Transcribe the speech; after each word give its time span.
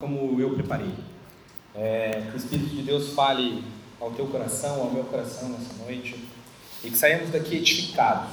como 0.00 0.40
eu 0.40 0.54
preparei. 0.54 0.94
É, 1.74 2.28
que 2.30 2.36
o 2.36 2.38
Espírito 2.38 2.68
de 2.68 2.82
Deus 2.82 3.14
fale 3.14 3.64
ao 4.00 4.12
teu 4.12 4.28
coração, 4.28 4.80
ao 4.80 4.92
meu 4.92 5.02
coração 5.02 5.48
nessa 5.48 5.74
noite, 5.82 6.24
e 6.84 6.90
que 6.90 6.96
saímos 6.96 7.30
daqui 7.30 7.56
edificados, 7.56 8.30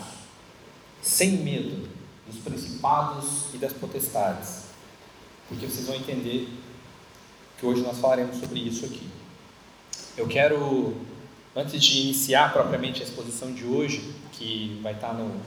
sem 1.01 1.37
medo 1.37 1.89
dos 2.27 2.37
principados 2.43 3.51
e 3.51 3.57
das 3.57 3.73
potestades, 3.73 4.65
porque 5.49 5.65
vocês 5.65 5.87
vão 5.87 5.95
entender 5.95 6.47
que 7.59 7.65
hoje 7.65 7.81
nós 7.81 7.97
falaremos 7.97 8.37
sobre 8.37 8.59
isso 8.59 8.85
aqui. 8.85 9.09
Eu 10.15 10.27
quero, 10.27 10.95
antes 11.55 11.81
de 11.81 11.99
iniciar 11.99 12.53
propriamente 12.53 13.01
a 13.01 13.05
exposição 13.05 13.51
de 13.51 13.65
hoje, 13.65 14.13
que 14.33 14.79
vai 14.83 14.93
estar 14.93 15.13
no 15.13 15.41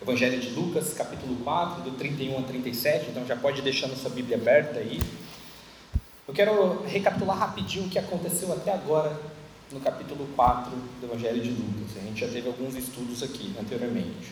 Evangelho 0.00 0.40
de 0.40 0.50
Lucas, 0.50 0.94
capítulo 0.94 1.36
4, 1.42 1.82
do 1.82 1.90
31 1.98 2.38
a 2.38 2.42
37, 2.44 3.10
então 3.10 3.26
já 3.26 3.34
pode 3.34 3.60
deixar 3.62 3.88
na 3.88 3.96
sua 3.96 4.10
Bíblia 4.10 4.36
aberta 4.36 4.78
aí. 4.78 5.00
Eu 6.28 6.34
quero 6.34 6.82
recapitular 6.82 7.38
rapidinho 7.38 7.86
o 7.86 7.88
que 7.88 7.98
aconteceu 7.98 8.52
até 8.52 8.70
agora 8.70 9.18
no 9.72 9.80
capítulo 9.80 10.28
4 10.36 10.70
do 11.00 11.06
Evangelho 11.06 11.42
de 11.42 11.48
Lucas. 11.48 11.96
A 11.96 12.00
gente 12.00 12.20
já 12.20 12.28
teve 12.28 12.46
alguns 12.46 12.74
estudos 12.74 13.22
aqui 13.22 13.54
anteriormente. 13.58 14.30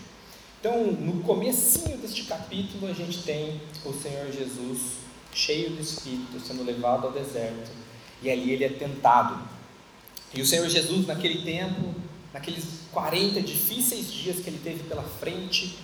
Então, 0.60 0.88
no 0.92 1.22
comecinho 1.22 1.96
deste 1.96 2.24
capítulo, 2.24 2.86
a 2.86 2.92
gente 2.92 3.22
tem 3.22 3.62
o 3.82 3.94
Senhor 3.94 4.30
Jesus 4.30 4.98
cheio 5.32 5.70
do 5.70 5.80
Espírito, 5.80 6.38
sendo 6.38 6.64
levado 6.64 7.06
ao 7.06 7.12
deserto, 7.12 7.70
e 8.20 8.30
ali 8.30 8.50
ele 8.50 8.64
é 8.64 8.68
tentado. 8.68 9.38
E 10.34 10.42
o 10.42 10.46
Senhor 10.46 10.68
Jesus, 10.68 11.06
naquele 11.06 11.40
tempo, 11.44 11.94
naqueles 12.30 12.82
40 12.92 13.40
difíceis 13.40 14.12
dias 14.12 14.40
que 14.40 14.50
ele 14.50 14.60
teve 14.62 14.82
pela 14.82 15.02
frente, 15.02 15.78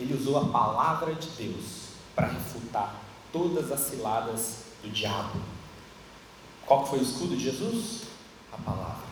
ele 0.00 0.14
usou 0.14 0.38
a 0.38 0.46
palavra 0.46 1.14
de 1.14 1.28
Deus 1.36 1.88
para 2.14 2.28
refutar 2.28 2.98
todas 3.30 3.70
as 3.70 3.80
ciladas 3.80 4.63
do 4.84 4.90
diabo. 4.90 5.40
Qual 6.66 6.86
foi 6.86 7.00
o 7.00 7.02
escudo 7.02 7.36
de 7.36 7.44
Jesus? 7.44 8.02
A 8.52 8.56
palavra. 8.58 9.04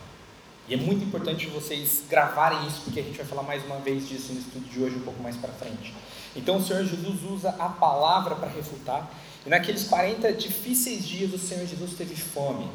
E 0.68 0.74
é 0.74 0.76
muito 0.76 1.04
importante 1.04 1.46
vocês 1.48 2.04
gravarem 2.08 2.66
isso, 2.66 2.82
porque 2.84 3.00
a 3.00 3.02
gente 3.02 3.16
vai 3.16 3.26
falar 3.26 3.42
mais 3.42 3.64
uma 3.64 3.78
vez 3.78 4.08
disso 4.08 4.32
no 4.32 4.38
estudo 4.38 4.68
de 4.68 4.82
hoje, 4.82 4.96
um 4.96 5.02
pouco 5.02 5.22
mais 5.22 5.36
para 5.36 5.52
frente. 5.52 5.92
Então 6.36 6.56
o 6.56 6.62
Senhor 6.62 6.84
Jesus 6.84 7.22
usa 7.24 7.50
a 7.58 7.68
palavra 7.68 8.36
para 8.36 8.48
refutar, 8.48 9.10
e 9.44 9.50
naqueles 9.50 9.84
40 9.84 10.32
difíceis 10.32 11.06
dias 11.06 11.32
o 11.32 11.38
Senhor 11.38 11.66
Jesus 11.66 11.94
teve 11.94 12.14
fome. 12.14 12.70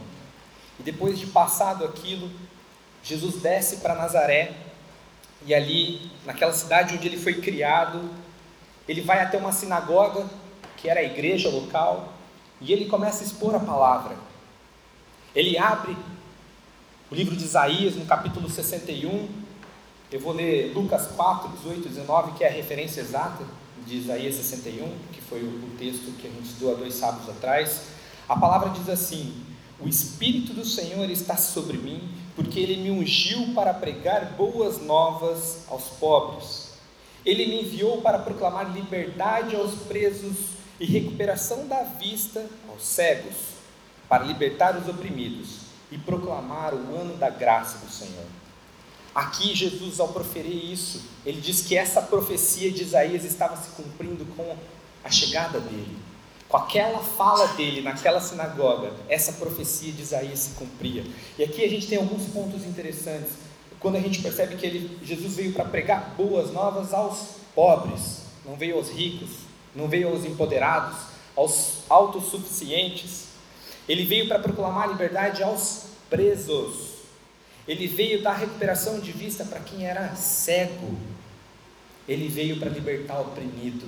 E 0.79 0.83
depois 0.83 1.17
de 1.17 1.27
passado 1.27 1.85
aquilo, 1.85 2.29
Jesus 3.01 3.41
desce 3.41 3.77
para 3.77 3.95
Nazaré 3.95 4.53
e 5.45 5.53
ali, 5.53 6.11
naquela 6.25 6.51
cidade 6.51 6.95
onde 6.95 7.07
ele 7.07 7.17
foi 7.17 7.35
criado, 7.35 8.09
ele 8.87 9.01
vai 9.01 9.21
até 9.21 9.37
uma 9.37 9.51
sinagoga, 9.51 10.27
que 10.75 10.89
era 10.89 10.99
a 10.99 11.03
igreja 11.03 11.49
local, 11.49 12.13
e 12.59 12.73
ele 12.73 12.85
começa 12.85 13.23
a 13.23 13.27
expor 13.27 13.55
a 13.55 13.59
palavra. 13.59 14.15
Ele 15.35 15.57
abre 15.57 15.95
o 17.11 17.15
livro 17.15 17.35
de 17.35 17.43
Isaías, 17.43 17.95
no 17.95 18.05
capítulo 18.05 18.49
61. 18.49 19.29
Eu 20.11 20.19
vou 20.19 20.33
ler 20.33 20.73
Lucas 20.73 21.07
4, 21.15 21.49
18 21.49 21.85
e 21.85 21.89
19, 21.89 22.31
que 22.33 22.43
é 22.43 22.47
a 22.47 22.51
referência 22.51 23.01
exata 23.01 23.45
de 23.85 23.97
Isaías 23.97 24.35
61, 24.35 24.91
que 25.13 25.21
foi 25.21 25.43
o 25.43 25.69
texto 25.77 26.11
que 26.19 26.27
a 26.27 26.29
gente 26.29 26.45
estudou 26.45 26.73
há 26.73 26.77
dois 26.77 26.93
sábados 26.93 27.29
atrás. 27.29 27.83
A 28.27 28.35
palavra 28.35 28.69
diz 28.69 28.89
assim: 28.89 29.33
O 29.79 29.87
Espírito 29.87 30.53
do 30.53 30.65
Senhor 30.65 31.09
está 31.09 31.37
sobre 31.37 31.77
mim 31.77 32.09
porque 32.35 32.59
ele 32.59 32.77
me 32.77 32.91
ungiu 32.91 33.53
para 33.55 33.73
pregar 33.73 34.33
boas 34.37 34.81
novas 34.81 35.63
aos 35.67 35.85
pobres. 35.99 36.73
Ele 37.25 37.45
me 37.47 37.61
enviou 37.63 38.01
para 38.01 38.19
proclamar 38.19 38.71
liberdade 38.73 39.55
aos 39.55 39.73
presos 39.87 40.56
e 40.79 40.85
recuperação 40.85 41.67
da 41.67 41.83
vista 41.83 42.45
aos 42.69 42.83
cegos, 42.83 43.35
para 44.07 44.23
libertar 44.23 44.77
os 44.77 44.87
oprimidos 44.87 45.67
e 45.91 45.97
proclamar 45.97 46.73
o 46.73 46.95
ano 46.95 47.17
da 47.17 47.29
graça 47.29 47.79
do 47.79 47.91
Senhor. 47.91 48.25
Aqui, 49.13 49.55
Jesus, 49.55 49.99
ao 49.99 50.09
proferir 50.09 50.71
isso, 50.71 51.01
ele 51.25 51.41
diz 51.41 51.61
que 51.61 51.75
essa 51.75 52.01
profecia 52.01 52.71
de 52.71 52.83
Isaías 52.83 53.23
estava 53.23 53.57
se 53.57 53.69
cumprindo 53.71 54.25
com 54.35 54.55
a 55.03 55.09
chegada 55.09 55.59
dele. 55.59 55.97
Com 56.47 56.57
aquela 56.57 56.99
fala 56.99 57.47
dele 57.47 57.81
naquela 57.81 58.21
sinagoga, 58.21 58.93
essa 59.09 59.33
profecia 59.33 59.91
de 59.91 60.01
Isaías 60.03 60.39
se 60.39 60.49
cumpria. 60.51 61.03
E 61.37 61.43
aqui 61.43 61.63
a 61.63 61.67
gente 61.67 61.87
tem 61.87 61.97
alguns 61.97 62.27
pontos 62.27 62.63
interessantes. 62.63 63.31
Quando 63.79 63.95
a 63.95 63.99
gente 63.99 64.21
percebe 64.21 64.55
que 64.55 64.65
ele, 64.65 64.99
Jesus 65.03 65.35
veio 65.35 65.53
para 65.53 65.65
pregar 65.65 66.13
boas 66.15 66.51
novas 66.53 66.93
aos 66.93 67.37
pobres, 67.53 68.21
não 68.45 68.55
veio 68.55 68.77
aos 68.77 68.89
ricos, 68.89 69.46
não 69.77 69.87
veio 69.87 70.09
aos 70.09 70.25
empoderados, 70.25 70.97
aos 71.35 71.83
autossuficientes. 71.87 73.27
Ele 73.87 74.03
veio 74.03 74.27
para 74.27 74.39
proclamar 74.39 74.85
a 74.85 74.87
liberdade 74.87 75.43
aos 75.43 75.85
presos. 76.09 76.97
Ele 77.67 77.85
veio 77.85 78.23
dar 78.23 78.33
recuperação 78.33 78.99
de 78.99 79.11
vista 79.11 79.45
para 79.45 79.59
quem 79.59 79.85
era 79.85 80.15
cego. 80.15 80.97
Ele 82.07 82.27
veio 82.27 82.57
para 82.59 82.69
libertar 82.69 83.19
o 83.19 83.27
oprimido 83.27 83.85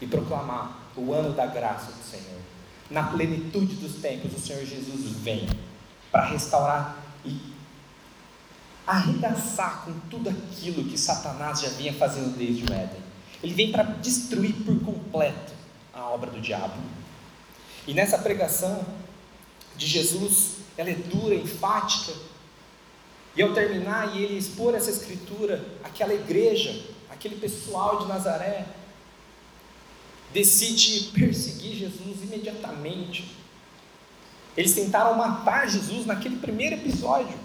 e 0.00 0.06
proclamar 0.06 0.80
o 0.96 1.12
ano 1.12 1.34
da 1.34 1.46
graça 1.46 1.92
do 1.92 2.02
Senhor. 2.02 2.40
Na 2.90 3.02
plenitude 3.04 3.74
dos 3.76 3.96
tempos, 3.96 4.34
o 4.34 4.40
Senhor 4.40 4.64
Jesus 4.64 5.10
vem 5.18 5.46
para 6.10 6.24
restaurar 6.24 6.96
e 7.24 7.38
arregaçar 8.86 9.84
com 9.84 9.92
tudo 10.08 10.30
aquilo 10.30 10.84
que 10.84 10.96
Satanás 10.96 11.60
já 11.60 11.68
vinha 11.70 11.92
fazendo 11.92 12.36
desde 12.36 12.64
o 12.64 12.72
Éden. 12.72 13.03
Ele 13.44 13.52
vem 13.52 13.70
para 13.70 13.82
destruir 13.82 14.54
por 14.64 14.82
completo 14.82 15.52
a 15.92 16.08
obra 16.08 16.30
do 16.30 16.40
diabo. 16.40 16.80
E 17.86 17.92
nessa 17.92 18.16
pregação 18.16 18.86
de 19.76 19.86
Jesus, 19.86 20.54
ela 20.78 20.88
é 20.88 20.94
dura, 20.94 21.34
enfática. 21.34 22.14
E 23.36 23.42
ao 23.42 23.52
terminar 23.52 24.16
e 24.16 24.22
ele 24.22 24.38
expor 24.38 24.74
essa 24.74 24.90
escritura, 24.90 25.62
aquela 25.84 26.14
igreja, 26.14 26.86
aquele 27.10 27.36
pessoal 27.36 27.98
de 27.98 28.06
Nazaré, 28.06 28.64
decide 30.32 31.10
perseguir 31.10 31.76
Jesus 31.76 32.22
imediatamente. 32.22 33.36
Eles 34.56 34.74
tentaram 34.74 35.18
matar 35.18 35.68
Jesus 35.68 36.06
naquele 36.06 36.36
primeiro 36.36 36.76
episódio. 36.76 37.38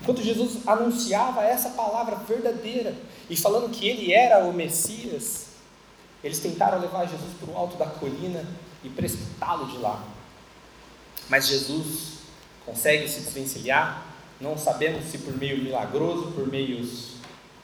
Enquanto 0.00 0.22
Jesus 0.22 0.64
anunciava 0.64 1.42
essa 1.42 1.70
palavra 1.70 2.14
verdadeira 2.14 2.94
e 3.28 3.36
falando 3.36 3.70
que 3.70 3.86
ele 3.86 4.12
era 4.12 4.44
o 4.44 4.52
Messias, 4.52 5.46
eles 6.22 6.38
tentaram 6.38 6.80
levar 6.80 7.06
Jesus 7.06 7.32
para 7.38 7.50
o 7.50 7.56
alto 7.56 7.76
da 7.76 7.86
colina 7.86 8.44
e 8.82 8.88
precipitá-lo 8.88 9.66
de 9.66 9.78
lá. 9.78 10.02
Mas 11.28 11.46
Jesus 11.48 12.18
consegue 12.64 13.08
se 13.08 13.20
desvencilhar, 13.20 14.04
não 14.40 14.56
sabemos 14.56 15.04
se 15.06 15.18
por 15.18 15.36
meio 15.36 15.62
milagroso, 15.62 16.32
por 16.32 16.46
meios 16.46 17.16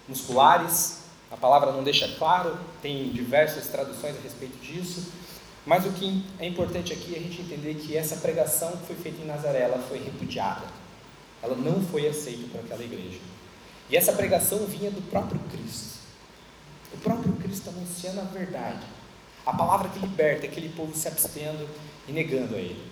musculares, 0.08 1.02
a 1.30 1.36
palavra 1.36 1.72
não 1.72 1.82
deixa 1.82 2.08
claro, 2.18 2.58
tem 2.80 3.10
diversas 3.10 3.68
traduções 3.68 4.16
a 4.16 4.20
respeito 4.20 4.56
disso, 4.58 5.10
mas 5.64 5.86
o 5.86 5.92
que 5.92 6.24
é 6.38 6.46
importante 6.46 6.92
aqui 6.92 7.14
é 7.14 7.18
a 7.18 7.22
gente 7.22 7.40
entender 7.40 7.74
que 7.74 7.96
essa 7.96 8.16
pregação 8.16 8.72
que 8.72 8.86
foi 8.86 8.96
feita 8.96 9.22
em 9.22 9.26
Nazaré, 9.26 9.60
ela 9.60 9.78
foi 9.78 9.98
repudiada. 9.98 10.66
Ela 11.40 11.56
não 11.56 11.80
foi 11.82 12.08
aceita 12.08 12.48
por 12.50 12.60
aquela 12.60 12.82
igreja. 12.82 13.18
E 13.92 13.97
essa 13.97 14.14
pregação 14.14 14.64
vinha 14.66 14.91
do 14.91 15.03
próprio 15.10 15.38
Cristo. 15.50 15.98
O 16.94 16.97
próprio 16.97 17.34
Cristo 17.34 17.69
anunciando 17.69 18.20
a 18.20 18.25
verdade. 18.25 18.86
A 19.44 19.53
palavra 19.53 19.91
que 19.91 19.98
liberta 19.98 20.47
aquele 20.47 20.70
povo 20.70 20.97
se 20.97 21.06
abstendo 21.06 21.69
e 22.08 22.12
negando 22.12 22.56
a 22.56 22.58
ele. 22.58 22.82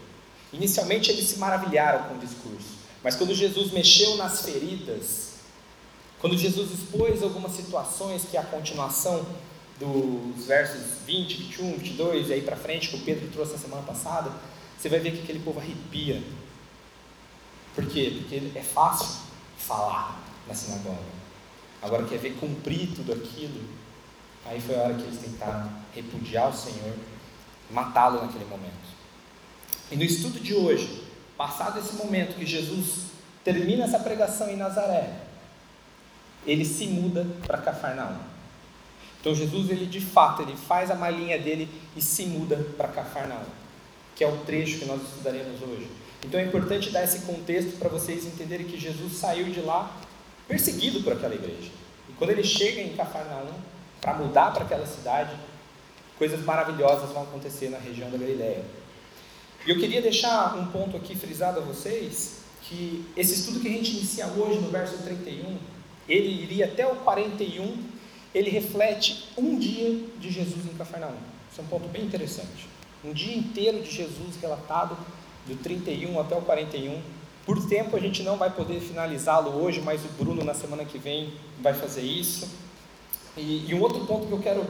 Inicialmente 0.53 1.11
eles 1.11 1.27
se 1.27 1.39
maravilharam 1.39 2.07
com 2.07 2.17
o 2.17 2.19
discurso, 2.19 2.81
mas 3.03 3.17
quando 3.17 3.35
Jesus 3.35 3.73
mexeu 3.73 4.17
nas 4.17 4.43
feridas, 4.43 5.37
quando 6.21 6.37
Jesus 6.37 6.71
expôs 6.73 7.23
algumas 7.23 7.53
situações 7.53 8.27
que 8.31 8.37
é 8.37 8.41
a 8.41 8.45
continuação 8.45 9.25
dos 9.79 10.45
versos 10.45 10.99
20, 11.07 11.35
21, 11.45 11.79
22 11.79 12.29
e 12.29 12.33
aí 12.35 12.43
para 12.43 12.57
frente, 12.57 12.91
que 12.91 12.97
o 12.97 13.01
Pedro 13.01 13.27
trouxe 13.29 13.53
na 13.53 13.59
semana 13.59 13.83
passada, 13.83 14.31
você 14.77 14.89
vai 14.91 14.99
ver 14.99 15.13
que 15.13 15.23
aquele 15.23 15.39
povo 15.39 15.61
arrepia. 15.61 16.23
Por 17.75 17.87
quê? 17.87 18.19
Porque 18.19 18.59
é 18.59 18.63
fácil 18.63 19.07
falar 19.57 20.30
na 20.51 20.55
sinagoga. 20.55 20.99
Agora 21.81 22.05
quer 22.05 22.19
ver 22.19 22.35
cumprir 22.35 22.89
tudo 22.95 23.13
aquilo. 23.13 23.63
Aí 24.45 24.61
foi 24.61 24.75
a 24.75 24.83
hora 24.83 24.95
que 24.95 25.03
eles 25.03 25.21
tentaram 25.21 25.71
repudiar 25.95 26.51
o 26.51 26.53
Senhor, 26.53 26.95
matá-lo 27.71 28.21
naquele 28.21 28.45
momento. 28.47 28.91
E 29.91 29.97
no 29.97 30.03
estudo 30.03 30.41
de 30.41 30.55
hoje, 30.55 31.05
passado 31.37 31.79
esse 31.79 31.95
momento 31.95 32.37
que 32.37 32.45
Jesus 32.45 33.11
termina 33.45 33.85
essa 33.85 33.99
pregação 33.99 34.51
em 34.51 34.57
Nazaré, 34.57 35.11
ele 36.47 36.65
se 36.65 36.87
muda 36.87 37.27
para 37.47 37.59
Cafarnaum. 37.59 38.19
Então 39.21 39.35
Jesus, 39.35 39.71
ele 39.71 39.87
de 39.87 40.01
fato, 40.01 40.43
ele 40.43 40.57
faz 40.57 40.91
a 40.91 40.95
malinha 40.95 41.39
dele 41.39 41.69
e 41.97 42.01
se 42.01 42.25
muda 42.25 42.57
para 42.77 42.89
Cafarnaum, 42.89 43.45
que 44.17 44.25
é 44.25 44.27
o 44.27 44.39
trecho 44.39 44.79
que 44.79 44.87
nós 44.87 45.03
estudaremos 45.03 45.61
hoje. 45.63 45.89
Então 46.25 46.41
é 46.41 46.45
importante 46.45 46.91
dar 46.91 47.05
esse 47.05 47.21
contexto 47.21 47.79
para 47.79 47.89
vocês 47.89 48.27
entenderem 48.27 48.67
que 48.67 48.79
Jesus 48.79 49.15
saiu 49.15 49.51
de 49.51 49.61
lá 49.61 49.95
perseguido 50.51 51.01
por 51.03 51.13
aquela 51.13 51.35
igreja. 51.35 51.71
E 52.09 52.13
quando 52.15 52.31
ele 52.31 52.43
chega 52.43 52.81
em 52.81 52.97
Cafarnaum 52.97 53.55
para 54.01 54.15
mudar 54.15 54.53
para 54.53 54.65
aquela 54.65 54.85
cidade, 54.85 55.31
coisas 56.19 56.45
maravilhosas 56.45 57.11
vão 57.13 57.23
acontecer 57.23 57.71
na 57.71 57.79
região 57.79 58.11
da 58.11 58.19
Galileia. 58.19 58.65
E 59.65 59.71
eu 59.71 59.79
queria 59.79 60.03
deixar 60.03 60.57
um 60.57 60.67
ponto 60.67 60.97
aqui 60.97 61.15
frisado 61.15 61.61
a 61.61 61.63
vocês, 61.63 62.41
que 62.63 63.07
esse 63.17 63.35
estudo 63.35 63.61
que 63.61 63.69
a 63.69 63.71
gente 63.71 63.93
inicia 63.93 64.27
hoje 64.27 64.59
no 64.59 64.71
verso 64.71 64.99
31, 64.99 65.57
ele 66.09 66.43
iria 66.43 66.65
até 66.65 66.85
o 66.85 66.97
41, 66.97 67.77
ele 68.35 68.51
reflete 68.51 69.29
um 69.37 69.57
dia 69.57 70.05
de 70.19 70.31
Jesus 70.31 70.67
em 70.67 70.77
Cafarnaum. 70.77 71.15
Isso 71.51 71.61
é 71.61 71.65
um 71.65 71.69
ponto 71.69 71.89
bem 71.89 72.03
interessante. 72.03 72.69
Um 73.05 73.13
dia 73.13 73.37
inteiro 73.37 73.81
de 73.83 73.91
Jesus 73.91 74.37
relatado, 74.41 74.97
do 75.47 75.57
31 75.57 76.21
até 76.21 76.37
o 76.37 76.43
41. 76.43 77.01
Por 77.47 77.67
tempo 77.67 77.97
a 77.97 78.01
gente 78.01 78.23
não 78.23 78.37
vai 78.37 78.51
poder 78.51 78.81
finalizá-lo 78.81 79.63
hoje, 79.63 79.81
mas 79.81 80.05
o 80.05 80.09
Bruno 80.09 80.45
na 80.45 80.55
semana 80.55 80.85
que 80.85 80.99
vem 80.99 81.33
vai 81.61 81.75
fazer 81.75 82.03
isso. 82.03 82.49
E, 83.37 83.67
e 83.69 83.75
um 83.75 83.81
outro 83.81 84.05
ponto 84.07 84.27
que 84.27 84.33
eu 84.33 84.41
quero 84.41 84.67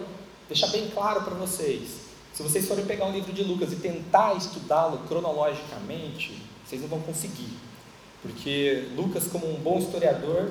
deixar 0.49 0.69
bem 0.69 0.89
claro 0.89 1.23
para 1.23 1.35
vocês 1.35 2.11
se 2.33 2.43
vocês 2.43 2.67
forem 2.67 2.87
pegar 2.87 3.07
o 3.07 3.13
livro 3.13 3.33
de 3.33 3.43
Lucas 3.43 3.73
e 3.73 3.77
tentar 3.77 4.35
estudá-lo 4.35 4.99
cronologicamente, 5.09 6.41
vocês 6.65 6.81
não 6.81 6.89
vão 6.89 7.01
conseguir. 7.01 7.53
Porque 8.23 8.89
Lucas, 8.97 9.27
como 9.27 9.47
um 9.47 9.59
bom 9.61 9.79
historiador, 9.79 10.51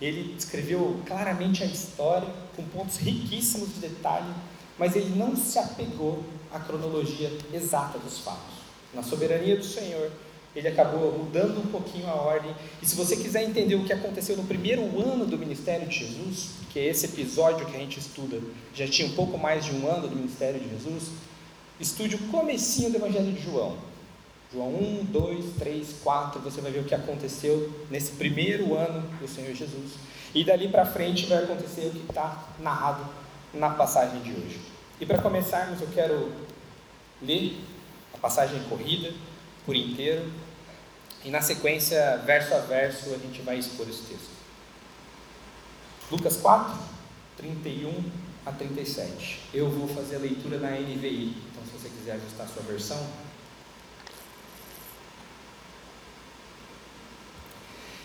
ele 0.00 0.34
escreveu 0.36 1.00
claramente 1.06 1.62
a 1.62 1.66
história, 1.66 2.28
com 2.56 2.62
pontos 2.64 2.96
riquíssimos 2.96 3.72
de 3.74 3.80
detalhe, 3.80 4.30
mas 4.78 4.96
ele 4.96 5.16
não 5.16 5.36
se 5.36 5.58
apegou 5.58 6.22
à 6.52 6.58
cronologia 6.58 7.30
exata 7.52 7.98
dos 7.98 8.18
fatos. 8.18 8.56
Na 8.92 9.02
soberania 9.02 9.56
do 9.56 9.64
Senhor, 9.64 10.10
ele 10.54 10.68
acabou 10.68 11.12
mudando 11.18 11.58
um 11.58 11.66
pouquinho 11.66 12.06
a 12.06 12.14
ordem. 12.14 12.54
E 12.82 12.86
se 12.86 12.94
você 12.94 13.16
quiser 13.16 13.42
entender 13.42 13.74
o 13.74 13.84
que 13.84 13.92
aconteceu 13.92 14.36
no 14.36 14.44
primeiro 14.44 14.82
ano 15.00 15.24
do 15.24 15.38
ministério 15.38 15.88
de 15.88 15.98
Jesus, 16.00 16.50
que 16.70 16.78
é 16.78 16.86
esse 16.86 17.06
episódio 17.06 17.66
que 17.66 17.76
a 17.76 17.78
gente 17.78 17.98
estuda, 17.98 18.40
já 18.74 18.86
tinha 18.86 19.08
um 19.08 19.12
pouco 19.12 19.38
mais 19.38 19.64
de 19.64 19.72
um 19.72 19.90
ano 19.90 20.08
do 20.08 20.16
ministério 20.16 20.60
de 20.60 20.68
Jesus, 20.68 21.10
estude 21.80 22.16
o 22.16 22.18
comecinho 22.28 22.90
do 22.90 22.96
Evangelho 22.96 23.32
de 23.32 23.42
João. 23.42 23.76
João 24.52 24.68
1, 24.68 25.04
2, 25.06 25.44
3, 25.58 25.88
4, 26.04 26.40
você 26.42 26.60
vai 26.60 26.70
ver 26.70 26.80
o 26.80 26.84
que 26.84 26.94
aconteceu 26.94 27.72
nesse 27.90 28.12
primeiro 28.12 28.74
ano 28.74 29.02
do 29.18 29.26
Senhor 29.26 29.54
Jesus. 29.54 29.92
E 30.34 30.44
dali 30.44 30.68
para 30.68 30.84
frente 30.84 31.24
vai 31.24 31.44
acontecer 31.44 31.86
o 31.86 31.90
que 31.90 32.04
está 32.10 32.48
narrado 32.58 33.06
na 33.54 33.70
passagem 33.70 34.20
de 34.20 34.30
hoje. 34.30 34.60
E 35.00 35.06
para 35.06 35.18
começarmos, 35.18 35.80
eu 35.80 35.88
quero 35.88 36.30
ler 37.22 37.58
a 38.14 38.18
passagem 38.18 38.62
corrida 38.68 39.12
por 39.64 39.74
inteiro. 39.74 40.30
E 41.24 41.30
na 41.30 41.40
sequência, 41.40 42.18
verso 42.26 42.54
a 42.54 42.58
verso, 42.58 43.14
a 43.14 43.18
gente 43.18 43.42
vai 43.42 43.56
expor 43.56 43.88
esse 43.88 44.02
texto. 44.02 44.30
Lucas 46.10 46.36
4, 46.36 46.76
31 47.36 48.10
a 48.44 48.52
37. 48.52 49.40
Eu 49.54 49.70
vou 49.70 49.86
fazer 49.88 50.16
a 50.16 50.18
leitura 50.18 50.58
na 50.58 50.70
NVI, 50.70 51.36
então 51.50 51.64
se 51.64 51.70
você 51.78 51.88
quiser 51.88 52.12
ajustar 52.12 52.46
a 52.46 52.48
sua 52.48 52.62
versão. 52.62 53.06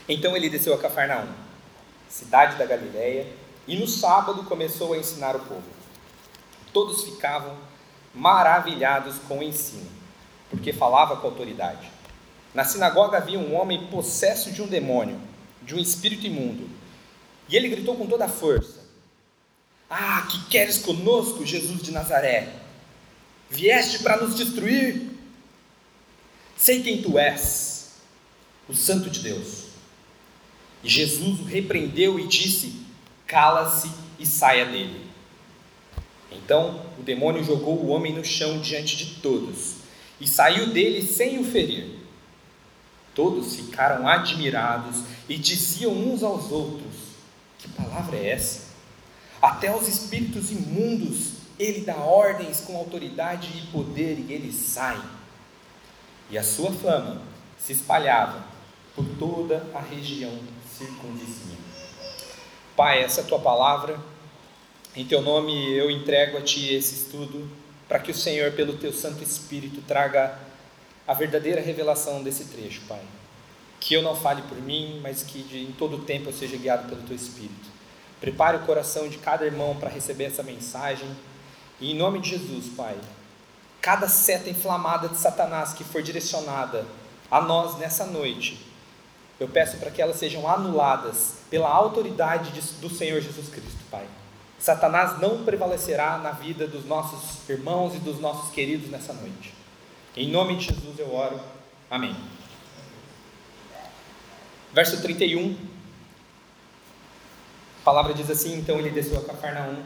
Então 0.08 0.38
ele 0.38 0.50
desceu 0.50 0.74
a 0.74 0.78
Cafarnaum, 0.78 1.28
cidade 2.08 2.56
da 2.56 2.66
Galiléia, 2.66 3.28
e 3.68 3.76
no 3.76 3.88
sábado 3.88 4.44
começou 4.44 4.94
a 4.94 4.98
ensinar 4.98 5.36
o 5.36 5.40
povo. 5.40 5.68
Todos 6.72 7.04
ficavam 7.04 7.58
maravilhados 8.14 9.16
com 9.28 9.40
o 9.40 9.44
ensino 9.44 9.98
porque 10.50 10.72
falava 10.72 11.18
com 11.18 11.28
autoridade. 11.28 11.90
Na 12.58 12.66
sinagoga 12.66 13.18
havia 13.18 13.38
um 13.38 13.54
homem 13.54 13.86
possesso 13.86 14.52
de 14.52 14.64
um 14.64 14.68
demônio, 14.68 15.22
de 15.62 15.76
um 15.76 15.80
espírito 15.80 16.26
imundo. 16.26 16.68
E 17.48 17.56
ele 17.56 17.70
gritou 17.70 17.96
com 17.96 18.08
toda 18.08 18.26
a 18.26 18.28
força: 18.28 18.80
Ah, 19.88 20.28
que 20.28 20.50
queres 20.50 20.80
conosco, 20.80 21.46
Jesus 21.46 21.84
de 21.84 21.92
Nazaré? 21.92 22.52
Vieste 23.48 24.00
para 24.00 24.18
nos 24.18 24.36
destruir? 24.36 25.08
Sei 26.58 26.82
quem 26.82 27.00
tu 27.00 27.20
és, 27.20 27.92
o 28.68 28.74
Santo 28.74 29.08
de 29.08 29.20
Deus. 29.20 29.66
E 30.84 30.90
Jesus 30.90 31.42
o 31.42 31.44
repreendeu 31.44 32.20
e 32.20 32.26
disse: 32.26 32.74
Cala-se 33.28 33.92
e 34.18 34.26
saia 34.26 34.66
dele. 34.66 35.06
Então 36.32 36.84
o 36.98 37.04
demônio 37.04 37.44
jogou 37.44 37.76
o 37.76 37.90
homem 37.90 38.14
no 38.14 38.26
chão 38.26 38.60
diante 38.60 38.98
de 38.98 39.22
todos 39.22 39.76
e 40.20 40.28
saiu 40.28 40.74
dele 40.74 41.04
sem 41.04 41.38
o 41.38 41.44
ferir. 41.44 42.07
Todos 43.18 43.56
ficaram 43.56 44.08
admirados 44.08 44.98
e 45.28 45.40
diziam 45.40 45.92
uns 45.92 46.22
aos 46.22 46.52
outros: 46.52 46.94
Que 47.58 47.68
palavra 47.70 48.16
é 48.16 48.30
essa? 48.30 48.68
Até 49.42 49.76
os 49.76 49.88
espíritos 49.88 50.52
imundos 50.52 51.32
ele 51.58 51.82
dá 51.82 51.96
ordens 51.96 52.60
com 52.60 52.78
autoridade 52.78 53.50
e 53.58 53.72
poder 53.72 54.20
e 54.20 54.32
eles 54.32 54.54
saem. 54.54 55.02
E 56.30 56.38
a 56.38 56.44
sua 56.44 56.72
fama 56.72 57.20
se 57.58 57.74
espalhava 57.74 58.44
por 58.96 59.04
toda 59.18 59.66
a 59.74 59.80
região 59.80 60.38
circunvizinha. 60.78 61.58
Pai, 62.76 63.02
essa 63.02 63.22
é 63.22 63.24
a 63.24 63.28
tua 63.28 63.40
palavra. 63.40 64.00
Em 64.96 65.08
teu 65.08 65.24
nome 65.24 65.76
eu 65.76 65.90
entrego 65.90 66.38
a 66.38 66.42
ti 66.42 66.72
esse 66.72 66.94
estudo 66.94 67.50
para 67.88 67.98
que 67.98 68.12
o 68.12 68.16
Senhor, 68.16 68.52
pelo 68.52 68.78
teu 68.78 68.94
Santo 68.94 69.24
Espírito, 69.24 69.82
traga 69.88 70.38
a 71.08 71.14
verdadeira 71.14 71.62
revelação 71.62 72.22
desse 72.22 72.46
trecho, 72.46 72.82
Pai. 72.88 73.02
Que 73.80 73.94
eu 73.94 74.02
não 74.02 74.16
fale 74.16 74.42
por 74.42 74.58
mim, 74.58 75.00
mas 75.02 75.24
que 75.24 75.42
de, 75.42 75.64
em 75.64 75.72
todo 75.72 76.00
tempo 76.00 76.30
eu 76.30 76.34
seja 76.34 76.58
guiado 76.58 76.90
pelo 76.90 77.02
teu 77.04 77.16
Espírito. 77.16 77.70
Prepare 78.20 78.58
o 78.58 78.66
coração 78.66 79.08
de 79.08 79.18
cada 79.18 79.46
irmão 79.46 79.76
para 79.78 79.90
receber 79.90 80.26
essa 80.26 80.44
mensagem. 80.44 81.10
E 81.80 81.92
em 81.92 81.96
nome 81.96 82.20
de 82.20 82.32
Jesus, 82.32 82.66
Pai, 82.76 82.98
cada 83.82 84.08
seta 84.10 84.50
inflamada 84.50 85.08
de 85.08 85.18
Satanás 85.18 85.74
que 85.74 85.84
for 85.84 86.02
direcionada 86.02 86.86
a 87.32 87.40
nós 87.40 87.78
nessa 87.78 88.06
noite, 88.06 88.66
eu 89.40 89.48
peço 89.48 89.78
para 89.78 89.92
que 89.92 90.02
elas 90.02 90.18
sejam 90.18 90.50
anuladas 90.50 91.36
pela 91.50 91.70
autoridade 91.70 92.52
do 92.82 92.90
Senhor 92.90 93.22
Jesus 93.22 93.50
Cristo, 93.50 93.86
Pai. 93.90 94.06
Satanás 94.58 95.20
não 95.20 95.46
prevalecerá 95.46 96.18
na 96.18 96.32
vida 96.32 96.68
dos 96.68 96.84
nossos 96.86 97.48
irmãos 97.48 97.96
e 97.96 98.00
dos 98.00 98.20
nossos 98.20 98.50
queridos 98.52 98.90
nessa 98.90 99.14
noite. 99.14 99.57
Em 100.18 100.32
nome 100.32 100.56
de 100.56 100.66
Jesus 100.66 100.98
eu 100.98 101.14
oro. 101.14 101.40
Amém. 101.92 102.16
Verso 104.74 105.00
31. 105.00 105.56
A 107.82 107.86
palavra 107.86 108.16
diz 108.16 108.28
assim: 108.28 108.58
Então 108.58 108.80
ele 108.80 108.90
desceu 108.90 109.20
a 109.20 109.24
Cafarnaum, 109.24 109.84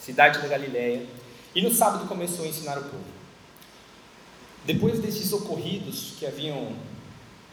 cidade 0.00 0.40
da 0.40 0.48
Galiléia, 0.48 1.06
e 1.54 1.60
no 1.60 1.70
sábado 1.70 2.08
começou 2.08 2.46
a 2.46 2.48
ensinar 2.48 2.78
o 2.78 2.84
povo. 2.84 3.04
Depois 4.64 5.00
desses 5.00 5.30
ocorridos 5.34 6.14
que 6.18 6.24
haviam 6.24 6.74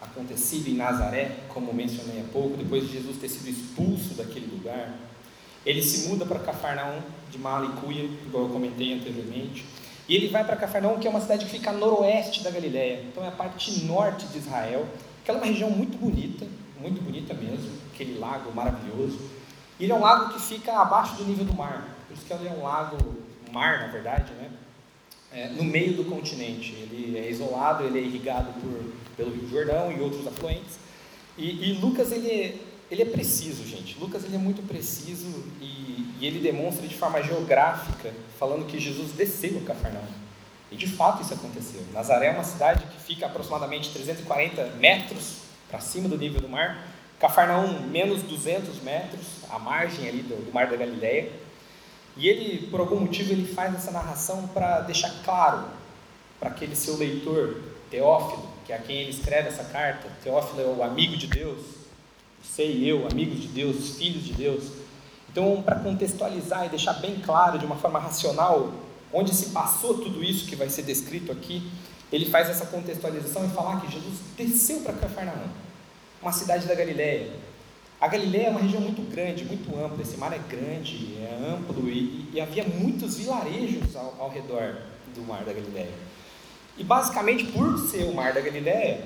acontecido 0.02 0.70
em 0.70 0.76
Nazaré, 0.76 1.36
como 1.50 1.74
mencionei 1.74 2.22
há 2.22 2.32
pouco, 2.32 2.56
depois 2.56 2.88
de 2.88 2.94
Jesus 2.94 3.18
ter 3.18 3.28
sido 3.28 3.50
expulso 3.50 4.14
daquele 4.14 4.46
lugar, 4.46 4.98
ele 5.66 5.84
se 5.84 6.08
muda 6.08 6.26
para 6.26 6.40
Cafarnaum, 6.40 7.02
de 7.30 7.38
Malicuia, 7.38 8.06
igual 8.06 8.46
eu 8.46 8.50
comentei 8.52 8.94
anteriormente. 8.94 9.66
E 10.12 10.16
ele 10.18 10.28
vai 10.28 10.44
para 10.44 10.58
Cafarnaum, 10.58 11.00
que 11.00 11.08
é 11.08 11.10
uma 11.10 11.22
cidade 11.22 11.46
que 11.46 11.52
fica 11.52 11.70
a 11.70 11.74
noroeste 11.74 12.44
da 12.44 12.52
Galiléia. 12.52 13.02
Então 13.08 13.24
é 13.24 13.30
a 13.30 13.32
parte 13.32 13.86
norte 13.86 14.26
de 14.26 14.40
Israel, 14.40 14.86
que 15.24 15.32
é 15.32 15.34
uma 15.34 15.46
região 15.46 15.70
muito 15.70 15.98
bonita, 15.98 16.46
muito 16.82 17.02
bonita 17.02 17.34
mesmo, 17.34 17.72
aquele 17.94 18.20
lago 18.20 18.52
maravilhoso. 18.54 19.18
E 19.80 19.86
ele 19.86 19.94
é 19.94 19.96
um 19.96 20.02
lago 20.02 20.34
que 20.34 20.42
fica 20.42 20.74
abaixo 20.74 21.16
do 21.16 21.24
nível 21.24 21.46
do 21.46 21.54
mar. 21.54 21.96
Por 22.10 22.14
isso 22.14 22.26
que 22.26 22.34
ele 22.34 22.50
é 22.50 22.52
um 22.52 22.62
lago, 22.62 22.98
mar 23.54 23.80
na 23.80 23.88
verdade, 23.88 24.34
né? 24.34 24.50
É, 25.32 25.48
no 25.48 25.64
meio 25.64 25.94
do 25.94 26.04
continente. 26.04 26.74
Ele 26.74 27.18
é 27.18 27.30
isolado, 27.30 27.86
ele 27.86 27.98
é 27.98 28.02
irrigado 28.02 28.52
por, 28.60 28.94
pelo 29.16 29.34
Rio 29.34 29.48
Jordão 29.48 29.94
e 29.94 30.02
outros 30.02 30.28
afluentes. 30.28 30.78
E, 31.38 31.70
e 31.70 31.74
Lucas 31.80 32.12
ele 32.12 32.62
ele 32.92 33.04
é 33.04 33.06
preciso, 33.06 33.66
gente. 33.66 33.98
Lucas 33.98 34.26
ele 34.26 34.36
é 34.36 34.38
muito 34.38 34.62
preciso 34.68 35.46
e, 35.62 36.14
e, 36.20 36.28
ele 36.28 36.40
demonstra 36.40 36.86
de 36.86 36.94
forma 36.94 37.24
geográfica, 37.24 38.14
falando 38.38 38.68
que 38.68 38.78
Jesus 38.78 39.14
desceu 39.14 39.58
a 39.60 39.62
Cafarnaum. 39.66 40.04
E 40.70 40.76
de 40.76 40.88
fato 40.88 41.24
isso 41.24 41.34
aconteceu. 41.34 41.82
Nazaré 41.94 42.28
é 42.28 42.32
uma 42.32 42.44
cidade 42.44 42.86
que 42.86 43.02
fica 43.02 43.26
aproximadamente 43.26 43.92
340 43.92 44.76
metros 44.76 45.38
para 45.70 45.80
cima 45.80 46.10
do 46.10 46.18
nível 46.18 46.42
do 46.42 46.50
mar. 46.50 46.86
Cafarnaum, 47.18 47.88
menos 47.88 48.24
200 48.24 48.82
metros, 48.82 49.26
à 49.50 49.58
margem 49.58 50.10
ali 50.10 50.22
do, 50.24 50.46
do 50.46 50.54
mar 50.54 50.68
da 50.68 50.76
Galileia. 50.76 51.32
E 52.18 52.28
ele, 52.28 52.68
por 52.68 52.82
algum 52.82 53.00
motivo, 53.00 53.32
ele 53.32 53.54
faz 53.54 53.74
essa 53.74 53.92
narração 53.92 54.50
para 54.50 54.82
deixar 54.82 55.12
claro 55.24 55.66
para 56.42 56.50
aquele 56.50 56.76
seu 56.76 56.98
leitor, 56.98 57.62
Teófilo, 57.90 58.50
que 58.66 58.74
é 58.74 58.76
a 58.76 58.80
quem 58.80 58.98
ele 58.98 59.12
escreve 59.12 59.48
essa 59.48 59.64
carta. 59.64 60.10
Teófilo 60.24 60.62
é 60.62 60.66
o 60.66 60.84
amigo 60.84 61.16
de 61.16 61.28
Deus, 61.28 61.81
você 62.42 62.66
e 62.66 62.88
eu, 62.88 63.08
amigos 63.08 63.42
de 63.42 63.48
Deus, 63.48 63.98
filhos 63.98 64.24
de 64.24 64.34
Deus. 64.34 64.64
Então, 65.32 65.62
para 65.62 65.80
contextualizar 65.80 66.66
e 66.66 66.70
deixar 66.70 66.94
bem 66.94 67.16
claro, 67.20 67.58
de 67.58 67.66
uma 67.66 67.76
forma 67.76 68.00
racional, 68.00 68.74
onde 69.14 69.34
se 69.34 69.52
passou 69.52 70.00
tudo 70.00 70.24
isso 70.24 70.48
que 70.48 70.56
vai 70.56 70.70
ser 70.70 70.84
descrito 70.84 71.32
aqui, 71.32 71.72
ele 72.12 72.26
faz 72.26 72.50
essa 72.50 72.66
contextualização 72.66 73.46
e 73.46 73.50
falar 73.50 73.80
que 73.82 73.92
Jesus 73.92 74.16
desceu 74.36 74.82
para 74.82 74.94
Cafarnaum, 74.94 75.48
uma 76.22 76.32
cidade 76.32 76.68
da 76.68 76.76
Galiléia, 76.76 77.32
A 78.02 78.08
Galileia 78.08 78.48
é 78.48 78.50
uma 78.50 78.62
região 78.62 78.82
muito 78.82 79.08
grande, 79.12 79.46
muito 79.46 79.70
ampla. 79.78 80.02
Esse 80.02 80.18
mar 80.18 80.34
é 80.34 80.40
grande, 80.50 81.18
é 81.22 81.54
amplo 81.54 81.88
e, 81.88 82.28
e 82.34 82.42
havia 82.42 82.64
muitos 82.64 83.16
vilarejos 83.16 83.96
ao, 83.96 84.16
ao, 84.20 84.30
redor 84.30 84.76
do 85.16 85.22
mar 85.22 85.44
da 85.44 85.54
Galileia. 85.54 85.94
E 86.80 86.84
basicamente, 86.84 87.46
por 87.52 87.78
ser 87.78 88.06
o 88.06 88.14
mar 88.16 88.34
da 88.34 88.42
Galileia, 88.42 89.04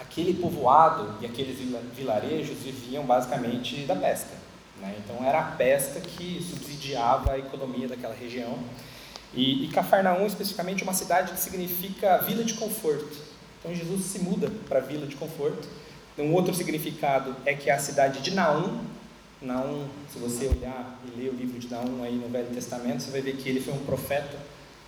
aquele 0.00 0.34
povoado 0.34 1.14
e 1.20 1.26
aqueles 1.26 1.58
vilarejos 1.94 2.58
viviam 2.58 3.04
basicamente 3.04 3.84
da 3.84 3.94
pesca. 3.94 4.34
Né? 4.80 4.96
Então 5.04 5.24
era 5.24 5.38
a 5.40 5.50
pesca 5.52 6.00
que 6.00 6.42
subsidiava 6.42 7.32
a 7.32 7.38
economia 7.38 7.86
daquela 7.86 8.14
região. 8.14 8.58
E, 9.34 9.64
e 9.64 9.68
Cafarnaum, 9.68 10.26
especificamente, 10.26 10.82
é 10.82 10.84
uma 10.84 10.94
cidade 10.94 11.32
que 11.32 11.40
significa 11.40 12.18
vila 12.18 12.42
de 12.42 12.54
conforto. 12.54 13.16
Então 13.58 13.74
Jesus 13.74 14.04
se 14.06 14.18
muda 14.18 14.50
para 14.68 14.78
a 14.78 14.82
vila 14.82 15.06
de 15.06 15.16
conforto 15.16 15.68
um 16.20 16.34
outro 16.34 16.54
significado 16.54 17.34
é 17.46 17.54
que 17.54 17.70
é 17.70 17.72
a 17.72 17.78
cidade 17.78 18.20
de 18.20 18.32
Naum, 18.32 18.80
Naum, 19.40 19.86
se 20.12 20.18
você 20.18 20.46
olhar 20.46 21.00
e 21.06 21.18
ler 21.18 21.30
o 21.30 21.34
livro 21.34 21.58
de 21.58 21.70
Naum 21.70 22.02
aí 22.02 22.14
no 22.14 22.28
Velho 22.28 22.48
Testamento, 22.48 23.02
você 23.02 23.10
vai 23.10 23.22
ver 23.22 23.36
que 23.36 23.48
ele 23.48 23.60
foi 23.60 23.72
um 23.72 23.84
profeta 23.84 24.36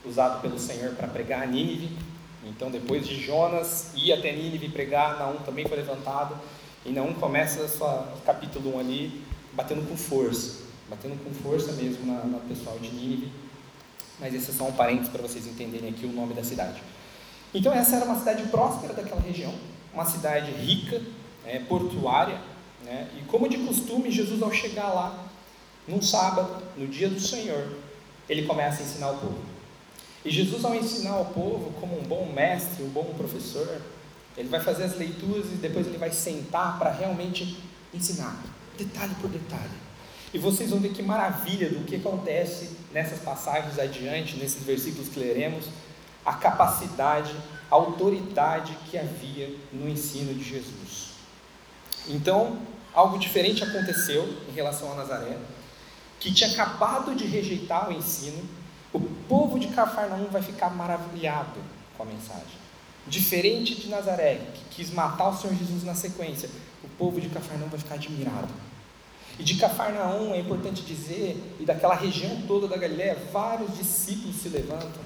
usado 0.04 0.42
pelo 0.42 0.58
Senhor 0.58 0.90
para 0.94 1.08
pregar 1.08 1.42
a 1.42 1.46
Nínive. 1.46 1.96
Então, 2.44 2.70
depois 2.70 3.06
de 3.06 3.20
Jonas 3.20 3.92
ir 3.94 4.12
até 4.12 4.32
Nínive 4.32 4.68
pregar, 4.68 5.18
Naum 5.18 5.36
também 5.38 5.66
foi 5.66 5.76
levantado. 5.76 6.36
E 6.84 6.90
Naum 6.90 7.14
começa 7.14 7.62
o 7.62 8.20
capítulo 8.22 8.76
1 8.76 8.80
ali, 8.80 9.22
batendo 9.52 9.88
com 9.88 9.96
força, 9.96 10.62
batendo 10.88 11.22
com 11.22 11.32
força 11.32 11.72
mesmo 11.72 12.04
na, 12.06 12.24
na 12.24 12.38
pessoal 12.38 12.78
de 12.78 12.88
Nínive. 12.88 13.30
Mas 14.18 14.34
esses 14.34 14.54
são 14.56 14.72
parênteses 14.72 15.10
para 15.10 15.22
vocês 15.22 15.46
entenderem 15.46 15.90
aqui 15.90 16.04
o 16.04 16.12
nome 16.12 16.34
da 16.34 16.42
cidade. 16.42 16.82
Então, 17.54 17.72
essa 17.72 17.96
era 17.96 18.04
uma 18.04 18.18
cidade 18.18 18.42
próspera 18.48 18.94
daquela 18.94 19.20
região, 19.20 19.54
uma 19.92 20.04
cidade 20.04 20.50
rica, 20.52 21.00
é, 21.44 21.58
portuária, 21.58 22.40
né? 22.84 23.08
e 23.18 23.24
como 23.24 23.48
de 23.48 23.58
costume, 23.58 24.10
Jesus, 24.10 24.42
ao 24.42 24.52
chegar 24.52 24.88
lá, 24.88 25.26
num 25.86 26.00
sábado, 26.00 26.62
no 26.76 26.86
dia 26.86 27.08
do 27.08 27.20
Senhor, 27.20 27.76
ele 28.28 28.46
começa 28.46 28.82
a 28.82 28.86
ensinar 28.86 29.10
o 29.10 29.18
povo. 29.18 29.51
E 30.24 30.30
Jesus, 30.30 30.64
ao 30.64 30.74
ensinar 30.74 31.18
o 31.18 31.26
povo, 31.26 31.72
como 31.80 31.98
um 31.98 32.02
bom 32.04 32.30
mestre, 32.32 32.82
um 32.82 32.88
bom 32.88 33.14
professor, 33.16 33.80
ele 34.36 34.48
vai 34.48 34.60
fazer 34.60 34.84
as 34.84 34.96
leituras 34.96 35.46
e 35.46 35.56
depois 35.56 35.86
ele 35.86 35.98
vai 35.98 36.10
sentar 36.10 36.78
para 36.78 36.90
realmente 36.90 37.58
ensinar, 37.92 38.42
detalhe 38.78 39.14
por 39.20 39.28
detalhe. 39.28 39.82
E 40.32 40.38
vocês 40.38 40.70
vão 40.70 40.78
ver 40.78 40.92
que 40.92 41.02
maravilha 41.02 41.68
do 41.68 41.84
que 41.84 41.96
acontece 41.96 42.70
nessas 42.92 43.18
passagens 43.18 43.78
adiante, 43.78 44.36
nesses 44.36 44.62
versículos 44.62 45.08
que 45.08 45.20
leremos, 45.20 45.66
a 46.24 46.34
capacidade, 46.34 47.34
a 47.70 47.74
autoridade 47.74 48.76
que 48.88 48.96
havia 48.96 49.54
no 49.72 49.88
ensino 49.88 50.32
de 50.32 50.44
Jesus. 50.44 51.10
Então, 52.08 52.58
algo 52.94 53.18
diferente 53.18 53.62
aconteceu 53.62 54.26
em 54.48 54.52
relação 54.52 54.92
a 54.92 54.96
Nazaré, 54.96 55.36
que 56.18 56.32
tinha 56.32 56.50
acabado 56.50 57.14
de 57.14 57.24
rejeitar 57.26 57.90
o 57.90 57.92
ensino. 57.92 58.42
O 58.92 59.00
povo 59.00 59.58
de 59.58 59.68
Cafarnaum 59.68 60.26
vai 60.30 60.42
ficar 60.42 60.68
maravilhado 60.68 61.58
com 61.96 62.02
a 62.02 62.06
mensagem. 62.06 62.60
Diferente 63.06 63.74
de 63.74 63.88
Nazaré, 63.88 64.34
que 64.54 64.76
quis 64.76 64.92
matar 64.92 65.30
o 65.30 65.36
Senhor 65.36 65.56
Jesus 65.56 65.82
na 65.82 65.94
sequência, 65.94 66.50
o 66.84 66.88
povo 66.98 67.18
de 67.18 67.30
Cafarnaum 67.30 67.68
vai 67.68 67.78
ficar 67.78 67.94
admirado. 67.94 68.52
E 69.38 69.42
de 69.42 69.56
Cafarnaum, 69.56 70.34
é 70.34 70.38
importante 70.38 70.82
dizer, 70.82 71.42
e 71.58 71.64
daquela 71.64 71.94
região 71.94 72.42
toda 72.46 72.68
da 72.68 72.76
Galiléia, 72.76 73.16
vários 73.32 73.78
discípulos 73.78 74.36
se 74.36 74.50
levantam. 74.50 75.00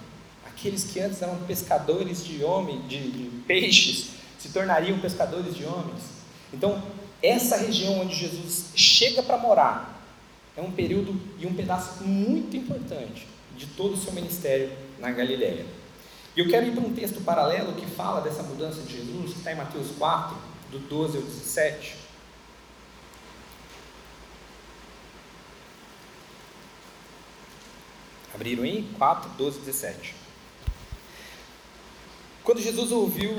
Aqueles 0.45 0.83
que 0.83 0.99
antes 0.99 1.23
eram 1.23 1.37
pescadores 1.47 2.25
de 2.25 2.43
homens, 2.43 2.89
de, 2.89 3.09
de 3.09 3.31
peixes, 3.47 4.09
se 4.37 4.49
tornariam 4.49 4.99
pescadores 4.99 5.55
de 5.55 5.65
homens. 5.65 6.03
Então, 6.53 6.83
essa 7.23 7.57
região 7.57 8.01
onde 8.01 8.17
Jesus 8.17 8.71
chega 8.75 9.23
para 9.23 9.39
morar 9.39 10.03
é 10.57 10.61
um 10.61 10.73
período 10.73 11.21
e 11.39 11.47
um 11.47 11.55
pedaço 11.55 12.03
muito 12.03 12.57
importante 12.57 13.36
de 13.57 13.67
todo 13.67 13.95
o 13.95 13.97
seu 13.97 14.13
ministério 14.13 14.71
na 14.99 15.11
Galiléia. 15.11 15.65
E 16.37 16.41
eu 16.41 16.49
quero 16.49 16.67
ir 16.67 16.73
para 16.73 16.85
um 16.85 16.93
texto 16.93 17.23
paralelo 17.23 17.73
que 17.73 17.87
fala 17.87 18.21
dessa 18.21 18.43
mudança 18.43 18.83
de 18.83 18.97
Jesus, 18.99 19.33
que 19.33 19.39
está 19.39 19.53
em 19.53 19.57
Mateus 19.57 19.89
4, 19.99 20.37
do 20.71 20.79
12 20.79 21.17
ao 21.17 21.23
17. 21.23 21.97
Abriram 28.35 28.65
aí? 28.65 28.87
4, 28.99 29.31
12, 29.39 29.61
17. 29.61 30.15
Quando 32.45 32.61
Jesus 32.61 32.93
ouviu 32.93 33.37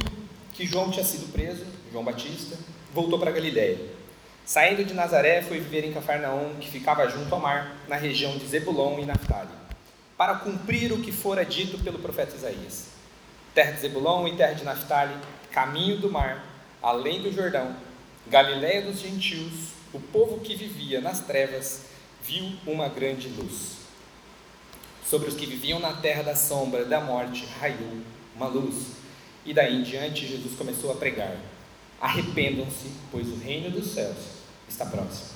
que 0.54 0.66
João 0.66 0.90
tinha 0.90 1.06
sido 1.06 1.32
preso, 1.32 1.66
João 1.92 2.04
Batista, 2.04 2.58
voltou 2.92 3.20
para 3.20 3.30
Galiléia. 3.30 3.78
Saindo 4.44 4.84
de 4.84 4.94
Nazaré, 4.94 5.44
foi 5.44 5.60
viver 5.60 5.86
em 5.86 5.94
Cafarnaum, 5.94 6.56
que 6.60 6.72
ficava 6.72 7.08
junto 7.08 7.32
ao 7.36 7.40
mar, 7.40 7.78
na 7.88 7.96
região 7.96 8.38
de 8.38 8.48
Zebulon 8.48 8.98
e 9.00 9.06
Naftali, 9.06 9.52
para 10.18 10.36
cumprir 10.36 10.92
o 10.92 11.02
que 11.02 11.12
fora 11.12 11.46
dito 11.46 11.78
pelo 11.80 12.00
profeta 12.00 12.36
Isaías. 12.36 12.88
Terra 13.54 13.72
de 13.72 13.82
Zebulon 13.82 14.28
e 14.28 14.36
terra 14.36 14.54
de 14.54 14.64
Naftali, 14.64 15.16
caminho 15.52 15.98
do 15.98 16.12
mar, 16.12 16.44
além 16.82 17.22
do 17.22 17.32
Jordão, 17.32 17.76
Galiléia 18.30 18.82
dos 18.82 19.00
gentios, 19.00 19.70
o 19.94 20.02
povo 20.02 20.42
que 20.42 20.54
vivia 20.54 21.00
nas 21.00 21.22
trevas 21.22 21.84
viu 22.22 22.52
uma 22.66 22.90
grande 22.90 23.30
luz. 23.30 23.78
Sobre 25.10 25.30
os 25.30 25.36
que 25.36 25.46
viviam 25.46 25.80
na 25.80 25.94
terra 25.94 26.24
da 26.24 26.36
sombra 26.36 26.84
da 26.84 27.00
morte 27.00 27.46
raiou 27.58 28.02
uma 28.36 28.48
luz. 28.48 28.98
E 29.46 29.54
daí 29.54 29.78
em 29.78 29.84
diante 29.84 30.28
Jesus 30.28 30.58
começou 30.58 30.92
a 30.92 30.96
pregar 30.96 31.38
Arrependam-se, 32.02 32.92
pois 33.12 33.28
o 33.30 33.38
reino 33.38 33.72
dos 33.72 33.94
céus 33.94 34.18
está 34.70 34.86
próximo. 34.86 35.30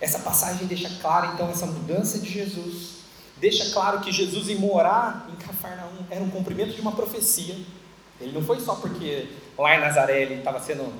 Essa 0.00 0.18
passagem 0.18 0.66
deixa 0.66 0.90
claro 1.00 1.32
então 1.32 1.50
essa 1.50 1.66
mudança 1.66 2.18
de 2.18 2.30
Jesus, 2.30 2.97
deixa 3.40 3.70
claro 3.72 4.00
que 4.00 4.12
Jesus 4.12 4.48
ir 4.48 4.58
morar 4.58 5.28
em 5.32 5.36
Cafarnaum 5.36 6.04
era 6.10 6.22
um 6.22 6.30
cumprimento 6.30 6.74
de 6.74 6.80
uma 6.80 6.92
profecia. 6.92 7.56
Ele 8.20 8.32
não 8.32 8.42
foi 8.42 8.60
só 8.60 8.74
porque 8.74 9.28
lá 9.56 9.76
em 9.76 9.80
Nazaré 9.80 10.22
ele 10.22 10.34
estava 10.34 10.60
sendo 10.60 10.92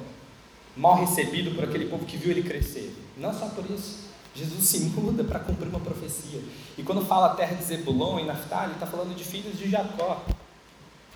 mal 0.76 0.96
recebido 0.96 1.54
por 1.54 1.64
aquele 1.64 1.86
povo 1.86 2.04
que 2.04 2.16
viu 2.16 2.30
ele 2.30 2.42
crescer. 2.42 2.94
Não 3.16 3.32
só 3.32 3.46
por 3.46 3.68
isso. 3.70 4.08
Jesus 4.34 4.64
se 4.64 4.78
muda 4.80 5.24
para 5.24 5.40
cumprir 5.40 5.68
uma 5.68 5.80
profecia. 5.80 6.40
E 6.76 6.82
quando 6.82 7.04
fala 7.04 7.32
a 7.32 7.34
terra 7.34 7.56
de 7.56 7.64
Zebulon 7.64 8.20
e 8.20 8.24
Naftali, 8.24 8.72
está 8.72 8.86
falando 8.86 9.16
de 9.16 9.24
filhos 9.24 9.58
de 9.58 9.68
Jacó, 9.68 10.24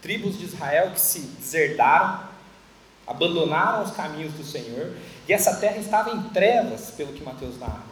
tribos 0.00 0.36
de 0.36 0.46
Israel 0.46 0.90
que 0.90 1.00
se 1.00 1.20
deserdaram, 1.20 2.24
abandonaram 3.06 3.84
os 3.84 3.92
caminhos 3.92 4.32
do 4.32 4.42
Senhor, 4.42 4.92
e 5.28 5.32
essa 5.32 5.54
terra 5.56 5.76
estava 5.76 6.10
em 6.10 6.22
trevas, 6.30 6.90
pelo 6.90 7.12
que 7.12 7.22
Mateus 7.22 7.58
narra. 7.60 7.91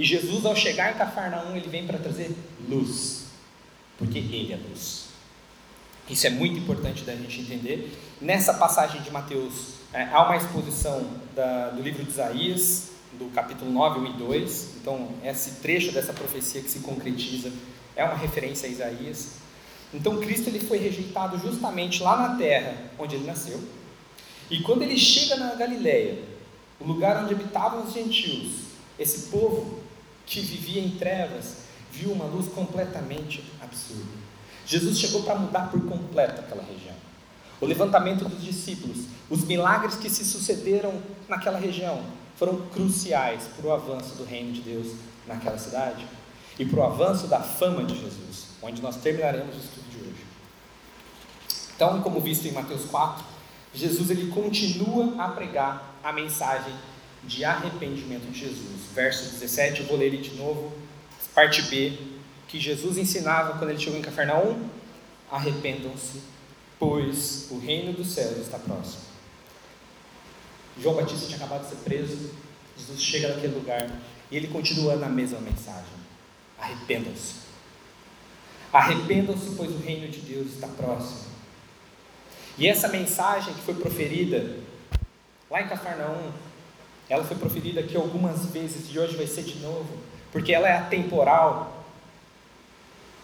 E 0.00 0.04
Jesus, 0.04 0.46
ao 0.46 0.56
chegar 0.56 0.94
em 0.94 0.96
Cafarnaum, 0.96 1.54
ele 1.54 1.68
vem 1.68 1.86
para 1.86 1.98
trazer 1.98 2.34
luz, 2.66 3.26
porque 3.98 4.16
ele 4.16 4.50
é 4.50 4.56
luz. 4.56 5.10
Isso 6.08 6.26
é 6.26 6.30
muito 6.30 6.58
importante 6.58 7.04
da 7.04 7.14
gente 7.14 7.42
entender. 7.42 7.92
Nessa 8.18 8.54
passagem 8.54 9.02
de 9.02 9.10
Mateus, 9.10 9.74
é, 9.92 10.04
há 10.04 10.24
uma 10.24 10.38
exposição 10.38 11.06
da, 11.36 11.68
do 11.68 11.82
livro 11.82 12.02
de 12.02 12.08
Isaías, 12.08 12.92
do 13.18 13.26
capítulo 13.26 13.70
9, 13.70 14.00
1 14.00 14.06
e 14.06 14.12
2. 14.14 14.68
Então, 14.80 15.10
esse 15.22 15.56
trecho 15.60 15.92
dessa 15.92 16.14
profecia 16.14 16.62
que 16.62 16.70
se 16.70 16.78
concretiza 16.78 17.52
é 17.94 18.02
uma 18.02 18.16
referência 18.16 18.70
a 18.70 18.72
Isaías. 18.72 19.34
Então, 19.92 20.18
Cristo 20.18 20.48
ele 20.48 20.60
foi 20.60 20.78
rejeitado 20.78 21.36
justamente 21.38 22.02
lá 22.02 22.16
na 22.16 22.38
terra 22.38 22.74
onde 22.98 23.16
ele 23.16 23.26
nasceu 23.26 23.60
e 24.50 24.62
quando 24.62 24.80
ele 24.80 24.96
chega 24.96 25.36
na 25.36 25.54
Galiléia, 25.54 26.18
o 26.80 26.84
lugar 26.84 27.22
onde 27.22 27.34
habitavam 27.34 27.84
os 27.84 27.92
gentios, 27.92 28.70
esse 28.98 29.30
povo 29.30 29.79
que 30.30 30.40
vivia 30.40 30.80
em 30.80 30.90
trevas, 30.90 31.56
viu 31.90 32.12
uma 32.12 32.24
luz 32.24 32.46
completamente 32.52 33.44
absurda. 33.60 34.12
Jesus 34.64 34.96
chegou 34.96 35.24
para 35.24 35.34
mudar 35.34 35.68
por 35.72 35.84
completo 35.86 36.40
aquela 36.40 36.62
região. 36.62 36.94
O 37.60 37.66
levantamento 37.66 38.24
dos 38.26 38.42
discípulos, 38.42 39.06
os 39.28 39.44
milagres 39.44 39.96
que 39.96 40.08
se 40.08 40.24
sucederam 40.24 40.94
naquela 41.28 41.58
região, 41.58 42.00
foram 42.36 42.60
cruciais 42.68 43.48
para 43.56 43.66
o 43.66 43.72
avanço 43.72 44.14
do 44.14 44.24
reino 44.24 44.52
de 44.52 44.60
Deus 44.60 44.94
naquela 45.26 45.58
cidade 45.58 46.06
e 46.58 46.64
para 46.64 46.78
o 46.78 46.84
avanço 46.84 47.26
da 47.26 47.40
fama 47.40 47.82
de 47.82 47.98
Jesus, 47.98 48.50
onde 48.62 48.80
nós 48.80 48.96
terminaremos 48.98 49.56
o 49.56 49.58
estudo 49.58 49.90
de 49.90 49.96
hoje. 49.96 50.24
Então, 51.74 52.00
como 52.02 52.20
visto 52.20 52.46
em 52.46 52.52
Mateus 52.52 52.84
4, 52.84 53.24
Jesus 53.74 54.10
ele 54.10 54.30
continua 54.30 55.22
a 55.22 55.28
pregar 55.28 55.96
a 56.04 56.12
mensagem 56.12 56.72
de 57.24 57.44
arrependimento 57.44 58.30
de 58.30 58.38
Jesus. 58.38 58.80
Verso 58.94 59.30
17, 59.32 59.80
eu 59.80 59.86
vou 59.86 59.96
ler 59.96 60.06
ele 60.06 60.18
de 60.18 60.34
novo, 60.34 60.72
parte 61.34 61.62
B, 61.62 61.96
que 62.48 62.58
Jesus 62.58 62.98
ensinava 62.98 63.58
quando 63.58 63.70
ele 63.70 63.78
chegou 63.78 63.98
em 63.98 64.02
Cafarnaum: 64.02 64.68
arrependam-se, 65.30 66.20
pois 66.78 67.48
o 67.50 67.58
reino 67.58 67.92
dos 67.92 68.08
céus 68.08 68.38
está 68.38 68.58
próximo. 68.58 69.02
João 70.80 70.96
Batista 70.96 71.26
tinha 71.26 71.36
acabado 71.36 71.62
de 71.62 71.70
ser 71.70 71.76
preso, 71.76 72.30
Jesus 72.76 73.02
chega 73.02 73.28
naquele 73.28 73.54
lugar 73.54 73.90
e 74.30 74.36
ele 74.36 74.48
continua 74.48 74.96
na 74.96 75.08
mesma 75.08 75.40
mensagem: 75.40 75.92
arrependam-se. 76.58 77.40
Arrependam-se, 78.72 79.54
pois 79.56 79.70
o 79.70 79.78
reino 79.78 80.08
de 80.08 80.20
Deus 80.20 80.52
está 80.52 80.68
próximo. 80.68 81.30
E 82.56 82.66
essa 82.68 82.88
mensagem 82.88 83.52
que 83.54 83.62
foi 83.62 83.74
proferida 83.74 84.56
lá 85.50 85.62
em 85.62 85.68
Cafarnaum, 85.68 86.32
Ela 87.10 87.24
foi 87.24 87.36
proferida 87.36 87.80
aqui 87.80 87.96
algumas 87.96 88.46
vezes 88.46 88.94
e 88.94 88.96
hoje 88.96 89.16
vai 89.16 89.26
ser 89.26 89.42
de 89.42 89.58
novo, 89.58 89.98
porque 90.30 90.52
ela 90.52 90.68
é 90.68 90.78
atemporal. 90.78 91.84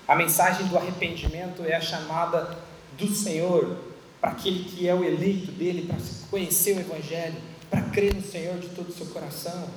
A 0.08 0.16
mensagem 0.16 0.66
do 0.66 0.76
arrependimento 0.76 1.64
é 1.64 1.76
a 1.76 1.80
chamada 1.80 2.58
do 2.98 3.06
Senhor 3.14 3.76
para 4.20 4.32
aquele 4.32 4.64
que 4.64 4.88
é 4.88 4.94
o 4.94 5.04
eleito 5.04 5.52
dele, 5.52 5.86
para 5.86 5.96
conhecer 6.28 6.76
o 6.76 6.80
Evangelho, 6.80 7.36
para 7.70 7.82
crer 7.82 8.12
no 8.12 8.22
Senhor 8.22 8.58
de 8.58 8.68
todo 8.70 8.88
o 8.88 8.92
seu 8.92 9.06
coração. 9.06 9.68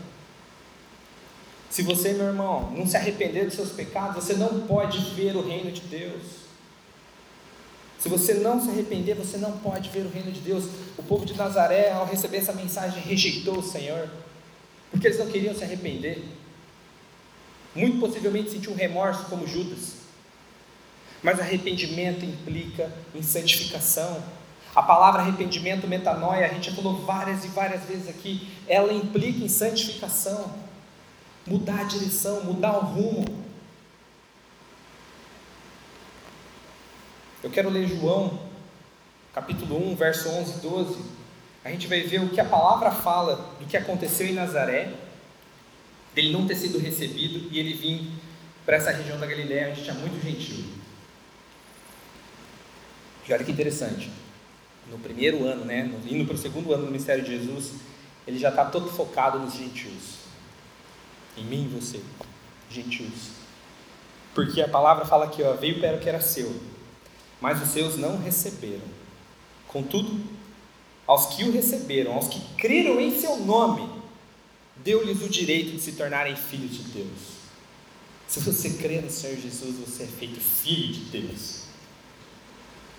Se 1.69 1.83
você, 1.83 2.13
meu 2.13 2.25
irmão, 2.25 2.71
não 2.75 2.87
se 2.87 2.97
arrepender 2.97 3.45
dos 3.45 3.53
seus 3.53 3.69
pecados, 3.69 4.23
você 4.23 4.33
não 4.33 4.61
pode 4.61 4.97
ver 5.13 5.35
o 5.35 5.47
reino 5.47 5.71
de 5.71 5.81
Deus. 5.81 6.48
Se 7.99 8.07
você 8.07 8.35
não 8.35 8.61
se 8.61 8.69
arrepender, 8.69 9.13
você 9.15 9.37
não 9.37 9.57
pode 9.59 9.89
ver 9.89 10.05
o 10.05 10.09
reino 10.09 10.31
de 10.31 10.39
Deus. 10.39 10.65
O 10.97 11.03
povo 11.03 11.25
de 11.25 11.35
Nazaré, 11.35 11.91
ao 11.91 12.05
receber 12.05 12.37
essa 12.37 12.53
mensagem, 12.53 13.01
rejeitou 13.01 13.57
o 13.57 13.63
Senhor, 13.63 14.09
porque 14.89 15.07
eles 15.07 15.19
não 15.19 15.27
queriam 15.27 15.53
se 15.53 15.63
arrepender. 15.63 16.23
Muito 17.75 17.99
possivelmente 17.99 18.51
sentiu 18.51 18.71
um 18.71 18.75
remorso, 18.75 19.25
como 19.25 19.45
Judas. 19.45 19.95
Mas 21.21 21.39
arrependimento 21.39 22.23
implica 22.23 22.91
em 23.13 23.21
santificação. 23.21 24.23
A 24.73 24.81
palavra 24.81 25.21
arrependimento, 25.21 25.87
metanoia, 25.87 26.45
a 26.45 26.53
gente 26.53 26.69
já 26.69 26.75
falou 26.75 27.01
várias 27.01 27.43
e 27.43 27.49
várias 27.49 27.83
vezes 27.83 28.07
aqui, 28.07 28.47
ela 28.67 28.93
implica 28.93 29.43
em 29.43 29.49
santificação 29.49 30.53
mudar 31.45 31.81
a 31.81 31.83
direção, 31.83 32.43
mudar 32.43 32.77
o 32.77 32.81
rumo. 32.81 33.25
Eu 37.41 37.49
quero 37.49 37.69
ler 37.69 37.87
João, 37.87 38.37
capítulo 39.33 39.91
1, 39.91 39.95
verso 39.95 40.27
11 40.27 40.57
e 40.57 40.61
12. 40.61 40.99
A 41.63 41.69
gente 41.69 41.87
vai 41.87 42.01
ver 42.01 42.21
o 42.21 42.29
que 42.29 42.41
a 42.41 42.45
palavra 42.45 42.91
fala 42.91 43.55
do 43.57 43.65
que 43.65 43.77
aconteceu 43.77 44.27
em 44.27 44.33
Nazaré, 44.33 44.93
dele 46.13 46.33
não 46.33 46.45
ter 46.45 46.55
sido 46.55 46.77
recebido 46.77 47.47
e 47.49 47.57
ele 47.57 47.73
vir 47.73 48.11
para 48.65 48.75
essa 48.75 48.91
região 48.91 49.17
da 49.17 49.25
Galiléia 49.25 49.69
onde 49.69 49.83
tinha 49.83 49.93
muito 49.93 50.21
gentil. 50.21 50.65
E 53.27 53.33
olha 53.33 53.43
que 53.43 53.51
interessante. 53.51 54.11
No 54.91 54.97
primeiro 54.97 55.45
ano, 55.45 55.63
né, 55.63 55.89
indo 56.09 56.25
para 56.25 56.35
o 56.35 56.37
segundo 56.37 56.73
ano 56.73 56.83
do 56.83 56.91
ministério 56.91 57.23
de 57.23 57.37
Jesus, 57.37 57.73
ele 58.27 58.37
já 58.37 58.49
está 58.49 58.65
todo 58.65 58.89
focado 58.89 59.39
nos 59.39 59.53
gentios 59.53 60.19
em 61.37 61.43
mim 61.45 61.63
e 61.71 61.79
você, 61.79 62.01
gentios. 62.69 63.29
Porque 64.35 64.61
a 64.61 64.67
palavra 64.67 65.05
fala 65.05 65.25
aqui, 65.25 65.41
ó, 65.41 65.53
veio 65.53 65.79
para 65.79 65.95
o 65.95 65.99
que 65.99 66.09
era 66.09 66.19
seu, 66.19 66.53
mas 67.41 67.61
os 67.61 67.69
seus 67.69 67.97
não 67.97 68.17
receberam. 68.17 68.85
Contudo, 69.67 70.19
aos 71.05 71.35
que 71.35 71.43
o 71.43 71.51
receberam, 71.51 72.13
aos 72.13 72.27
que 72.27 72.39
creram 72.57 72.99
em 72.99 73.19
seu 73.19 73.37
nome, 73.37 73.89
deu-lhes 74.77 75.21
o 75.21 75.29
direito 75.29 75.71
de 75.71 75.81
se 75.81 75.93
tornarem 75.93 76.35
filhos 76.35 76.71
de 76.71 76.83
Deus. 76.83 77.39
Se 78.27 78.39
você 78.39 78.71
crê 78.71 79.01
no 79.01 79.09
Senhor 79.09 79.37
Jesus, 79.37 79.75
você 79.77 80.03
é 80.03 80.07
feito 80.07 80.39
filho 80.39 80.93
de 80.93 80.99
Deus. 81.21 81.63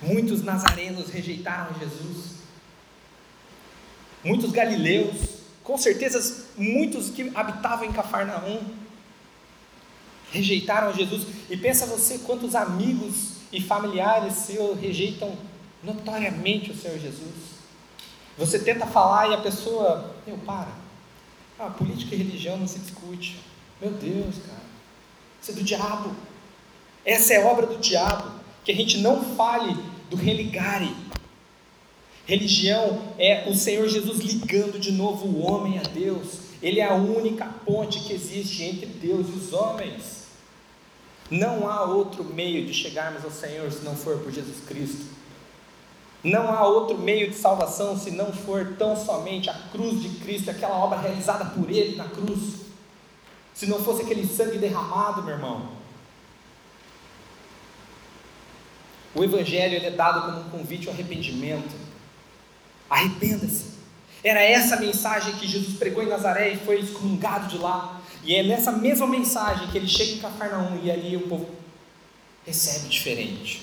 Muitos 0.02 0.42
nazarenos 0.42 1.09
rejeitaram 1.09 1.78
Jesus. 1.78 2.40
Muitos 4.25 4.50
galileus 4.50 5.40
com 5.70 5.78
certeza, 5.78 6.47
muitos 6.56 7.11
que 7.11 7.30
habitavam 7.32 7.85
em 7.85 7.92
Cafarnaum 7.92 8.61
rejeitaram 10.32 10.92
Jesus. 10.92 11.26
E 11.49 11.56
pensa 11.56 11.87
você 11.87 12.18
quantos 12.18 12.56
amigos 12.56 13.39
e 13.52 13.61
familiares 13.61 14.35
seus 14.35 14.78
rejeitam 14.78 15.37
notoriamente 15.83 16.71
o 16.71 16.76
Senhor 16.76 16.99
Jesus. 16.99 17.61
Você 18.38 18.59
tenta 18.59 18.87
falar 18.87 19.28
e 19.28 19.35
a 19.35 19.38
pessoa, 19.38 20.14
meu, 20.26 20.38
para. 20.38 20.73
Ah, 21.59 21.71
política 21.71 22.14
e 22.14 22.19
religião 22.19 22.57
não 22.57 22.66
se 22.66 22.78
discute. 22.78 23.38
Meu 23.80 23.90
Deus, 23.90 24.37
cara. 24.47 24.62
Isso 25.42 25.50
é 25.50 25.54
do 25.54 25.62
diabo. 25.62 26.14
Essa 27.04 27.35
é 27.35 27.45
obra 27.45 27.66
do 27.66 27.78
diabo. 27.78 28.40
Que 28.64 28.73
a 28.73 28.75
gente 28.75 28.99
não 28.99 29.23
fale 29.37 29.75
do 30.11 30.16
religare, 30.16 30.95
Religião 32.30 33.02
é 33.19 33.49
o 33.49 33.54
Senhor 33.57 33.88
Jesus 33.88 34.20
ligando 34.20 34.79
de 34.79 34.92
novo 34.92 35.27
o 35.27 35.42
homem 35.44 35.81
a 35.81 35.83
Deus. 35.83 36.38
Ele 36.62 36.79
é 36.79 36.85
a 36.85 36.94
única 36.94 37.44
ponte 37.66 37.98
que 38.05 38.12
existe 38.12 38.62
entre 38.62 38.87
Deus 38.87 39.27
e 39.29 39.33
os 39.33 39.53
homens. 39.53 40.19
Não 41.31 41.71
há 41.71 41.85
outro 41.85 42.25
meio 42.25 42.66
de 42.66 42.75
chegarmos 42.75 43.25
ao 43.25 43.31
Senhor 43.31 43.71
se 43.71 43.85
não 43.85 43.95
for 43.95 44.19
por 44.19 44.33
Jesus 44.33 44.64
Cristo. 44.66 45.07
Não 46.23 46.53
há 46.53 46.66
outro 46.66 46.99
meio 46.99 47.31
de 47.31 47.37
salvação 47.37 47.99
se 47.99 48.11
não 48.11 48.33
for 48.33 48.75
tão 48.79 48.97
somente 48.97 49.49
a 49.49 49.55
cruz 49.73 50.03
de 50.03 50.09
Cristo, 50.21 50.51
aquela 50.51 50.77
obra 50.77 50.99
realizada 50.99 51.45
por 51.47 51.71
Ele 51.71 51.97
na 51.97 52.09
cruz. 52.09 52.61
Se 53.55 53.66
não 53.66 53.83
fosse 53.83 54.03
aquele 54.03 54.27
sangue 54.27 54.59
derramado, 54.59 55.23
meu 55.23 55.35
irmão. 55.35 55.81
O 59.14 59.25
Evangelho 59.25 59.85
é 59.85 59.90
dado 59.90 60.23
como 60.23 60.40
um 60.40 60.51
convite 60.51 60.88
ao 60.88 60.95
arrependimento. 60.95 61.75
Arrependa-se. 62.88 63.71
Era 64.23 64.43
essa 64.43 64.77
mensagem 64.77 65.35
que 65.35 65.47
Jesus 65.47 65.79
pregou 65.79 66.03
em 66.03 66.09
Nazaré 66.09 66.51
e 66.51 66.59
foi 66.59 66.81
excomungado 66.81 67.49
de 67.49 67.59
lá. 67.59 68.00
E 68.22 68.35
é 68.35 68.42
nessa 68.42 68.72
mesma 68.72 69.06
mensagem 69.06 69.68
que 69.68 69.78
ele 69.78 69.88
chega 69.88 70.12
em 70.12 70.18
Cafarnaum 70.18 70.80
e 70.83 70.90
ali 70.90 71.16
o 71.16 71.28
povo 71.28 71.48
recebe 72.44 72.88
diferente. 72.88 73.62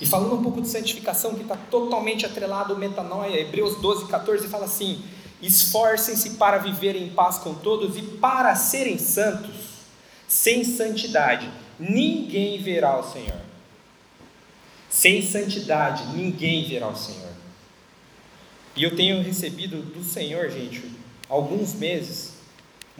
E 0.00 0.06
falando 0.06 0.34
um 0.34 0.42
pouco 0.42 0.62
de 0.62 0.68
santificação, 0.68 1.34
que 1.34 1.42
está 1.42 1.56
totalmente 1.56 2.24
atrelado 2.24 2.72
ao 2.72 2.78
metanoia, 2.78 3.38
Hebreus 3.38 3.76
12, 3.76 4.06
14 4.06 4.48
fala 4.48 4.64
assim: 4.64 5.02
Esforcem-se 5.42 6.30
para 6.30 6.58
viver 6.58 6.96
em 6.96 7.10
paz 7.10 7.38
com 7.38 7.54
todos 7.54 7.96
e 7.96 8.02
para 8.02 8.54
serem 8.54 8.98
santos. 8.98 9.70
Sem 10.26 10.64
santidade, 10.64 11.50
ninguém 11.78 12.62
verá 12.62 12.98
o 12.98 13.02
Senhor. 13.02 13.40
Sem 14.88 15.22
santidade, 15.22 16.16
ninguém 16.16 16.64
verá 16.64 16.88
o 16.88 16.96
Senhor. 16.96 17.30
E 18.74 18.82
eu 18.82 18.96
tenho 18.96 19.22
recebido 19.22 19.82
do 19.82 20.02
Senhor, 20.02 20.48
gente, 20.50 20.82
alguns 21.28 21.74
meses, 21.74 22.29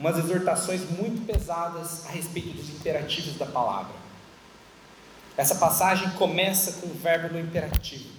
umas 0.01 0.17
exortações 0.17 0.81
muito 0.89 1.27
pesadas 1.27 2.07
a 2.07 2.09
respeito 2.09 2.49
dos 2.49 2.69
imperativos 2.69 3.37
da 3.37 3.45
palavra. 3.45 3.93
Essa 5.37 5.53
passagem 5.55 6.09
começa 6.11 6.73
com 6.73 6.87
o 6.87 6.93
verbo 6.95 7.31
no 7.31 7.39
imperativo, 7.39 8.09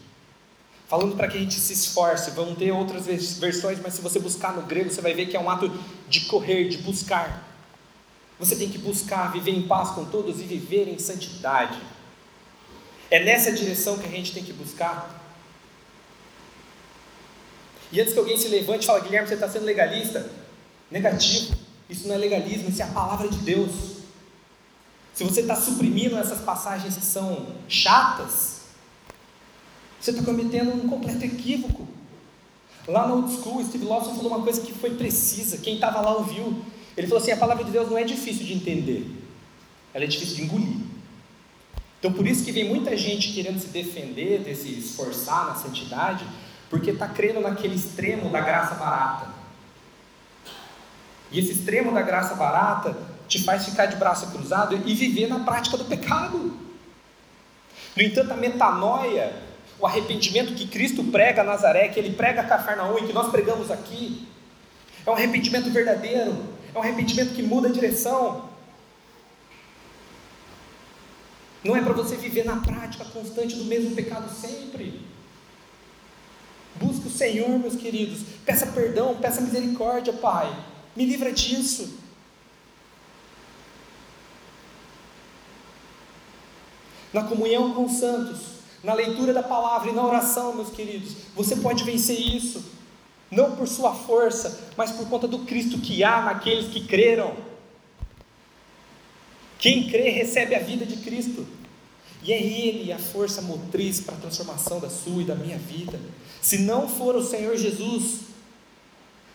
falando 0.86 1.16
para 1.16 1.26
que 1.26 1.36
a 1.36 1.40
gente 1.40 1.58
se 1.58 1.72
esforce. 1.72 2.30
Vão 2.30 2.54
ter 2.54 2.70
outras 2.70 3.06
versões, 3.38 3.80
mas 3.82 3.94
se 3.94 4.00
você 4.00 4.20
buscar 4.20 4.54
no 4.54 4.62
grego, 4.62 4.90
você 4.90 5.00
vai 5.00 5.12
ver 5.12 5.26
que 5.26 5.36
é 5.36 5.40
um 5.40 5.50
ato 5.50 5.68
de 6.08 6.20
correr, 6.26 6.68
de 6.68 6.78
buscar. 6.78 7.48
Você 8.38 8.54
tem 8.54 8.70
que 8.70 8.78
buscar 8.78 9.32
viver 9.32 9.50
em 9.50 9.66
paz 9.66 9.90
com 9.90 10.04
todos 10.04 10.40
e 10.40 10.44
viver 10.44 10.88
em 10.88 10.98
santidade. 11.00 11.80
É 13.10 13.24
nessa 13.24 13.50
direção 13.50 13.98
que 13.98 14.06
a 14.06 14.10
gente 14.10 14.32
tem 14.32 14.44
que 14.44 14.52
buscar. 14.52 15.20
E 17.90 18.00
antes 18.00 18.12
que 18.12 18.18
alguém 18.20 18.38
se 18.38 18.48
levante 18.48 18.84
e 18.84 18.86
fale, 18.86 19.02
Guilherme, 19.02 19.26
você 19.26 19.34
está 19.34 19.48
sendo 19.48 19.64
legalista? 19.64 20.30
Negativo. 20.90 21.61
Isso 21.92 22.08
não 22.08 22.14
é 22.14 22.18
legalismo, 22.18 22.70
isso 22.70 22.80
é 22.80 22.86
a 22.86 22.88
palavra 22.88 23.28
de 23.28 23.36
Deus. 23.40 23.70
Se 25.12 25.24
você 25.24 25.42
está 25.42 25.54
suprimindo 25.54 26.16
essas 26.16 26.40
passagens 26.40 26.96
que 26.96 27.04
são 27.04 27.48
chatas, 27.68 28.62
você 30.00 30.10
está 30.10 30.22
cometendo 30.22 30.72
um 30.72 30.88
completo 30.88 31.22
equívoco. 31.22 31.86
Lá 32.88 33.06
no 33.06 33.16
Old 33.16 33.34
School, 33.34 33.62
Steve 33.62 33.84
Lawson 33.84 34.14
falou 34.14 34.32
uma 34.32 34.42
coisa 34.42 34.62
que 34.62 34.72
foi 34.72 34.94
precisa, 34.94 35.58
quem 35.58 35.74
estava 35.74 36.00
lá 36.00 36.16
ouviu. 36.16 36.64
Ele 36.96 37.06
falou 37.06 37.22
assim: 37.22 37.30
a 37.30 37.36
palavra 37.36 37.62
de 37.62 37.70
Deus 37.70 37.90
não 37.90 37.98
é 37.98 38.04
difícil 38.04 38.46
de 38.46 38.54
entender, 38.54 39.06
ela 39.92 40.04
é 40.04 40.08
difícil 40.08 40.36
de 40.36 40.44
engolir. 40.44 40.78
Então, 41.98 42.10
por 42.10 42.26
isso 42.26 42.42
que 42.42 42.52
vem 42.52 42.64
muita 42.64 42.96
gente 42.96 43.34
querendo 43.34 43.60
se 43.60 43.68
defender, 43.68 44.42
de 44.42 44.56
se 44.56 44.70
esforçar 44.70 45.46
na 45.46 45.54
santidade, 45.56 46.24
porque 46.70 46.90
está 46.90 47.06
crendo 47.06 47.40
naquele 47.40 47.74
extremo 47.74 48.30
da 48.30 48.40
graça 48.40 48.76
barata. 48.76 49.41
E 51.32 51.38
esse 51.38 51.52
extremo 51.52 51.92
da 51.92 52.02
graça 52.02 52.34
barata 52.34 52.96
te 53.26 53.42
faz 53.42 53.64
ficar 53.64 53.86
de 53.86 53.96
braço 53.96 54.30
cruzado 54.30 54.74
e 54.74 54.94
viver 54.94 55.28
na 55.28 55.40
prática 55.40 55.76
do 55.76 55.84
pecado. 55.84 56.56
No 57.96 58.02
entanto, 58.02 58.32
a 58.32 58.36
metanoia, 58.36 59.32
o 59.78 59.86
arrependimento 59.86 60.54
que 60.54 60.68
Cristo 60.68 61.02
prega 61.04 61.40
a 61.40 61.44
Nazaré, 61.44 61.88
que 61.88 61.98
ele 61.98 62.14
prega 62.14 62.42
a 62.42 62.44
Cafarnaum 62.44 62.98
e 62.98 63.06
que 63.06 63.12
nós 63.12 63.30
pregamos 63.30 63.70
aqui, 63.70 64.28
é 65.04 65.10
um 65.10 65.14
arrependimento 65.14 65.70
verdadeiro, 65.70 66.36
é 66.74 66.78
um 66.78 66.82
arrependimento 66.82 67.34
que 67.34 67.42
muda 67.42 67.68
a 67.68 67.72
direção, 67.72 68.52
Não 71.64 71.76
é 71.76 71.80
para 71.80 71.92
você 71.92 72.16
viver 72.16 72.44
na 72.44 72.56
prática 72.56 73.04
constante 73.04 73.54
do 73.54 73.64
mesmo 73.64 73.94
pecado 73.94 74.28
sempre. 74.28 75.00
Busque 76.74 77.06
o 77.06 77.10
Senhor, 77.10 77.48
meus 77.58 77.76
queridos. 77.76 78.22
Peça 78.44 78.66
perdão, 78.66 79.16
peça 79.16 79.40
misericórdia, 79.40 80.12
Pai. 80.12 80.52
Me 80.94 81.06
livra 81.06 81.32
disso. 81.32 81.98
Na 87.12 87.24
comunhão 87.24 87.74
com 87.74 87.84
os 87.84 87.92
santos, 87.92 88.38
na 88.82 88.94
leitura 88.94 89.32
da 89.32 89.42
palavra 89.42 89.90
e 89.90 89.94
na 89.94 90.04
oração, 90.04 90.54
meus 90.54 90.70
queridos, 90.70 91.14
você 91.34 91.56
pode 91.56 91.84
vencer 91.84 92.18
isso. 92.18 92.62
não 93.30 93.56
por 93.56 93.66
sua 93.66 93.94
força, 93.94 94.68
mas 94.76 94.90
por 94.92 95.08
conta 95.08 95.26
do 95.26 95.40
Cristo 95.40 95.78
que 95.78 96.04
há 96.04 96.20
naqueles 96.20 96.70
que 96.70 96.86
creram. 96.86 97.34
Quem 99.58 99.88
crê 99.88 100.10
recebe 100.10 100.54
a 100.54 100.58
vida 100.58 100.84
de 100.84 100.96
Cristo. 100.98 101.46
E 102.22 102.32
é 102.32 102.40
Ele 102.40 102.92
a 102.92 102.98
força 102.98 103.40
motriz 103.40 104.00
para 104.00 104.14
a 104.14 104.20
transformação 104.20 104.78
da 104.78 104.90
sua 104.90 105.22
e 105.22 105.24
da 105.24 105.34
minha 105.34 105.56
vida. 105.56 105.98
Se 106.42 106.58
não 106.58 106.86
for 106.88 107.16
o 107.16 107.22
Senhor 107.22 107.56
Jesus, 107.56 108.20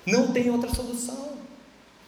não 0.06 0.32
tem 0.32 0.50
outra 0.52 0.74
solução. 0.74 1.37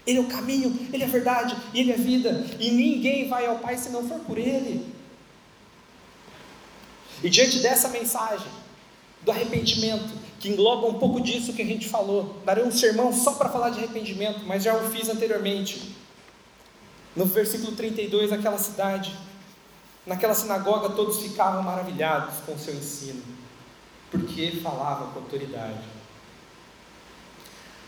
Ele 0.06 0.18
é 0.18 0.22
o 0.22 0.28
caminho, 0.28 0.88
Ele 0.92 1.04
é 1.04 1.06
a 1.06 1.10
verdade, 1.10 1.56
Ele 1.74 1.92
é 1.92 1.96
a 1.96 1.98
vida. 1.98 2.46
E 2.60 2.72
ninguém 2.72 3.28
vai 3.28 3.46
ao 3.46 3.60
Pai 3.60 3.78
se 3.78 3.90
não 3.90 4.08
for 4.08 4.20
por 4.20 4.38
Ele. 4.38 4.86
E 7.24 7.30
diante 7.30 7.60
dessa 7.60 7.90
mensagem, 7.90 8.48
do 9.22 9.32
arrependimento, 9.32 10.10
que 10.40 10.50
engloba 10.50 10.88
um 10.88 10.98
pouco 10.98 11.20
disso 11.20 11.54
que 11.54 11.62
a 11.62 11.66
gente 11.66 11.88
falou, 11.90 12.38
darei 12.46 12.64
um 12.64 12.72
sermão 12.72 13.12
só 13.14 13.34
para 13.34 13.50
falar 13.50 13.70
de 13.72 13.80
arrependimento, 13.80 14.46
mas 14.46 14.64
já 14.64 14.74
o 14.74 14.90
fiz 14.90 15.10
anteriormente. 15.10 15.96
No 17.16 17.26
versículo 17.26 17.74
32, 17.74 18.32
aquela 18.32 18.58
cidade, 18.58 19.14
naquela 20.06 20.34
sinagoga, 20.34 20.90
todos 20.92 21.22
ficavam 21.22 21.62
maravilhados 21.62 22.36
com 22.46 22.54
o 22.54 22.60
seu 22.60 22.74
ensino, 22.74 23.22
porque 24.10 24.40
ele 24.40 24.62
falava 24.62 25.12
com 25.12 25.20
autoridade. 25.20 25.99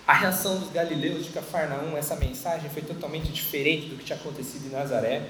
A 0.08 0.14
reação 0.14 0.58
dos 0.58 0.72
galileus 0.72 1.26
de 1.26 1.32
Cafarnaum, 1.32 1.96
essa 1.96 2.16
mensagem 2.16 2.70
foi 2.70 2.82
totalmente 2.82 3.32
diferente 3.32 3.88
do 3.88 3.98
que 3.98 4.04
tinha 4.04 4.18
acontecido 4.18 4.68
em 4.68 4.70
Nazaré. 4.70 5.30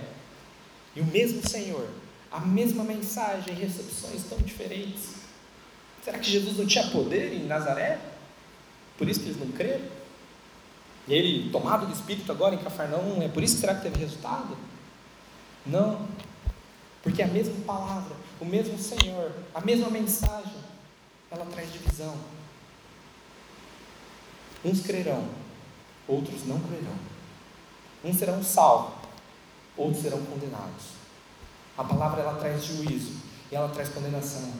E 0.95 1.01
o 1.01 1.05
mesmo 1.05 1.47
Senhor, 1.47 1.87
a 2.31 2.39
mesma 2.39 2.83
mensagem, 2.83 3.53
recepções 3.53 4.23
tão 4.29 4.37
diferentes. 4.39 5.15
Será 6.03 6.17
que 6.17 6.29
Jesus 6.29 6.57
não 6.57 6.65
tinha 6.65 6.87
poder 6.87 7.33
em 7.33 7.45
Nazaré? 7.45 7.99
Por 8.97 9.07
isso 9.07 9.19
que 9.19 9.27
eles 9.27 9.39
não 9.39 9.51
creram? 9.51 9.85
E 11.07 11.13
ele, 11.13 11.49
tomado 11.51 11.85
do 11.85 11.93
Espírito 11.93 12.31
agora 12.31 12.55
em 12.55 12.59
Cafarnaum, 12.59 13.21
é 13.21 13.27
por 13.27 13.43
isso 13.43 13.55
que 13.55 13.61
será 13.61 13.75
que 13.75 13.81
teve 13.81 13.99
resultado? 13.99 14.57
Não. 15.65 16.07
Porque 17.03 17.21
a 17.21 17.27
mesma 17.27 17.55
palavra, 17.65 18.15
o 18.39 18.45
mesmo 18.45 18.77
Senhor, 18.77 19.31
a 19.53 19.61
mesma 19.61 19.89
mensagem, 19.89 20.53
ela 21.29 21.45
traz 21.45 21.71
divisão. 21.71 22.15
Uns 24.63 24.81
crerão, 24.81 25.27
outros 26.07 26.45
não 26.45 26.59
crerão. 26.59 26.95
Uns 28.03 28.17
serão 28.17 28.43
salvos, 28.43 28.93
outros 29.75 30.01
serão 30.03 30.23
condenados. 30.25 31.01
A 31.77 31.83
palavra 31.83 32.21
ela 32.21 32.35
traz 32.35 32.63
juízo 32.63 33.13
e 33.51 33.55
ela 33.55 33.69
traz 33.69 33.89
condenação. 33.89 34.51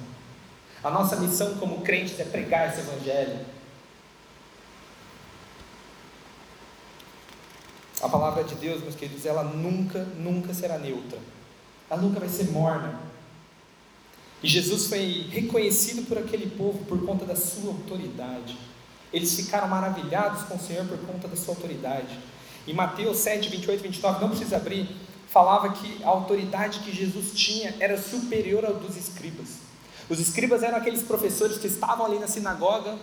A 0.84 0.90
nossa 0.90 1.16
missão 1.18 1.56
como 1.56 1.82
crentes 1.82 2.20
é 2.20 2.24
pregar 2.24 2.70
esse 2.70 2.80
evangelho. 2.80 3.46
A 8.02 8.10
palavra 8.10 8.44
de 8.44 8.56
Deus, 8.56 8.82
meus 8.82 8.96
queridos, 8.96 9.26
ela 9.28 9.44
nunca, 9.44 10.00
nunca 10.18 10.54
será 10.54 10.80
neutra. 10.80 11.20
Ela 11.88 12.02
nunca 12.02 12.20
vai 12.20 12.30
ser 12.30 12.50
morna. 12.50 13.00
E 14.42 14.48
Jesus 14.48 14.88
foi 14.88 15.28
reconhecido 15.30 16.08
por 16.08 16.18
aquele 16.18 16.50
povo 16.50 16.84
por 16.86 17.06
conta 17.06 17.26
da 17.26 17.36
sua 17.36 17.72
autoridade. 17.72 18.58
Eles 19.14 19.36
ficaram 19.36 19.68
maravilhados 19.68 20.44
com 20.44 20.56
o 20.56 20.60
Senhor 20.60 20.86
por 20.86 20.98
conta 21.00 21.28
da 21.28 21.36
sua 21.36 21.56
autoridade. 21.56 22.18
Em 22.68 22.74
Mateus 22.74 23.18
7, 23.18 23.50
28 23.50 23.80
e 23.80 23.84
29, 23.84 24.22
não 24.22 24.30
precisa 24.30 24.58
abrir, 24.58 24.88
falava 25.28 25.74
que 25.74 26.04
a 26.04 26.08
autoridade 26.08 26.80
que 26.80 26.96
Jesus 26.96 27.32
tinha 27.34 27.76
era 27.80 28.02
superior 28.02 28.64
ao 28.66 28.76
dos 28.76 28.96
escribas. 28.96 29.60
Os 30.10 30.20
escribas 30.20 30.62
eram 30.62 30.78
aqueles 30.78 31.02
professores 31.02 31.58
que 31.58 31.68
estavam 31.68 32.06
ali 32.06 32.20
na 32.20 32.28
sinagoga 32.28 32.98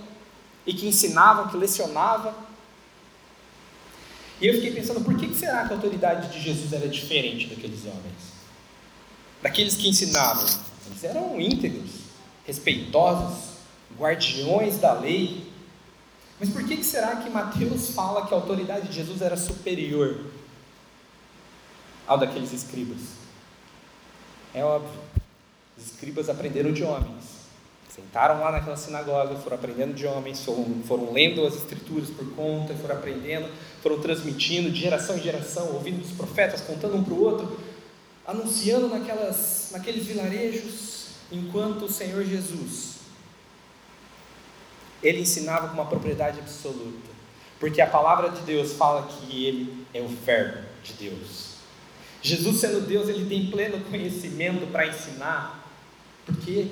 e 0.66 0.74
que 0.74 0.86
ensinavam, 0.86 1.48
que 1.48 1.56
lecionavam. 1.56 2.34
E 4.40 4.46
eu 4.46 4.54
fiquei 4.54 4.72
pensando, 4.72 5.00
por 5.00 5.16
que 5.16 5.34
será 5.34 5.66
que 5.66 5.72
a 5.72 5.76
autoridade 5.76 6.32
de 6.32 6.40
Jesus 6.40 6.72
era 6.72 6.86
diferente 6.88 7.46
daqueles 7.46 7.80
homens? 7.86 8.38
Daqueles 9.42 9.74
que 9.74 9.88
ensinavam. 9.88 10.46
Eles 10.86 11.04
eram 11.04 11.40
íntegros, 11.40 11.90
respeitosos, 12.46 13.56
guardiões 13.98 14.78
da 14.78 14.92
lei, 14.92 15.47
mas 16.40 16.50
por 16.50 16.64
que, 16.64 16.76
que 16.76 16.84
será 16.84 17.16
que 17.16 17.28
Mateus 17.28 17.90
fala 17.90 18.26
que 18.26 18.32
a 18.32 18.36
autoridade 18.36 18.88
de 18.88 18.94
Jesus 18.94 19.20
era 19.20 19.36
superior 19.36 20.20
ao 22.06 22.16
daqueles 22.16 22.52
escribas? 22.52 23.00
É 24.54 24.64
óbvio. 24.64 25.00
Os 25.76 25.86
escribas 25.86 26.28
aprenderam 26.28 26.72
de 26.72 26.84
homens. 26.84 27.38
Sentaram 27.88 28.38
lá 28.38 28.52
naquela 28.52 28.76
sinagoga, 28.76 29.34
foram 29.36 29.56
aprendendo 29.56 29.94
de 29.94 30.06
homens, 30.06 30.44
foram, 30.44 30.82
foram 30.86 31.12
lendo 31.12 31.44
as 31.44 31.56
escrituras 31.56 32.08
por 32.08 32.32
conta, 32.34 32.72
foram 32.74 32.94
aprendendo, 32.94 33.48
foram 33.82 33.98
transmitindo 34.00 34.70
de 34.70 34.80
geração 34.80 35.16
em 35.16 35.20
geração, 35.20 35.74
ouvindo 35.74 36.00
dos 36.00 36.12
profetas, 36.12 36.60
contando 36.60 36.96
um 36.96 37.02
para 37.02 37.14
o 37.14 37.20
outro, 37.20 37.58
anunciando 38.24 38.88
naquelas, 38.88 39.70
naqueles 39.72 40.06
vilarejos, 40.06 41.08
enquanto 41.32 41.86
o 41.86 41.90
Senhor 41.90 42.24
Jesus 42.24 42.97
ele 45.02 45.20
ensinava 45.20 45.68
com 45.68 45.74
uma 45.74 45.86
propriedade 45.86 46.38
absoluta, 46.38 47.10
porque 47.60 47.80
a 47.80 47.86
palavra 47.86 48.30
de 48.30 48.40
Deus 48.42 48.72
fala 48.72 49.06
que 49.06 49.44
ele 49.44 49.86
é 49.94 50.00
o 50.00 50.08
Verbo 50.08 50.58
de 50.82 50.92
Deus. 50.94 51.48
Jesus, 52.20 52.58
sendo 52.58 52.86
Deus, 52.86 53.08
ele 53.08 53.28
tem 53.28 53.50
pleno 53.50 53.84
conhecimento 53.84 54.66
para 54.72 54.86
ensinar, 54.86 55.64
porque 56.26 56.66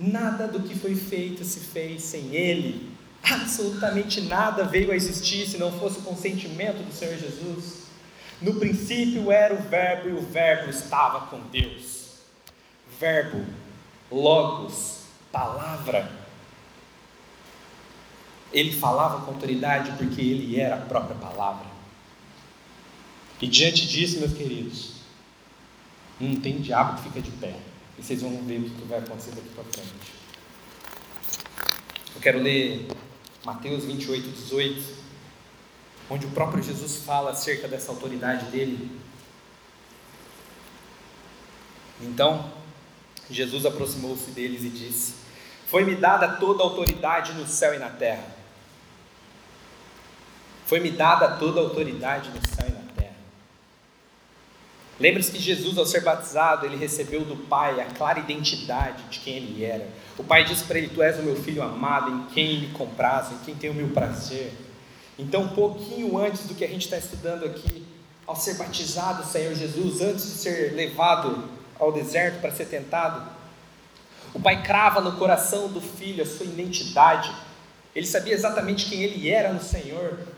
nada 0.00 0.48
do 0.48 0.60
que 0.60 0.74
foi 0.74 0.94
feito 0.94 1.44
se 1.44 1.60
fez 1.60 2.02
sem 2.02 2.34
ele. 2.34 2.90
Absolutamente 3.22 4.22
nada 4.22 4.64
veio 4.64 4.90
a 4.90 4.96
existir 4.96 5.46
se 5.46 5.58
não 5.58 5.72
fosse 5.78 5.98
o 5.98 6.02
consentimento 6.02 6.82
do 6.82 6.92
Senhor 6.92 7.18
Jesus. 7.18 7.88
No 8.40 8.54
princípio 8.54 9.30
era 9.30 9.52
o 9.52 9.62
Verbo 9.62 10.08
e 10.08 10.12
o 10.12 10.22
Verbo 10.22 10.70
estava 10.70 11.26
com 11.26 11.40
Deus. 11.48 12.14
Verbo, 12.98 13.44
Logos, 14.10 15.00
palavra 15.30 16.17
ele 18.52 18.72
falava 18.72 19.24
com 19.24 19.32
autoridade 19.32 19.92
porque 19.92 20.20
ele 20.20 20.58
era 20.58 20.76
a 20.76 20.80
própria 20.80 21.16
palavra. 21.16 21.66
E 23.40 23.46
diante 23.46 23.86
disso, 23.86 24.18
meus 24.18 24.32
queridos, 24.32 24.94
não 26.20 26.36
tem 26.36 26.60
diabo 26.60 26.96
que 26.96 27.08
fica 27.08 27.20
de 27.20 27.30
pé. 27.32 27.54
E 27.98 28.02
vocês 28.02 28.22
vão 28.22 28.42
ver 28.42 28.58
o 28.58 28.70
que 28.70 28.84
vai 28.86 28.98
acontecer 28.98 29.30
daqui 29.30 29.48
para 29.50 29.64
frente. 29.64 30.18
Eu 32.14 32.20
quero 32.20 32.40
ler 32.40 32.88
Mateus 33.44 33.84
28, 33.84 34.28
18, 34.28 34.82
onde 36.10 36.26
o 36.26 36.30
próprio 36.30 36.62
Jesus 36.62 37.02
fala 37.04 37.30
acerca 37.30 37.68
dessa 37.68 37.92
autoridade 37.92 38.46
dele. 38.46 38.90
Então, 42.00 42.52
Jesus 43.30 43.66
aproximou-se 43.66 44.30
deles 44.30 44.64
e 44.64 44.68
disse: 44.68 45.14
Foi-me 45.66 45.94
dada 45.94 46.36
toda 46.36 46.62
a 46.62 46.66
autoridade 46.66 47.34
no 47.34 47.46
céu 47.46 47.74
e 47.74 47.78
na 47.78 47.90
terra. 47.90 48.37
Foi-me 50.68 50.90
dada 50.90 51.36
toda 51.38 51.60
a 51.60 51.62
autoridade 51.62 52.28
no 52.28 52.46
céu 52.46 52.68
e 52.68 52.72
na 52.72 52.92
terra. 52.94 53.16
Lembre-se 55.00 55.32
que 55.32 55.38
Jesus, 55.38 55.78
ao 55.78 55.86
ser 55.86 56.02
batizado, 56.02 56.66
ele 56.66 56.76
recebeu 56.76 57.24
do 57.24 57.36
Pai 57.36 57.80
a 57.80 57.86
clara 57.86 58.18
identidade 58.18 59.02
de 59.04 59.18
quem 59.20 59.36
ele 59.36 59.64
era. 59.64 59.88
O 60.18 60.22
Pai 60.22 60.44
disse 60.44 60.64
para 60.64 60.76
ele: 60.76 60.90
Tu 60.90 61.02
és 61.02 61.18
o 61.18 61.22
meu 61.22 61.36
filho 61.42 61.62
amado, 61.62 62.10
em 62.10 62.26
quem 62.34 62.60
me 62.60 62.66
compraz, 62.66 63.32
em 63.32 63.38
quem 63.46 63.54
tenho 63.54 63.72
o 63.72 63.76
meu 63.76 63.88
prazer. 63.88 64.52
Então, 65.18 65.44
um 65.44 65.48
pouquinho 65.48 66.18
antes 66.18 66.46
do 66.46 66.54
que 66.54 66.66
a 66.66 66.68
gente 66.68 66.84
está 66.84 66.98
estudando 66.98 67.46
aqui, 67.46 67.86
ao 68.26 68.36
ser 68.36 68.58
batizado, 68.58 69.24
Senhor 69.24 69.54
Jesus, 69.54 70.02
antes 70.02 70.24
de 70.24 70.32
ser 70.32 70.74
levado 70.74 71.48
ao 71.80 71.90
deserto 71.90 72.42
para 72.42 72.52
ser 72.52 72.66
tentado, 72.66 73.26
o 74.34 74.38
Pai 74.38 74.62
crava 74.62 75.00
no 75.00 75.12
coração 75.12 75.68
do 75.68 75.80
filho 75.80 76.22
a 76.22 76.26
sua 76.26 76.44
identidade. 76.44 77.34
Ele 77.94 78.06
sabia 78.06 78.34
exatamente 78.34 78.84
quem 78.90 79.02
ele 79.02 79.30
era 79.30 79.50
no 79.50 79.62
Senhor. 79.62 80.36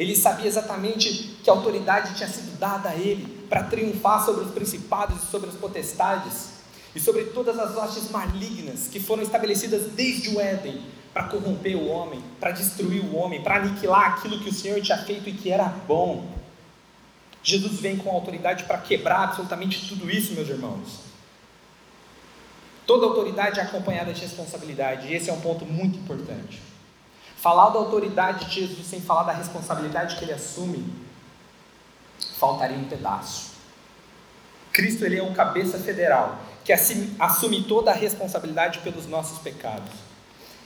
Ele 0.00 0.16
sabia 0.16 0.46
exatamente 0.46 1.36
que 1.44 1.50
a 1.50 1.52
autoridade 1.52 2.14
tinha 2.14 2.26
sido 2.26 2.58
dada 2.58 2.88
a 2.88 2.94
ele 2.94 3.46
para 3.50 3.64
triunfar 3.64 4.24
sobre 4.24 4.46
os 4.46 4.50
principados 4.50 5.22
e 5.22 5.26
sobre 5.26 5.50
as 5.50 5.56
potestades 5.56 6.52
e 6.96 6.98
sobre 6.98 7.24
todas 7.24 7.58
as 7.58 7.76
hostes 7.76 8.10
malignas 8.10 8.88
que 8.88 8.98
foram 8.98 9.22
estabelecidas 9.22 9.92
desde 9.92 10.34
o 10.34 10.40
Éden 10.40 10.80
para 11.12 11.24
corromper 11.24 11.76
o 11.76 11.86
homem, 11.86 12.24
para 12.40 12.50
destruir 12.50 13.04
o 13.04 13.14
homem, 13.14 13.42
para 13.42 13.56
aniquilar 13.56 14.14
aquilo 14.14 14.40
que 14.40 14.48
o 14.48 14.54
Senhor 14.54 14.80
tinha 14.80 14.96
feito 14.96 15.28
e 15.28 15.34
que 15.34 15.50
era 15.50 15.64
bom. 15.64 16.26
Jesus 17.42 17.78
vem 17.78 17.98
com 17.98 18.08
autoridade 18.08 18.64
para 18.64 18.78
quebrar 18.78 19.24
absolutamente 19.24 19.86
tudo 19.86 20.10
isso, 20.10 20.32
meus 20.32 20.48
irmãos. 20.48 21.00
Toda 22.86 23.04
autoridade 23.04 23.60
é 23.60 23.64
acompanhada 23.64 24.14
de 24.14 24.22
responsabilidade, 24.22 25.08
e 25.08 25.14
esse 25.14 25.28
é 25.28 25.32
um 25.32 25.40
ponto 25.42 25.66
muito 25.66 25.98
importante. 25.98 26.69
Falar 27.40 27.70
da 27.70 27.78
autoridade 27.78 28.46
de 28.46 28.60
Jesus 28.60 28.86
sem 28.86 29.00
falar 29.00 29.22
da 29.22 29.32
responsabilidade 29.32 30.16
que 30.16 30.24
ele 30.24 30.32
assume, 30.32 30.92
faltaria 32.38 32.76
um 32.76 32.84
pedaço. 32.84 33.52
Cristo 34.72 35.04
ele 35.04 35.18
é 35.18 35.22
um 35.22 35.32
cabeça 35.32 35.78
federal 35.78 36.38
que 36.64 36.72
assume 36.72 37.64
toda 37.64 37.90
a 37.90 37.94
responsabilidade 37.94 38.80
pelos 38.80 39.06
nossos 39.06 39.38
pecados. 39.38 39.90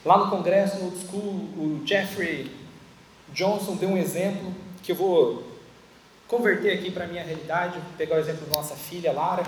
Lá 0.04 0.18
no 0.18 0.28
congresso, 0.28 0.78
no 0.78 0.86
Old 0.86 1.06
School, 1.06 1.22
o 1.22 1.82
Jeffrey 1.86 2.50
Johnson 3.32 3.76
deu 3.76 3.88
um 3.88 3.96
exemplo 3.96 4.52
que 4.82 4.92
eu 4.92 4.96
vou 4.96 5.44
converter 6.26 6.76
aqui 6.76 6.90
para 6.90 7.04
a 7.04 7.06
minha 7.06 7.22
realidade, 7.22 7.80
pegar 7.96 8.16
o 8.16 8.18
exemplo 8.18 8.46
da 8.46 8.56
nossa 8.56 8.74
filha 8.74 9.12
Lara. 9.12 9.44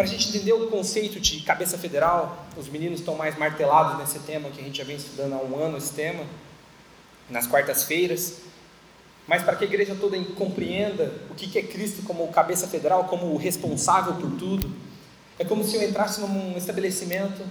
Para 0.00 0.08
a 0.08 0.10
gente 0.10 0.30
entender 0.30 0.54
o 0.54 0.66
conceito 0.68 1.20
de 1.20 1.40
cabeça 1.40 1.76
federal, 1.76 2.46
os 2.56 2.70
meninos 2.70 3.00
estão 3.00 3.16
mais 3.16 3.36
martelados 3.36 3.98
nesse 3.98 4.18
tema, 4.20 4.48
que 4.48 4.58
a 4.58 4.64
gente 4.64 4.78
já 4.78 4.82
vem 4.82 4.96
estudando 4.96 5.34
há 5.34 5.36
um 5.36 5.62
ano 5.62 5.76
esse 5.76 5.92
tema, 5.92 6.24
nas 7.28 7.46
quartas-feiras. 7.46 8.38
Mas 9.28 9.42
para 9.42 9.56
que 9.56 9.64
a 9.64 9.66
igreja 9.66 9.94
toda 9.94 10.18
compreenda 10.38 11.12
o 11.28 11.34
que 11.34 11.58
é 11.58 11.62
Cristo 11.62 12.02
como 12.04 12.26
cabeça 12.28 12.66
federal, 12.66 13.08
como 13.08 13.26
o 13.26 13.36
responsável 13.36 14.14
por 14.14 14.30
tudo, 14.38 14.74
é 15.38 15.44
como 15.44 15.62
se 15.62 15.76
eu 15.76 15.86
entrasse 15.86 16.18
num 16.22 16.56
estabelecimento, 16.56 17.44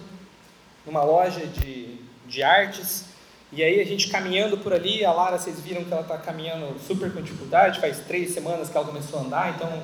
numa 0.88 1.04
loja 1.04 1.46
de, 1.46 2.00
de 2.26 2.42
artes, 2.42 3.06
e 3.54 3.62
aí 3.62 3.80
a 3.80 3.86
gente 3.86 4.08
caminhando 4.08 4.58
por 4.58 4.74
ali, 4.74 5.06
a 5.06 5.14
Lara, 5.14 5.38
vocês 5.38 5.60
viram 5.60 5.86
que 5.86 5.94
ela 5.94 6.02
está 6.02 6.18
caminhando 6.18 6.80
super 6.80 7.14
com 7.14 7.22
dificuldade, 7.22 7.80
faz 7.80 8.00
três 8.08 8.34
semanas 8.34 8.70
que 8.70 8.76
ela 8.76 8.88
começou 8.88 9.20
a 9.20 9.22
andar, 9.22 9.54
então 9.56 9.84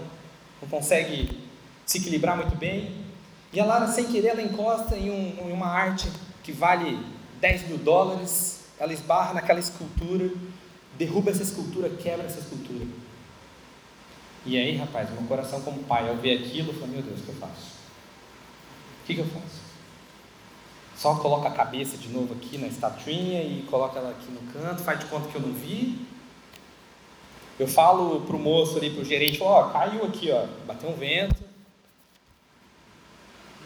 não 0.60 0.67
consegue 0.67 1.45
se 1.86 1.98
equilibrar 2.00 2.36
muito 2.36 2.56
bem. 2.56 3.06
E 3.54 3.60
a 3.60 3.65
Lara, 3.65 3.88
sem 3.88 4.06
querer, 4.06 4.30
ela 4.30 4.41
encosta 4.41 4.98
em, 4.98 5.10
um, 5.10 5.50
em 5.50 5.52
uma 5.54 5.67
arte 5.67 6.10
que 6.43 6.52
vale 6.52 7.00
10 7.39 7.69
mil 7.69 7.78
dólares, 7.78 8.65
ela 8.80 8.91
esbarra 8.91 9.34
naquela 9.34 9.60
escultura, 9.60 10.30
derruba 10.98 11.32
essa 11.32 11.43
escultura, 11.43 11.89
quebra 11.89 12.26
essa 12.26 12.39
escultura. 12.39 12.86
E 14.45 14.58
aí, 14.58 14.76
rapaz, 14.76 15.10
meu 15.10 15.24
coração 15.24 15.62
como 15.62 15.84
pai, 15.84 16.10
ao 16.10 16.17
ver 16.17 16.39
aquilo, 16.39 16.74
eu 16.74 16.88
meu 16.88 17.02
Deus, 17.02 17.19
o 17.19 17.24
que 17.24 17.30
eu 17.30 17.36
faço? 17.36 17.76
O 19.02 19.06
que, 19.06 19.15
que 19.15 19.21
eu 19.21 19.28
faço? 19.28 19.65
Só 20.95 21.15
coloca 21.15 21.48
a 21.48 21.52
cabeça 21.52 21.98
de 21.98 22.10
novo 22.10 22.34
aqui 22.34 22.58
na 22.58 22.67
estatuinha 22.67 23.41
e 23.41 23.65
coloca 23.69 24.00
ela 24.00 24.12
aqui 24.12 24.32
no 24.32 24.41
canto, 24.52 24.84
faz 24.84 25.00
de 25.00 25.06
conta 25.06 25.30
que 25.30 25.36
eu 25.36 25.41
não 25.41 25.54
vi. 25.54 26.06
Eu 27.60 27.67
falo 27.67 28.21
pro 28.21 28.38
moço 28.38 28.78
ali, 28.78 28.89
pro 28.89 29.04
gerente, 29.04 29.41
ó, 29.41 29.62
oh, 29.62 29.69
caiu 29.71 30.04
aqui, 30.04 30.32
ó, 30.32 30.45
bateu 30.65 30.89
um 30.89 30.95
vento. 30.95 31.45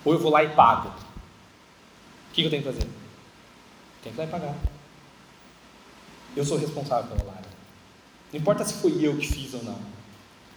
Ou 0.05 0.13
eu 0.13 0.19
vou 0.19 0.31
lá 0.31 0.43
e 0.43 0.49
pago. 0.49 0.89
O 0.89 2.33
que 2.33 2.43
eu 2.43 2.49
tenho 2.49 2.63
que 2.63 2.69
fazer? 2.69 2.87
Tem 4.03 4.11
que 4.13 4.17
ir 4.17 4.17
lá 4.17 4.23
e 4.25 4.27
pagar. 4.27 4.55
Eu 6.35 6.45
sou 6.45 6.57
responsável 6.57 7.09
pela 7.09 7.31
Lara. 7.31 7.47
Não 8.31 8.39
importa 8.39 8.63
se 8.63 8.75
foi 8.75 9.03
eu 9.03 9.17
que 9.17 9.27
fiz 9.27 9.53
ou 9.53 9.63
não. 9.63 9.79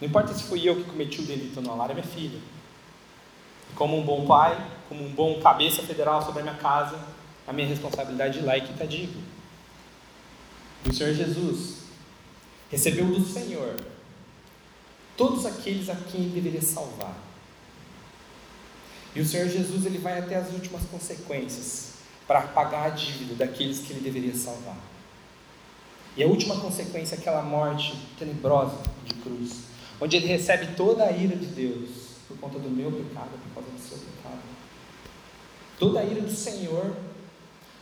Não 0.01 0.09
importa 0.09 0.35
se 0.35 0.45
foi 0.45 0.61
eu 0.63 0.77
que 0.77 0.85
cometi 0.85 1.21
o 1.21 1.25
delito 1.25 1.59
ou 1.59 1.63
não. 1.63 1.81
A 1.81 1.87
é 1.87 1.95
minha 1.95 2.07
filha. 2.07 2.39
E 3.71 3.75
como 3.75 3.99
um 3.99 4.05
bom 4.05 4.27
pai, 4.27 4.57
como 4.89 5.05
um 5.05 5.13
bom 5.13 5.41
cabeça 5.41 5.83
federal 5.83 6.23
sobre 6.23 6.41
a 6.41 6.45
minha 6.45 6.57
casa, 6.57 6.99
a 7.47 7.53
minha 7.53 7.67
responsabilidade 7.67 8.41
de 8.41 8.45
lá 8.45 8.57
é 8.57 8.61
que 8.61 8.73
está 8.73 8.85
dito. 8.85 9.19
O 10.89 10.93
Senhor 10.93 11.15
Jesus 11.15 11.83
recebeu 12.71 13.07
do 13.07 13.25
Senhor 13.25 13.77
todos 15.17 15.47
aqueles 15.47 15.89
a 15.89 15.95
quem 15.95 16.23
ele 16.23 16.41
deveria 16.41 16.63
salvar. 16.63 17.15
E 19.15 19.21
o 19.21 19.27
Senhor 19.27 19.49
Jesus 19.49 19.85
ele 19.85 19.99
vai 19.99 20.19
até 20.19 20.37
as 20.37 20.51
últimas 20.53 20.83
consequências 20.85 21.93
para 22.27 22.43
pagar 22.43 22.87
a 22.87 22.91
dívida 22.91 23.35
daqueles 23.35 23.81
que 23.81 23.93
ele 23.93 24.01
deveria 24.01 24.35
salvar. 24.35 24.77
E 26.17 26.23
a 26.23 26.27
última 26.27 26.59
consequência 26.61 27.15
é 27.15 27.19
aquela 27.19 27.43
morte 27.43 27.95
tenebrosa 28.19 28.79
de 29.05 29.15
cruz, 29.15 29.63
onde 30.01 30.17
ele 30.17 30.27
recebe 30.27 30.75
toda 30.77 31.05
a 31.05 31.13
ira 31.13 31.37
de 31.37 31.47
Deus 31.47 31.89
por 32.29 32.39
conta 32.39 32.59
do 32.59 32.71
meu 32.71 32.91
pecado, 32.91 33.31
por 33.31 33.63
causa 33.63 33.71
do 33.71 33.81
seu 33.81 33.99
pecado. 33.99 34.41
Toda 35.79 36.01
a 36.01 36.05
ira 36.05 36.21
do 36.21 36.31
Senhor 36.31 36.95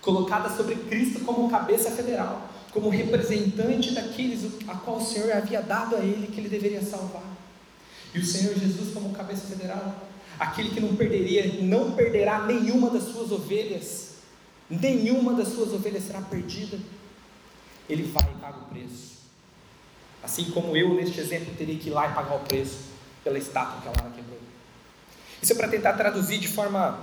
colocada 0.00 0.48
sobre 0.56 0.76
Cristo 0.76 1.20
como 1.20 1.50
cabeça 1.50 1.90
federal, 1.90 2.48
como 2.72 2.88
representante 2.88 3.92
daqueles 3.92 4.44
a 4.68 4.74
qual 4.74 4.98
o 4.98 5.04
Senhor 5.04 5.32
havia 5.32 5.60
dado 5.60 5.96
a 5.96 6.00
ele 6.00 6.28
que 6.28 6.40
ele 6.40 6.48
deveria 6.48 6.82
salvar. 6.82 7.36
E 8.14 8.18
o 8.18 8.24
Senhor 8.24 8.54
Jesus 8.54 8.92
como 8.94 9.12
cabeça 9.12 9.46
federal, 9.46 10.08
aquele 10.40 10.70
que 10.70 10.80
não 10.80 10.96
perderia, 10.96 11.62
não 11.62 11.92
perderá 11.92 12.46
nenhuma 12.46 12.90
das 12.90 13.04
suas 13.04 13.30
ovelhas, 13.30 14.14
nenhuma 14.68 15.34
das 15.34 15.48
suas 15.48 15.72
ovelhas 15.72 16.02
será 16.02 16.20
perdida 16.20 16.76
ele 17.92 18.04
vai 18.04 18.30
e 18.30 18.40
paga 18.40 18.58
o 18.58 18.64
preço. 18.66 19.20
Assim 20.22 20.50
como 20.50 20.76
eu, 20.76 20.94
neste 20.94 21.18
exemplo, 21.18 21.54
teria 21.56 21.78
que 21.78 21.88
ir 21.88 21.92
lá 21.92 22.08
e 22.08 22.14
pagar 22.14 22.36
o 22.36 22.40
preço 22.40 22.78
pela 23.24 23.38
estátua 23.38 23.80
que 23.80 23.88
a 23.88 23.90
Lara 23.90 24.14
quebrou. 24.14 24.38
Isso 25.42 25.52
é 25.52 25.56
para 25.56 25.68
tentar 25.68 25.94
traduzir 25.94 26.38
de 26.38 26.48
forma 26.48 27.00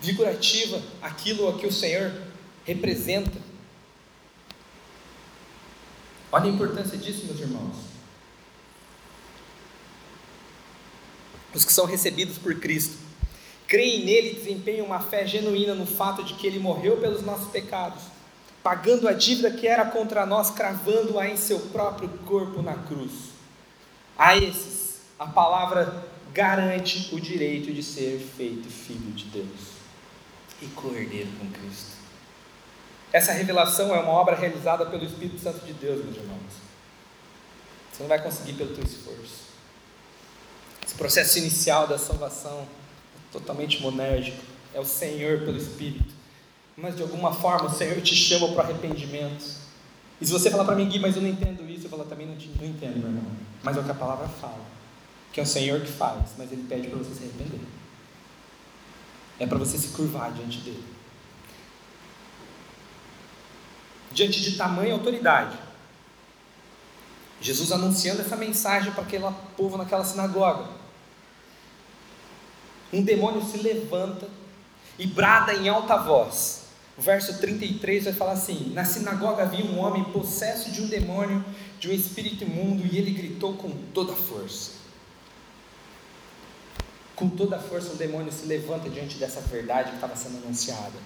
figurativa 0.00 0.82
aquilo 1.00 1.48
a 1.48 1.58
que 1.58 1.66
o 1.66 1.72
Senhor 1.72 2.12
representa. 2.64 3.38
Olha 6.30 6.46
a 6.46 6.48
importância 6.48 6.98
disso, 6.98 7.26
meus 7.26 7.40
irmãos. 7.40 7.91
Os 11.54 11.64
que 11.64 11.72
são 11.72 11.86
recebidos 11.86 12.38
por 12.38 12.54
Cristo 12.56 12.96
creem 13.66 14.04
nele 14.04 14.30
e 14.30 14.34
desempenham 14.34 14.86
uma 14.86 15.00
fé 15.00 15.26
genuína 15.26 15.74
no 15.74 15.86
fato 15.86 16.22
de 16.22 16.34
que 16.34 16.46
ele 16.46 16.58
morreu 16.58 16.96
pelos 16.98 17.22
nossos 17.22 17.50
pecados 17.50 18.02
pagando 18.62 19.08
a 19.08 19.12
dívida 19.12 19.50
que 19.50 19.66
era 19.66 19.84
contra 19.84 20.24
nós, 20.24 20.50
cravando-a 20.50 21.28
em 21.28 21.36
seu 21.36 21.58
próprio 21.58 22.08
corpo 22.24 22.62
na 22.62 22.74
cruz. 22.74 23.32
A 24.16 24.36
esses, 24.36 25.00
a 25.18 25.26
palavra 25.26 26.06
garante 26.32 27.14
o 27.14 27.20
direito 27.20 27.72
de 27.72 27.82
ser 27.82 28.18
feito 28.18 28.68
filho 28.70 29.12
de 29.12 29.24
Deus 29.26 29.72
e 30.60 30.66
cordeiro 30.68 31.30
com 31.38 31.50
Cristo. 31.50 31.96
Essa 33.12 33.32
revelação 33.32 33.94
é 33.94 33.98
uma 33.98 34.12
obra 34.12 34.36
realizada 34.36 34.86
pelo 34.86 35.04
Espírito 35.04 35.38
Santo 35.40 35.66
de 35.66 35.72
Deus, 35.74 36.04
meus 36.04 36.16
irmãos. 36.16 36.52
Você 37.92 38.02
não 38.02 38.08
vai 38.08 38.22
conseguir 38.22 38.54
pelo 38.54 38.74
teu 38.74 38.84
esforço. 38.84 39.51
Esse 40.92 40.98
processo 40.98 41.38
inicial 41.38 41.88
da 41.88 41.96
salvação 41.96 42.60
é 42.60 43.32
totalmente 43.32 43.80
monérgico. 43.80 44.36
É 44.74 44.78
o 44.78 44.84
Senhor 44.84 45.38
pelo 45.40 45.56
Espírito 45.56 46.12
mas 46.76 46.96
de 46.96 47.02
alguma 47.02 47.32
forma 47.32 47.68
o 47.68 47.72
Senhor 47.72 48.00
te 48.00 48.14
chama 48.14 48.48
para 48.48 48.56
o 48.56 48.60
arrependimento. 48.60 49.44
E 50.20 50.26
se 50.26 50.32
você 50.32 50.50
falar 50.50 50.64
para 50.64 50.74
mim, 50.74 50.88
Gui, 50.88 50.98
mas 50.98 51.16
eu 51.16 51.22
não 51.22 51.28
entendo 51.28 51.68
isso, 51.68 51.86
eu 51.86 51.90
falo, 51.90 52.04
também 52.04 52.26
não, 52.26 52.36
te, 52.36 52.48
não 52.60 52.66
entendo, 52.66 52.98
meu 52.98 53.08
irmão. 53.08 53.32
Mas 53.62 53.76
é 53.76 53.80
o 53.80 53.84
que 53.84 53.90
a 53.90 53.94
palavra 53.94 54.28
fala. 54.28 54.60
Que 55.32 55.40
é 55.40 55.42
o 55.42 55.46
Senhor 55.46 55.80
que 55.80 55.90
faz, 55.90 56.30
mas 56.38 56.50
Ele 56.52 56.64
pede 56.68 56.88
para 56.88 56.98
você 56.98 57.14
se 57.14 57.24
arrepender. 57.24 57.60
É 59.38 59.46
para 59.46 59.58
você 59.58 59.76
se 59.76 59.88
curvar 59.88 60.32
diante 60.32 60.58
dele. 60.58 60.84
Diante 64.12 64.40
de 64.40 64.56
tamanha 64.56 64.92
autoridade. 64.92 65.58
Jesus 67.40 67.72
anunciando 67.72 68.20
essa 68.20 68.36
mensagem 68.36 68.92
para 68.92 69.02
aquele 69.02 69.24
povo 69.56 69.76
naquela 69.76 70.04
sinagoga. 70.04 70.81
Um 72.92 73.02
demônio 73.02 73.42
se 73.42 73.58
levanta 73.58 74.28
e 74.98 75.06
brada 75.06 75.54
em 75.54 75.68
alta 75.68 75.96
voz 75.96 76.62
o 76.96 77.00
verso 77.00 77.38
33 77.38 78.04
vai 78.04 78.12
falar 78.12 78.32
assim: 78.32 78.70
Na 78.74 78.84
sinagoga 78.84 79.42
havia 79.42 79.64
um 79.64 79.78
homem 79.78 80.04
possesso 80.04 80.70
de 80.70 80.82
um 80.82 80.86
demônio, 80.86 81.44
de 81.78 81.88
um 81.88 81.92
espírito 81.92 82.44
imundo, 82.44 82.86
e 82.86 82.98
ele 82.98 83.12
gritou 83.12 83.54
com 83.54 83.70
toda 83.94 84.12
a 84.12 84.16
força. 84.16 84.72
Com 87.16 87.28
toda 87.28 87.56
a 87.56 87.58
força, 87.58 87.92
o 87.92 87.96
demônio 87.96 88.32
se 88.32 88.46
levanta 88.46 88.90
diante 88.90 89.16
dessa 89.16 89.40
verdade 89.40 89.90
que 89.90 89.94
estava 89.96 90.16
sendo 90.16 90.38
anunciada. 90.44 90.98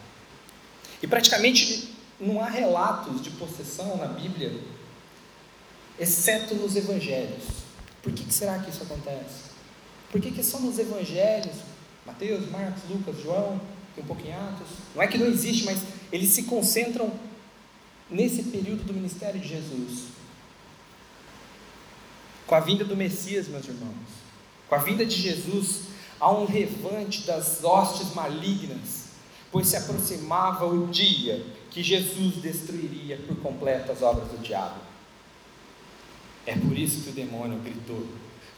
E 1.02 1.06
praticamente 1.06 1.94
não 2.18 2.40
há 2.40 2.48
relatos 2.48 3.22
de 3.22 3.30
possessão 3.30 3.96
na 3.96 4.06
Bíblia, 4.06 4.58
exceto 5.98 6.54
nos 6.54 6.74
evangelhos. 6.74 7.44
Por 8.02 8.12
que, 8.12 8.24
que 8.24 8.32
será 8.32 8.58
que 8.58 8.70
isso 8.70 8.82
acontece? 8.82 9.46
Por 10.10 10.20
que, 10.20 10.30
que 10.30 10.42
só 10.42 10.58
nos 10.58 10.78
evangelhos, 10.78 11.56
Mateus, 12.06 12.48
Marcos, 12.50 12.82
Lucas, 12.88 13.20
João, 13.20 13.60
tem 13.94 14.04
um 14.04 14.06
pouco 14.06 14.26
em 14.26 14.32
Atos. 14.32 14.68
Não 14.94 15.02
é 15.02 15.06
que 15.06 15.18
não 15.18 15.26
existe, 15.26 15.64
mas 15.64 15.82
eles 16.12 16.30
se 16.30 16.44
concentram 16.44 17.12
nesse 18.08 18.44
período 18.44 18.84
do 18.84 18.94
ministério 18.94 19.40
de 19.40 19.48
Jesus. 19.48 20.04
Com 22.46 22.54
a 22.54 22.60
vinda 22.60 22.84
do 22.84 22.96
Messias, 22.96 23.48
meus 23.48 23.66
irmãos, 23.66 23.90
com 24.68 24.74
a 24.74 24.78
vinda 24.78 25.04
de 25.04 25.16
Jesus, 25.16 25.82
há 26.20 26.30
um 26.30 26.50
levante 26.50 27.22
das 27.22 27.64
hostes 27.64 28.14
malignas, 28.14 29.06
pois 29.50 29.66
se 29.66 29.76
aproximava 29.76 30.66
o 30.66 30.86
dia 30.86 31.44
que 31.70 31.82
Jesus 31.82 32.36
destruiria 32.36 33.18
por 33.26 33.36
completo 33.38 33.90
as 33.90 34.02
obras 34.02 34.28
do 34.28 34.38
diabo. 34.38 34.80
É 36.46 36.54
por 36.56 36.78
isso 36.78 37.02
que 37.02 37.10
o 37.10 37.12
demônio 37.12 37.58
gritou, 37.58 38.06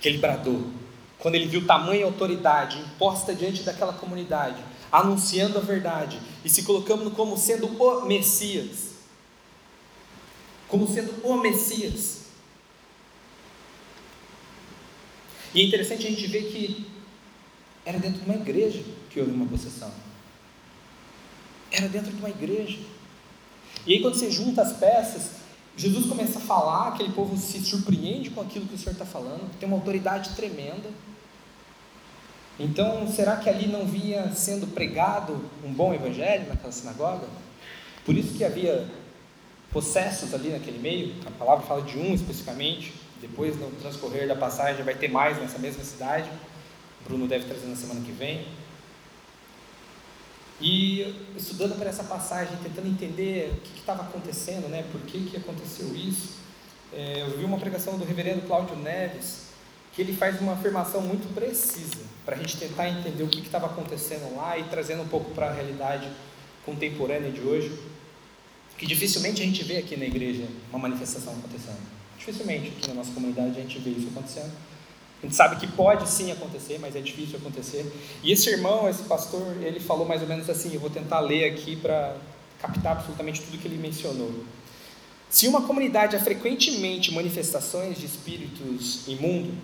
que 0.00 0.08
ele 0.08 0.18
bradou, 0.18 0.70
quando 1.18 1.34
ele 1.34 1.46
viu 1.46 1.66
tamanha 1.66 2.04
autoridade 2.04 2.78
imposta 2.78 3.34
diante 3.34 3.62
daquela 3.62 3.92
comunidade, 3.92 4.62
anunciando 4.90 5.58
a 5.58 5.60
verdade 5.60 6.20
e 6.44 6.48
se 6.48 6.62
colocando 6.62 7.10
como 7.10 7.36
sendo 7.36 7.66
o 7.66 8.06
Messias. 8.06 8.88
Como 10.68 10.86
sendo 10.86 11.12
o 11.26 11.36
Messias. 11.36 12.18
E 15.54 15.60
é 15.60 15.64
interessante 15.64 16.06
a 16.06 16.10
gente 16.10 16.26
ver 16.26 16.44
que 16.52 16.86
era 17.84 17.98
dentro 17.98 18.20
de 18.20 18.26
uma 18.26 18.36
igreja 18.36 18.82
que 19.10 19.18
houve 19.18 19.32
uma 19.32 19.46
possessão. 19.46 19.90
era 21.70 21.88
dentro 21.88 22.10
de 22.10 22.18
uma 22.18 22.30
igreja. 22.30 22.78
E 23.86 23.94
aí, 23.94 24.00
quando 24.00 24.14
você 24.14 24.30
junta 24.30 24.62
as 24.62 24.74
peças, 24.74 25.32
Jesus 25.76 26.06
começa 26.06 26.38
a 26.38 26.42
falar, 26.42 26.88
aquele 26.88 27.12
povo 27.12 27.36
se 27.36 27.60
surpreende 27.60 28.30
com 28.30 28.40
aquilo 28.40 28.66
que 28.66 28.74
o 28.74 28.78
Senhor 28.78 28.92
está 28.92 29.06
falando, 29.06 29.50
tem 29.58 29.68
uma 29.68 29.76
autoridade 29.76 30.30
tremenda. 30.34 30.90
Então, 32.58 33.06
será 33.06 33.36
que 33.36 33.48
ali 33.48 33.68
não 33.68 33.86
vinha 33.86 34.32
sendo 34.34 34.66
pregado 34.66 35.40
um 35.64 35.72
bom 35.72 35.94
evangelho 35.94 36.48
naquela 36.48 36.72
sinagoga? 36.72 37.26
Por 38.04 38.16
isso 38.16 38.34
que 38.36 38.44
havia 38.44 38.88
possessos 39.70 40.34
ali 40.34 40.48
naquele 40.48 40.78
meio, 40.78 41.14
a 41.26 41.30
palavra 41.30 41.64
fala 41.66 41.82
de 41.82 41.98
um 41.98 42.14
especificamente, 42.14 42.94
depois 43.20 43.56
no 43.58 43.70
transcorrer 43.72 44.26
da 44.26 44.34
passagem 44.34 44.84
vai 44.84 44.94
ter 44.94 45.08
mais 45.08 45.38
nessa 45.38 45.58
mesma 45.58 45.84
cidade, 45.84 46.28
Bruno 47.04 47.28
deve 47.28 47.44
trazer 47.44 47.66
na 47.66 47.76
semana 47.76 48.00
que 48.00 48.12
vem. 48.12 48.46
E 50.60 51.14
estudando 51.36 51.78
para 51.78 51.88
essa 51.88 52.02
passagem, 52.02 52.56
tentando 52.62 52.88
entender 52.88 53.52
o 53.56 53.60
que 53.60 53.78
estava 53.78 54.02
acontecendo, 54.02 54.68
né? 54.68 54.84
por 54.90 55.00
que, 55.02 55.30
que 55.30 55.36
aconteceu 55.36 55.94
isso, 55.94 56.38
é, 56.92 57.22
eu 57.22 57.38
vi 57.38 57.44
uma 57.44 57.58
pregação 57.58 57.96
do 57.96 58.04
reverendo 58.04 58.42
Cláudio 58.42 58.74
Neves, 58.76 59.47
que 59.98 60.02
ele 60.02 60.12
faz 60.12 60.40
uma 60.40 60.52
afirmação 60.52 61.00
muito 61.00 61.34
precisa, 61.34 61.98
para 62.24 62.36
a 62.36 62.38
gente 62.38 62.56
tentar 62.56 62.88
entender 62.88 63.20
o 63.24 63.26
que 63.26 63.40
estava 63.40 63.66
acontecendo 63.66 64.36
lá 64.36 64.56
e 64.56 64.62
trazendo 64.62 65.02
um 65.02 65.08
pouco 65.08 65.32
para 65.32 65.48
a 65.48 65.52
realidade 65.52 66.08
contemporânea 66.64 67.32
de 67.32 67.40
hoje, 67.40 67.76
que 68.76 68.86
dificilmente 68.86 69.42
a 69.42 69.44
gente 69.44 69.64
vê 69.64 69.78
aqui 69.78 69.96
na 69.96 70.04
igreja 70.04 70.44
uma 70.70 70.78
manifestação 70.78 71.32
acontecendo. 71.32 71.80
Dificilmente 72.16 72.68
aqui 72.68 72.86
na 72.86 72.94
nossa 72.94 73.10
comunidade 73.10 73.58
a 73.58 73.60
gente 73.60 73.80
vê 73.80 73.90
isso 73.90 74.06
acontecendo. 74.06 74.52
A 75.20 75.26
gente 75.26 75.34
sabe 75.34 75.56
que 75.56 75.66
pode 75.66 76.08
sim 76.08 76.30
acontecer, 76.30 76.78
mas 76.78 76.94
é 76.94 77.00
difícil 77.00 77.36
acontecer. 77.38 77.84
E 78.22 78.30
esse 78.30 78.48
irmão, 78.48 78.88
esse 78.88 79.02
pastor, 79.02 79.56
ele 79.60 79.80
falou 79.80 80.06
mais 80.06 80.22
ou 80.22 80.28
menos 80.28 80.48
assim: 80.48 80.72
eu 80.72 80.78
vou 80.78 80.90
tentar 80.90 81.18
ler 81.18 81.44
aqui 81.50 81.74
para 81.74 82.16
captar 82.60 82.92
absolutamente 82.92 83.42
tudo 83.42 83.58
que 83.58 83.66
ele 83.66 83.78
mencionou. 83.78 84.44
Se 85.28 85.48
uma 85.48 85.62
comunidade 85.62 86.14
há 86.14 86.20
frequentemente 86.20 87.12
manifestações 87.12 87.98
de 87.98 88.06
espíritos 88.06 89.08
imundos, 89.08 89.56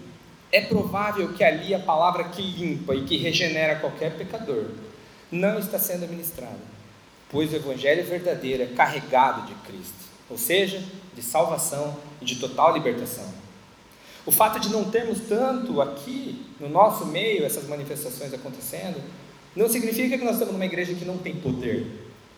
é 0.55 0.61
provável 0.61 1.33
que 1.33 1.43
ali 1.43 1.75
a 1.75 1.81
palavra 1.81 2.23
que 2.23 2.41
limpa 2.41 2.95
e 2.95 3.03
que 3.03 3.17
regenera 3.17 3.75
qualquer 3.81 4.17
pecador 4.17 4.67
não 5.29 5.59
está 5.59 5.81
sendo 5.81 6.09
ministrada, 6.09 6.61
pois 7.29 7.53
o 7.53 7.57
evangelho 7.57 8.05
verdadeiro 8.05 8.63
é 8.63 8.67
carregado 8.67 9.49
de 9.49 9.55
Cristo, 9.67 10.05
ou 10.31 10.39
seja, 10.39 10.81
de 11.13 11.23
salvação 11.23 11.97
e 12.23 12.25
de 12.25 12.37
total 12.37 12.73
libertação. 12.73 13.27
O 14.25 14.31
fato 14.31 14.61
de 14.61 14.69
não 14.69 14.85
termos 14.85 15.23
tanto 15.29 15.81
aqui, 15.81 16.47
no 16.61 16.69
nosso 16.69 17.05
meio, 17.05 17.45
essas 17.45 17.67
manifestações 17.67 18.33
acontecendo, 18.33 19.03
não 19.57 19.69
significa 19.69 20.17
que 20.17 20.25
nós 20.25 20.35
estamos 20.35 20.53
numa 20.55 20.65
igreja 20.65 20.95
que 20.95 21.05
não 21.05 21.19
tem 21.19 21.35
poder, 21.35 21.85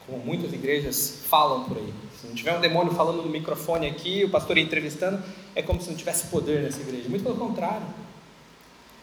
como 0.07 0.25
muitas 0.25 0.55
igrejas 0.55 1.21
falam 1.29 1.65
por 1.65 1.77
aí. 1.77 1.93
Se 2.19 2.27
não 2.27 2.35
tiver 2.35 2.57
um 2.57 2.63
demônio 2.63 2.95
falando 2.95 3.23
no 3.23 3.29
microfone 3.29 3.87
aqui, 3.87 4.25
o 4.25 4.31
pastor 4.31 4.57
entrevistando, 4.57 5.23
é 5.55 5.61
como 5.61 5.83
se 5.83 5.91
não 5.91 5.97
tivesse 5.97 6.29
poder 6.29 6.63
nessa 6.63 6.81
igreja. 6.81 7.11
Muito 7.11 7.23
pelo 7.23 7.37
contrário. 7.37 8.06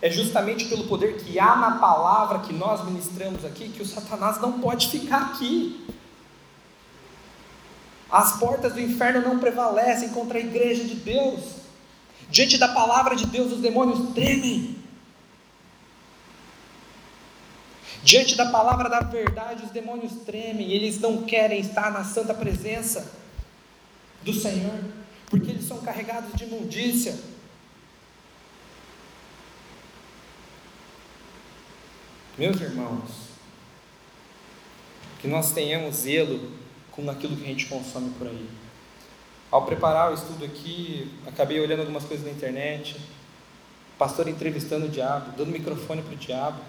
É 0.04 0.10
justamente 0.10 0.66
pelo 0.66 0.84
poder 0.84 1.16
que 1.16 1.40
há 1.40 1.56
na 1.56 1.78
palavra 1.78 2.40
que 2.40 2.52
nós 2.52 2.84
ministramos 2.84 3.46
aqui 3.46 3.70
que 3.70 3.82
o 3.82 3.86
Satanás 3.86 4.38
não 4.42 4.60
pode 4.60 4.90
ficar 4.90 5.28
aqui. 5.28 5.88
As 8.12 8.38
portas 8.38 8.74
do 8.74 8.82
inferno 8.82 9.22
não 9.22 9.40
prevalecem 9.40 10.10
contra 10.10 10.38
a 10.38 10.42
igreja 10.42 10.84
de 10.84 10.96
Deus. 10.96 11.40
Diante 12.30 12.58
da 12.58 12.68
palavra 12.68 13.16
de 13.16 13.26
Deus, 13.28 13.54
os 13.54 13.62
demônios 13.62 14.14
tremem. 14.14 14.76
Diante 18.04 18.36
da 18.36 18.48
palavra 18.48 18.90
da 18.90 19.00
verdade, 19.00 19.64
os 19.64 19.72
demônios 19.72 20.12
tremem, 20.26 20.70
eles 20.70 21.00
não 21.00 21.24
querem 21.24 21.62
estar 21.62 21.90
na 21.94 22.04
santa 22.04 22.34
presença 22.34 23.10
do 24.22 24.34
Senhor, 24.34 24.84
porque 25.28 25.50
eles 25.50 25.66
são 25.66 25.78
carregados 25.78 26.34
de 26.34 26.44
imundícia. 26.44 27.18
Meus 32.36 32.60
irmãos, 32.60 33.30
que 35.22 35.28
nós 35.28 35.52
tenhamos 35.52 35.98
zelo 35.98 36.52
com 36.92 37.08
aquilo 37.08 37.38
que 37.38 37.44
a 37.44 37.48
gente 37.48 37.68
consome 37.68 38.10
por 38.18 38.26
aí. 38.26 38.50
Ao 39.52 39.64
preparar 39.66 40.10
o 40.10 40.16
estudo 40.16 40.44
aqui, 40.44 41.14
acabei 41.28 41.60
olhando 41.60 41.82
algumas 41.82 42.06
coisas 42.06 42.26
na 42.26 42.32
internet, 42.32 43.00
pastor 44.00 44.28
entrevistando 44.28 44.88
o 44.88 44.90
diabo, 44.90 45.38
dando 45.38 45.52
microfone 45.52 46.02
para 46.02 46.14
o 46.14 46.18
diabo. 46.18 46.60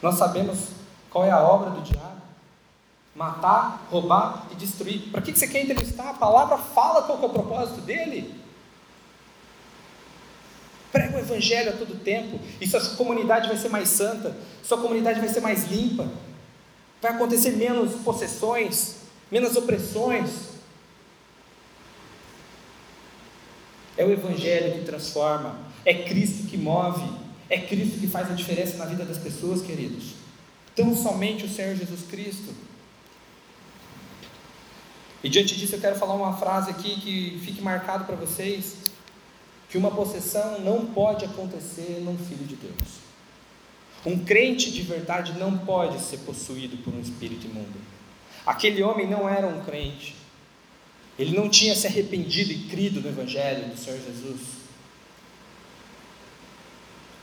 Nós 0.00 0.14
sabemos 0.14 0.68
qual 1.10 1.24
é 1.24 1.32
a 1.32 1.42
obra 1.42 1.70
do 1.70 1.82
diabo: 1.82 2.22
matar, 3.16 3.88
roubar 3.90 4.46
e 4.52 4.54
destruir. 4.54 5.10
Para 5.10 5.20
que 5.20 5.36
você 5.36 5.48
quer 5.48 5.64
entrevistar? 5.64 6.10
A 6.10 6.14
palavra 6.14 6.58
fala 6.58 7.02
qual 7.02 7.20
é 7.20 7.26
o 7.26 7.28
propósito 7.28 7.80
dele. 7.80 8.40
Prega 10.92 11.16
o 11.16 11.20
evangelho 11.20 11.70
a 11.70 11.72
todo 11.72 12.02
tempo, 12.02 12.40
e 12.60 12.66
sua 12.66 12.80
comunidade 12.96 13.48
vai 13.48 13.56
ser 13.56 13.68
mais 13.68 13.88
santa, 13.88 14.36
sua 14.62 14.78
comunidade 14.78 15.20
vai 15.20 15.28
ser 15.28 15.40
mais 15.40 15.70
limpa, 15.70 16.10
vai 17.00 17.12
acontecer 17.12 17.52
menos 17.52 17.92
possessões, 18.02 18.96
menos 19.30 19.54
opressões, 19.56 20.48
É 23.98 24.04
o 24.04 24.12
Evangelho 24.12 24.78
que 24.78 24.84
transforma, 24.84 25.58
é 25.84 25.92
Cristo 25.92 26.46
que 26.46 26.56
move, 26.56 27.02
é 27.50 27.58
Cristo 27.58 27.98
que 27.98 28.06
faz 28.06 28.30
a 28.30 28.34
diferença 28.34 28.76
na 28.76 28.84
vida 28.84 29.04
das 29.04 29.18
pessoas, 29.18 29.60
queridos. 29.60 30.14
Tão 30.76 30.94
somente 30.94 31.44
o 31.44 31.48
Senhor 31.48 31.74
Jesus 31.74 32.02
Cristo. 32.08 32.54
E 35.20 35.28
diante 35.28 35.56
disso 35.56 35.74
eu 35.74 35.80
quero 35.80 35.96
falar 35.96 36.14
uma 36.14 36.36
frase 36.36 36.70
aqui 36.70 37.00
que 37.00 37.40
fique 37.44 37.60
marcado 37.60 38.04
para 38.04 38.14
vocês, 38.14 38.87
que 39.68 39.76
uma 39.76 39.90
possessão 39.90 40.60
não 40.60 40.86
pode 40.86 41.24
acontecer 41.24 42.00
num 42.02 42.16
filho 42.16 42.46
de 42.46 42.56
Deus. 42.56 43.08
Um 44.06 44.24
crente 44.24 44.70
de 44.70 44.82
verdade 44.82 45.38
não 45.38 45.58
pode 45.58 46.00
ser 46.00 46.18
possuído 46.18 46.76
por 46.78 46.94
um 46.94 47.00
espírito 47.00 47.46
imundo. 47.46 47.78
Aquele 48.46 48.82
homem 48.82 49.06
não 49.06 49.28
era 49.28 49.46
um 49.46 49.64
crente. 49.64 50.16
Ele 51.18 51.36
não 51.36 51.50
tinha 51.50 51.74
se 51.74 51.86
arrependido 51.86 52.52
e 52.52 52.68
crido 52.68 53.00
no 53.00 53.08
Evangelho 53.08 53.68
do 53.68 53.76
Senhor 53.76 53.98
Jesus. 54.00 54.40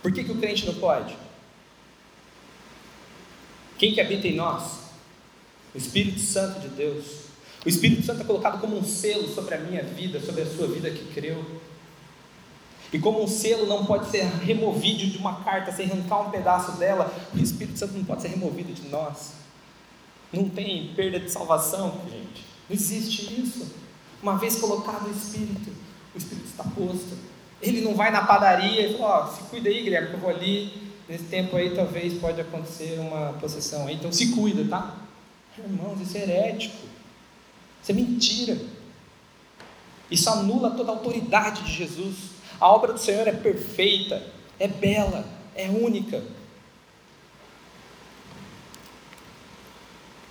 Por 0.01 0.11
que, 0.11 0.23
que 0.23 0.31
o 0.31 0.37
crente 0.37 0.65
não 0.65 0.75
pode? 0.75 1.15
Quem 3.77 3.93
que 3.93 4.01
habita 4.01 4.27
em 4.27 4.35
nós? 4.35 4.81
O 5.73 5.77
Espírito 5.77 6.19
Santo 6.19 6.59
de 6.59 6.67
Deus. 6.67 7.25
O 7.65 7.69
Espírito 7.69 8.03
Santo 8.03 8.21
é 8.21 8.25
colocado 8.25 8.61
como 8.61 8.77
um 8.77 8.83
selo 8.83 9.27
sobre 9.33 9.55
a 9.55 9.59
minha 9.59 9.81
vida, 9.81 10.19
sobre 10.19 10.43
a 10.43 10.45
sua 10.45 10.67
vida 10.67 10.91
que 10.91 11.11
creu. 11.13 11.43
E 12.93 12.99
como 12.99 13.23
um 13.23 13.27
selo 13.27 13.65
não 13.65 13.85
pode 13.85 14.09
ser 14.09 14.23
removido 14.23 15.07
de 15.07 15.17
uma 15.17 15.41
carta, 15.43 15.71
sem 15.71 15.85
arrancar 15.85 16.27
um 16.27 16.31
pedaço 16.31 16.73
dela, 16.73 17.13
o 17.33 17.37
Espírito 17.37 17.77
Santo 17.77 17.93
não 17.93 18.05
pode 18.05 18.21
ser 18.21 18.29
removido 18.29 18.73
de 18.73 18.87
nós. 18.89 19.33
Não 20.31 20.49
tem 20.49 20.93
perda 20.95 21.19
de 21.19 21.29
salvação, 21.29 22.01
gente. 22.09 22.45
Não 22.69 22.75
existe 22.75 23.41
isso. 23.41 23.67
Uma 24.21 24.37
vez 24.37 24.55
colocado 24.57 25.07
o 25.07 25.11
Espírito, 25.11 25.71
o 26.13 26.17
Espírito 26.17 26.47
está 26.47 26.63
posto. 26.63 27.17
Ele 27.61 27.81
não 27.81 27.95
vai 27.95 28.11
na 28.11 28.25
padaria 28.25 28.87
e 28.87 28.97
fala, 28.97 29.25
ó, 29.25 29.33
se 29.33 29.43
cuida 29.43 29.69
aí, 29.69 29.83
Guilherme, 29.83 30.09
que 30.09 30.13
eu 30.15 30.19
vou 30.19 30.29
ali. 30.29 30.85
Nesse 31.07 31.25
tempo 31.25 31.55
aí 31.55 31.75
talvez 31.75 32.15
pode 32.19 32.41
acontecer 32.41 32.99
uma 32.99 33.33
possessão. 33.33 33.89
Então 33.89 34.11
se 34.11 34.31
cuida, 34.31 34.65
tá? 34.65 34.95
Irmãos, 35.57 36.01
isso 36.01 36.17
é 36.17 36.21
herético. 36.21 36.87
Isso 37.81 37.91
é 37.91 37.93
mentira. 37.93 38.57
Isso 40.09 40.29
anula 40.29 40.71
toda 40.71 40.91
a 40.91 40.95
autoridade 40.95 41.63
de 41.63 41.71
Jesus. 41.71 42.34
A 42.59 42.69
obra 42.69 42.93
do 42.93 42.99
Senhor 42.99 43.27
é 43.27 43.31
perfeita, 43.31 44.25
é 44.59 44.67
bela, 44.67 45.27
é 45.55 45.69
única. 45.69 46.23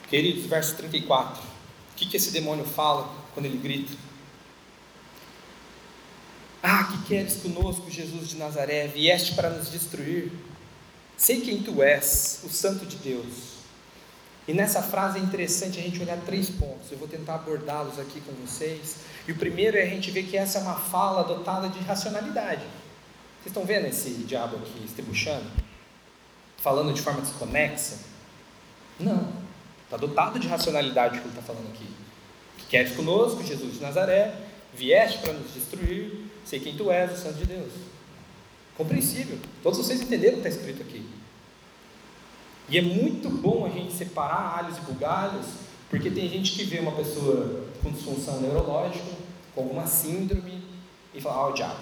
Queridos, 0.09 0.47
verso 0.47 0.77
34. 0.77 1.43
O 1.43 1.97
que, 1.97 2.07
que 2.07 2.17
esse 2.17 2.31
demônio 2.31 2.65
fala? 2.65 3.25
quando 3.35 3.47
ele 3.47 3.59
grita: 3.59 3.93
Ah, 6.63 6.85
que 6.85 7.09
queres 7.09 7.37
conosco, 7.37 7.91
Jesus 7.91 8.29
de 8.29 8.37
Nazaré? 8.37 8.87
Vieste 8.87 9.35
para 9.35 9.51
nos 9.51 9.69
destruir. 9.69 10.33
Sei 11.17 11.41
quem 11.41 11.63
tu 11.63 11.83
és, 11.83 12.41
o 12.45 12.49
Santo 12.49 12.87
de 12.87 12.97
Deus. 12.97 13.64
E 14.47 14.53
nessa 14.53 14.83
frase 14.83 15.19
é 15.19 15.23
interessante 15.23 15.79
a 15.79 15.83
gente 15.83 16.01
olhar 16.03 16.19
três 16.19 16.51
pontos. 16.51 16.91
Eu 16.93 16.99
vou 16.99 17.09
tentar 17.09 17.37
abordá-los 17.37 17.99
aqui 17.99 18.21
com 18.21 18.33
vocês. 18.47 18.97
E 19.27 19.33
o 19.33 19.37
primeiro 19.37 19.77
é 19.77 19.83
a 19.83 19.87
gente 19.87 20.11
ver 20.11 20.25
que 20.25 20.37
essa 20.37 20.59
é 20.59 20.63
uma 20.63 20.75
fala 20.75 21.23
dotada 21.25 21.69
de 21.69 21.79
racionalidade. 21.81 22.63
Vocês 23.41 23.47
estão 23.47 23.65
vendo 23.65 23.87
esse 23.87 24.11
diabo 24.11 24.57
aqui 24.57 24.85
estebuchando? 24.85 25.47
Falando 26.59 26.93
de 26.93 27.01
forma 27.01 27.23
desconexa? 27.23 27.99
Não. 29.01 29.33
Está 29.85 29.97
dotado 29.97 30.39
de 30.39 30.47
racionalidade 30.47 31.19
o 31.19 31.21
que 31.23 31.29
ele 31.29 31.39
está 31.39 31.43
falando 31.43 31.69
aqui. 31.69 31.89
Queres 32.69 32.93
conosco, 32.97 33.43
Jesus 33.43 33.75
de 33.75 33.81
Nazaré, 33.81 34.35
vieste 34.75 35.19
para 35.19 35.33
nos 35.33 35.53
destruir, 35.55 36.27
sei 36.45 36.59
quem 36.59 36.77
tu 36.77 36.91
és, 36.91 37.13
o 37.13 37.17
Santo 37.17 37.39
de 37.39 37.47
Deus. 37.47 37.73
Compreensível. 38.77 39.39
Todos 39.63 39.79
vocês 39.79 40.01
entenderam 40.03 40.39
o 40.39 40.43
que 40.43 40.49
está 40.49 40.61
escrito 40.61 40.83
aqui. 40.83 41.07
E 42.69 42.79
é 42.79 42.83
muito 42.83 43.29
bom 43.29 43.67
a 43.67 43.69
gente 43.69 43.93
separar 43.93 44.59
alhos 44.59 44.79
e 44.79 44.81
bugalhos, 44.81 45.47
porque 45.91 46.11
tem 46.11 46.29
gente 46.29 46.53
que 46.53 46.65
vê 46.65 46.81
uma 46.81 46.93
pessoa 46.93 47.67
com 47.83 47.91
disfunção 47.91 48.41
neurológica, 48.41 49.05
com 49.55 49.63
alguma 49.63 49.87
síndrome, 49.87 50.65
e 51.15 51.21
fala, 51.21 51.37
ah, 51.37 51.49
o 51.49 51.53
diabo. 51.53 51.81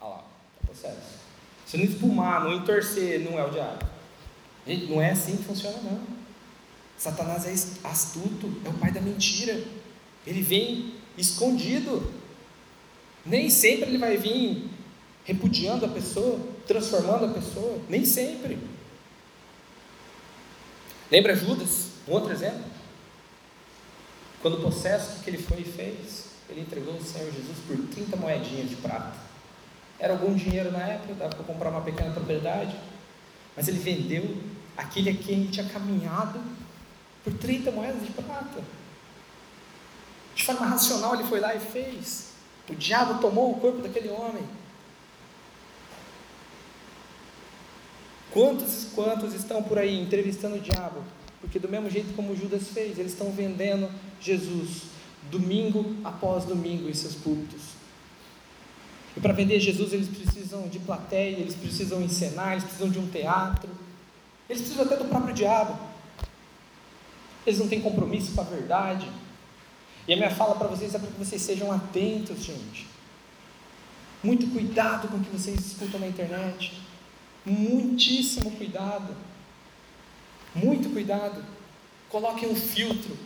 Ah 0.00 0.08
lá, 0.08 0.16
tá 0.18 0.66
processo. 0.66 1.20
Se 1.66 1.76
não 1.76 1.84
espumar, 1.84 2.44
não 2.44 2.52
entorcer, 2.52 3.20
não 3.20 3.38
é 3.38 3.44
o 3.44 3.50
diabo. 3.50 3.84
Gente, 4.66 4.86
não 4.86 5.02
é 5.02 5.10
assim 5.10 5.36
que 5.36 5.44
funciona, 5.44 5.76
não. 5.82 6.00
Satanás 6.96 7.46
é 7.46 7.88
astuto, 7.88 8.52
é 8.64 8.68
o 8.68 8.74
pai 8.74 8.92
da 8.92 9.00
mentira. 9.00 9.60
Ele 10.26 10.40
vem 10.40 10.94
escondido. 11.18 12.12
Nem 13.26 13.50
sempre 13.50 13.90
ele 13.90 13.98
vai 13.98 14.16
vir 14.16 14.70
repudiando 15.24 15.84
a 15.84 15.88
pessoa, 15.88 16.38
transformando 16.66 17.26
a 17.26 17.28
pessoa. 17.28 17.78
Nem 17.88 18.04
sempre. 18.04 18.58
Lembra 21.12 21.36
Judas? 21.36 21.88
Um 22.08 22.12
outro 22.12 22.32
exemplo. 22.32 22.64
Quando 24.40 24.54
o 24.54 24.60
processo 24.62 25.22
que 25.22 25.28
ele 25.28 25.36
foi 25.36 25.60
e 25.60 25.64
fez, 25.64 26.30
ele 26.48 26.62
entregou 26.62 26.94
o 26.94 27.04
Senhor 27.04 27.30
Jesus 27.30 27.58
por 27.66 27.76
30 27.76 28.16
moedinhas 28.16 28.70
de 28.70 28.76
prata. 28.76 29.12
Era 29.98 30.14
algum 30.14 30.34
dinheiro 30.34 30.72
na 30.72 30.78
época, 30.78 31.12
dava 31.12 31.34
para 31.36 31.44
comprar 31.44 31.68
uma 31.68 31.82
pequena 31.82 32.14
propriedade. 32.14 32.74
Mas 33.54 33.68
ele 33.68 33.78
vendeu 33.78 34.38
aquele 34.74 35.10
a 35.10 35.14
quem 35.14 35.40
ele 35.40 35.48
tinha 35.50 35.68
caminhado 35.68 36.40
por 37.22 37.34
30 37.34 37.70
moedas 37.72 38.06
de 38.06 38.12
prata. 38.12 38.64
De 40.34 40.44
forma 40.44 40.64
racional, 40.64 41.14
ele 41.14 41.24
foi 41.24 41.40
lá 41.40 41.54
e 41.54 41.60
fez. 41.60 42.32
O 42.70 42.74
diabo 42.74 43.20
tomou 43.20 43.52
o 43.52 43.60
corpo 43.60 43.82
daquele 43.82 44.08
homem. 44.08 44.48
Quantos 48.32 48.86
quantos 48.94 49.34
estão 49.34 49.62
por 49.62 49.78
aí 49.78 50.00
entrevistando 50.00 50.56
o 50.56 50.60
diabo? 50.60 51.02
Porque, 51.40 51.58
do 51.58 51.68
mesmo 51.68 51.90
jeito 51.90 52.14
como 52.14 52.36
Judas 52.36 52.68
fez, 52.68 52.98
eles 52.98 53.12
estão 53.12 53.30
vendendo 53.32 53.90
Jesus 54.20 54.84
domingo 55.30 55.96
após 56.04 56.44
domingo 56.44 56.88
em 56.88 56.94
seus 56.94 57.14
púlpitos. 57.14 57.60
E 59.16 59.20
para 59.20 59.32
vender 59.32 59.60
Jesus, 59.60 59.92
eles 59.92 60.08
precisam 60.08 60.68
de 60.68 60.78
plateia, 60.78 61.36
eles 61.36 61.54
precisam 61.54 62.00
encenar, 62.00 62.52
eles 62.52 62.64
precisam 62.64 62.88
de 62.88 62.98
um 62.98 63.06
teatro, 63.08 63.68
eles 64.48 64.62
precisam 64.62 64.86
até 64.86 64.96
do 64.96 65.04
próprio 65.04 65.34
diabo. 65.34 65.78
Eles 67.46 67.58
não 67.58 67.68
têm 67.68 67.80
compromisso 67.80 68.32
com 68.32 68.40
a 68.40 68.44
verdade. 68.44 69.10
E 70.06 70.12
a 70.12 70.16
minha 70.16 70.30
fala 70.30 70.54
para 70.54 70.68
vocês 70.68 70.94
é 70.94 70.98
para 70.98 71.10
que 71.10 71.18
vocês 71.18 71.42
sejam 71.42 71.70
atentos, 71.70 72.42
gente. 72.42 72.86
Muito 74.22 74.46
cuidado 74.48 75.08
com 75.08 75.16
o 75.16 75.20
que 75.20 75.30
vocês 75.30 75.58
escutam 75.58 76.00
na 76.00 76.06
internet. 76.06 76.81
Muitíssimo 77.44 78.50
cuidado. 78.52 79.14
Muito 80.54 80.90
cuidado. 80.90 81.44
Coloquem 82.08 82.48
um 82.48 82.54
filtro, 82.54 83.16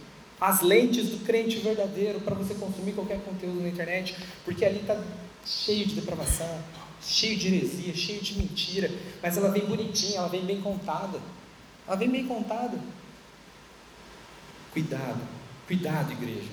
as 0.40 0.60
lentes 0.60 1.08
do 1.08 1.24
crente 1.24 1.58
verdadeiro 1.58 2.20
para 2.20 2.34
você 2.34 2.54
consumir 2.54 2.92
qualquer 2.92 3.20
conteúdo 3.22 3.60
na 3.60 3.68
internet, 3.68 4.16
porque 4.44 4.64
ali 4.64 4.80
está 4.80 4.96
cheio 5.44 5.86
de 5.86 5.96
depravação, 5.96 6.62
cheio 7.00 7.36
de 7.36 7.48
heresia, 7.48 7.94
cheio 7.94 8.20
de 8.20 8.38
mentira, 8.38 8.90
mas 9.22 9.36
ela 9.36 9.50
vem 9.50 9.64
bonitinha, 9.64 10.18
ela 10.18 10.28
vem 10.28 10.44
bem 10.44 10.60
contada. 10.60 11.20
Ela 11.86 11.96
vem 11.96 12.10
bem 12.10 12.26
contada. 12.26 12.78
Cuidado, 14.72 15.20
cuidado, 15.66 16.12
igreja. 16.12 16.50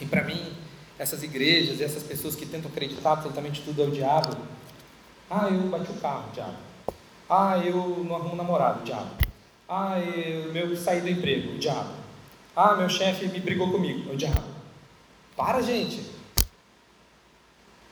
E 0.00 0.06
para 0.06 0.24
mim, 0.24 0.52
essas 0.98 1.22
igrejas 1.22 1.80
e 1.80 1.84
essas 1.84 2.02
pessoas 2.02 2.34
que 2.34 2.46
tentam 2.46 2.70
acreditar 2.70 3.12
absolutamente 3.12 3.62
tudo 3.62 3.82
é 3.82 3.86
o 3.86 3.90
diabo. 3.90 4.36
Ah, 5.34 5.48
eu 5.48 5.62
bati 5.70 5.90
o 5.90 5.94
carro, 5.94 6.30
diabo. 6.34 6.58
Ah, 7.30 7.56
eu 7.56 8.04
não 8.04 8.16
arrumo 8.16 8.36
namorado, 8.36 8.84
diabo. 8.84 9.08
Ah, 9.66 9.98
eu 9.98 10.52
meu, 10.52 10.76
saí 10.76 11.00
do 11.00 11.08
emprego, 11.08 11.54
o 11.54 11.58
diabo. 11.58 11.94
Ah, 12.54 12.74
meu 12.74 12.86
chefe 12.90 13.26
me 13.28 13.40
brigou 13.40 13.70
comigo, 13.70 14.12
o 14.12 14.16
diabo. 14.16 14.42
Para, 15.34 15.62
gente. 15.62 16.04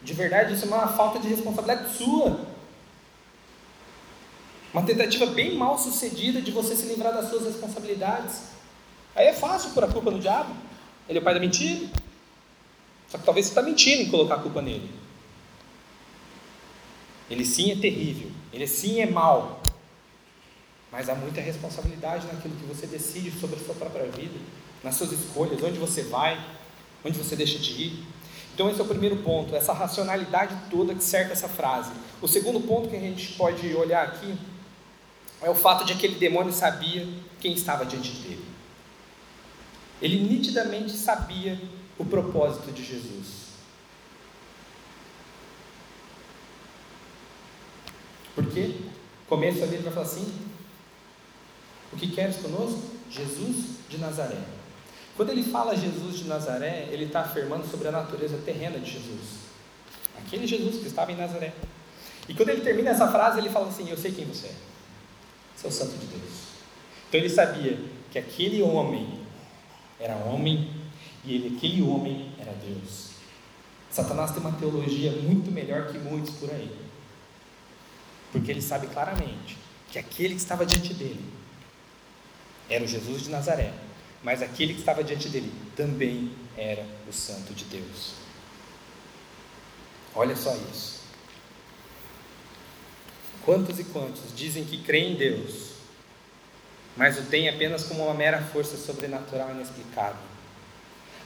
De 0.03 0.13
verdade, 0.13 0.53
isso 0.53 0.67
é 0.67 0.69
uma 0.69 0.87
falta 0.89 1.19
de 1.19 1.29
responsabilidade 1.29 1.97
sua. 1.97 2.41
Uma 4.75 4.83
tentativa 4.83 5.25
bem 5.25 5.57
mal 5.57 5.79
sucedida 5.79 6.43
de 6.43 6.51
você 6.51 6.77
se 6.77 6.87
livrar 6.89 7.15
das 7.15 7.31
suas 7.31 7.47
responsabilidades. 7.47 8.51
Aí 9.17 9.29
é 9.29 9.33
fácil 9.33 9.71
pôr 9.71 9.85
a 9.85 9.89
culpa 9.89 10.11
no 10.11 10.19
diabo. 10.19 10.55
Ele 11.09 11.19
é 11.19 11.23
o 11.23 11.25
pai 11.25 11.33
da 11.33 11.41
mentira. 11.41 11.89
Só 13.09 13.17
que 13.17 13.25
talvez 13.25 13.47
você 13.47 13.53
está 13.53 13.63
mentindo 13.63 14.03
em 14.03 14.11
colocar 14.11 14.35
a 14.35 14.43
culpa 14.43 14.61
nele. 14.61 15.00
Ele 17.31 17.45
sim 17.45 17.71
é 17.71 17.77
terrível. 17.77 18.31
Ele 18.53 18.67
sim 18.67 19.01
é 19.01 19.09
mal. 19.09 19.63
Mas 20.91 21.09
há 21.09 21.15
muita 21.15 21.41
responsabilidade 21.41 22.27
naquilo 22.27 22.57
que 22.57 22.67
você 22.67 22.87
decide 22.87 23.31
sobre 23.39 23.57
a 23.57 23.65
sua 23.65 23.75
própria 23.77 24.07
vida, 24.07 24.37
nas 24.83 24.97
suas 24.97 25.13
escolhas, 25.13 25.63
onde 25.63 25.79
você 25.79 26.03
vai, 26.03 26.45
onde 27.05 27.17
você 27.17 27.37
deixa 27.37 27.59
de 27.59 27.71
ir. 27.71 28.05
Então, 28.53 28.69
esse 28.69 28.81
é 28.81 28.83
o 28.83 28.87
primeiro 28.87 29.17
ponto, 29.19 29.55
essa 29.55 29.73
racionalidade 29.73 30.55
toda 30.69 30.95
que 30.95 31.05
cerca 31.05 31.33
essa 31.33 31.49
frase. 31.49 31.93
O 32.21 32.27
segundo 32.27 32.61
ponto 32.61 32.89
que 32.89 32.97
a 32.97 33.01
gente 33.01 33.35
pode 33.35 33.73
olhar 33.75 34.05
aqui 34.05 34.37
é 35.41 35.49
o 35.49 35.55
fato 35.55 35.85
de 35.85 35.95
que 35.95 36.07
aquele 36.07 36.19
demônio 36.19 36.53
sabia 36.53 37.09
quem 37.41 37.55
estava 37.55 37.87
diante 37.87 38.11
dele. 38.17 38.45
Ele 40.03 40.21
nitidamente 40.25 40.93
sabia 40.93 41.61
o 41.97 42.05
propósito 42.05 42.73
de 42.73 42.85
Jesus. 42.85 43.40
Por 48.41 48.51
quê? 48.53 48.75
Começo 49.29 49.63
ali 49.63 49.75
ele 49.75 49.83
vai 49.83 49.93
falar 49.93 50.07
assim: 50.07 50.33
O 51.93 51.97
que 51.97 52.09
queres 52.09 52.37
conosco? 52.37 52.81
Jesus 53.11 53.77
de 53.89 53.99
Nazaré. 53.99 54.39
Quando 55.15 55.31
ele 55.31 55.43
fala 55.43 55.77
Jesus 55.77 56.21
de 56.21 56.25
Nazaré, 56.25 56.89
ele 56.91 57.05
está 57.05 57.21
afirmando 57.21 57.69
sobre 57.69 57.89
a 57.89 57.93
natureza 57.93 58.39
terrena 58.39 58.79
de 58.79 58.93
Jesus. 58.93 59.41
Aquele 60.17 60.47
Jesus 60.47 60.81
que 60.81 60.87
estava 60.87 61.13
em 61.13 61.17
Nazaré. 61.17 61.53
E 62.29 62.35
quando 62.35 62.49
ele 62.49 62.63
termina 62.63 62.91
essa 62.91 63.09
frase, 63.09 63.39
ele 63.39 63.51
fala 63.51 63.69
assim: 63.69 63.91
Eu 63.91 63.99
sei 63.99 64.11
quem 64.11 64.25
você 64.25 64.47
é. 64.47 64.55
Você 65.55 65.67
é 65.67 65.69
o 65.69 65.73
Santo 65.73 65.99
de 65.99 66.07
Deus. 66.07 66.33
Então 67.09 67.21
ele 67.21 67.29
sabia 67.29 67.79
que 68.11 68.19
aquele 68.19 68.63
homem 68.63 69.21
era 69.99 70.15
homem 70.17 70.71
e 71.25 71.35
ele, 71.35 71.57
aquele 71.57 71.83
homem 71.83 72.33
era 72.39 72.53
Deus. 72.53 73.11
Satanás 73.91 74.31
tem 74.31 74.41
uma 74.41 74.53
teologia 74.53 75.13
muito 75.13 75.51
melhor 75.51 75.89
que 75.89 75.99
muitos 75.99 76.31
por 76.37 76.49
aí. 76.51 76.80
Porque 78.33 78.51
ele 78.51 78.63
sabe 78.63 78.87
claramente 78.87 79.59
que 79.91 79.99
aquele 79.99 80.35
que 80.35 80.41
estava 80.41 80.65
diante 80.65 80.95
dele 80.95 81.25
era 82.69 82.85
o 82.85 82.89
Jesus 82.89 83.23
de 83.23 83.31
Nazaré, 83.31 83.73
mas 84.23 84.43
aquele 84.43 84.75
que 84.75 84.81
estava 84.81 85.03
diante 85.03 85.29
dele 85.29 85.53
também 85.75 86.33
era 86.57 86.87
o 87.09 87.13
Santo 87.13 87.53
de 87.53 87.65
Deus. 87.65 88.15
Olha 90.15 90.37
só 90.37 90.55
isso. 90.71 91.01
Quantos 93.45 93.79
e 93.81 93.85
quantos 93.85 94.35
dizem 94.37 94.65
que 94.65 94.83
creem 94.83 95.13
em 95.13 95.17
Deus, 95.17 95.71
mas 96.97 97.19
o 97.19 97.23
têm 97.23 97.49
apenas 97.49 97.85
como 97.85 98.05
uma 98.05 98.15
mera 98.15 98.43
força 98.43 98.77
sobrenatural 98.77 99.51
inexplicável? 99.51 100.31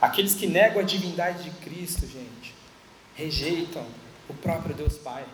Aqueles 0.00 0.34
que 0.34 0.46
negam 0.46 0.80
a 0.80 0.84
divindade 0.84 1.44
de 1.44 1.50
Cristo, 1.62 2.06
gente, 2.06 2.54
rejeitam 3.14 3.84
o 4.28 4.34
próprio 4.34 4.74
Deus 4.74 4.94
Pai. 4.94 5.24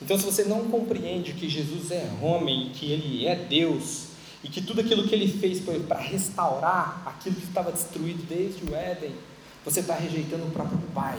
Então, 0.00 0.18
se 0.18 0.24
você 0.24 0.44
não 0.44 0.68
compreende 0.68 1.32
que 1.32 1.48
Jesus 1.48 1.90
é 1.90 2.10
homem, 2.20 2.70
que 2.70 2.92
ele 2.92 3.26
é 3.26 3.34
Deus, 3.34 4.08
e 4.44 4.48
que 4.48 4.60
tudo 4.60 4.80
aquilo 4.80 5.08
que 5.08 5.14
ele 5.14 5.26
fez 5.26 5.60
foi 5.60 5.80
para 5.80 5.98
restaurar 5.98 7.02
aquilo 7.06 7.34
que 7.36 7.46
estava 7.46 7.72
destruído 7.72 8.24
desde 8.28 8.64
o 8.64 8.74
Éden, 8.74 9.12
você 9.64 9.80
está 9.80 9.94
rejeitando 9.94 10.46
o 10.46 10.50
próprio 10.50 10.78
Pai. 10.94 11.18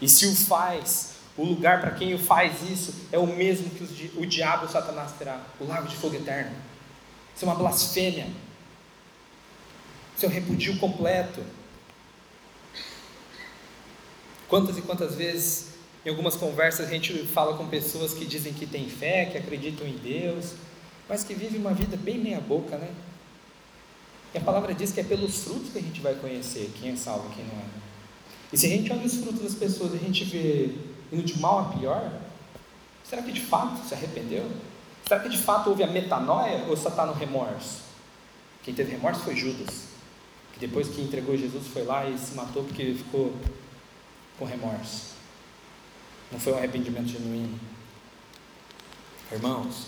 E 0.00 0.08
se 0.08 0.26
o 0.26 0.34
faz, 0.34 1.16
o 1.36 1.44
lugar 1.44 1.80
para 1.80 1.90
quem 1.90 2.14
o 2.14 2.18
faz 2.18 2.62
isso 2.70 2.94
é 3.12 3.18
o 3.18 3.26
mesmo 3.26 3.68
que 3.70 4.12
o 4.16 4.24
diabo 4.24 4.66
o 4.66 4.68
Satanás 4.68 5.12
terá 5.18 5.44
o 5.60 5.66
lago 5.66 5.88
de 5.88 5.96
fogo 5.96 6.14
eterno. 6.14 6.56
Isso 7.34 7.44
é 7.44 7.48
uma 7.48 7.54
blasfêmia. 7.54 8.28
Isso 10.16 10.24
é 10.24 10.28
um 10.28 10.32
repudio 10.32 10.78
completo. 10.78 11.44
Quantas 14.48 14.78
e 14.78 14.82
quantas 14.82 15.14
vezes, 15.14 15.67
em 16.08 16.10
algumas 16.10 16.36
conversas, 16.36 16.88
a 16.88 16.90
gente 16.90 17.12
fala 17.26 17.54
com 17.54 17.66
pessoas 17.66 18.14
que 18.14 18.24
dizem 18.24 18.54
que 18.54 18.66
têm 18.66 18.88
fé, 18.88 19.26
que 19.26 19.36
acreditam 19.36 19.86
em 19.86 19.98
Deus, 19.98 20.54
mas 21.06 21.22
que 21.22 21.34
vivem 21.34 21.60
uma 21.60 21.74
vida 21.74 21.98
bem 21.98 22.16
meia-boca, 22.16 22.78
né? 22.78 22.88
E 24.34 24.38
a 24.38 24.40
palavra 24.40 24.72
diz 24.72 24.90
que 24.90 25.00
é 25.00 25.04
pelos 25.04 25.44
frutos 25.44 25.70
que 25.70 25.78
a 25.78 25.82
gente 25.82 26.00
vai 26.00 26.14
conhecer 26.14 26.72
quem 26.80 26.92
é 26.92 26.96
salvo 26.96 27.30
e 27.30 27.34
quem 27.34 27.44
não 27.44 27.60
é. 27.60 27.66
E 28.50 28.56
se 28.56 28.64
a 28.64 28.68
gente 28.70 28.90
olha 28.90 29.04
os 29.04 29.16
frutos 29.16 29.42
das 29.42 29.54
pessoas 29.54 29.92
e 29.92 29.96
a 29.96 30.00
gente 30.00 30.24
vê 30.24 30.70
indo 31.12 31.22
de 31.22 31.38
mal 31.38 31.58
a 31.58 31.64
pior, 31.76 32.10
será 33.04 33.20
que 33.20 33.30
de 33.30 33.42
fato 33.42 33.86
se 33.86 33.92
arrependeu? 33.92 34.50
Será 35.06 35.20
que 35.20 35.28
de 35.28 35.36
fato 35.36 35.68
houve 35.68 35.82
a 35.82 35.88
metanoia 35.88 36.64
ou 36.68 36.76
só 36.78 36.88
está 36.88 37.04
no 37.04 37.12
remorso? 37.12 37.82
Quem 38.62 38.72
teve 38.72 38.92
remorso 38.92 39.20
foi 39.20 39.36
Judas, 39.36 39.88
que 40.54 40.58
depois 40.58 40.88
que 40.88 41.02
entregou 41.02 41.36
Jesus 41.36 41.66
foi 41.66 41.84
lá 41.84 42.08
e 42.08 42.16
se 42.16 42.34
matou 42.34 42.64
porque 42.64 42.94
ficou 42.94 43.30
com 44.38 44.46
remorso. 44.46 45.17
Não 46.30 46.38
foi 46.38 46.52
um 46.52 46.56
arrependimento 46.56 47.08
genuíno. 47.08 47.58
Irmãos, 49.32 49.86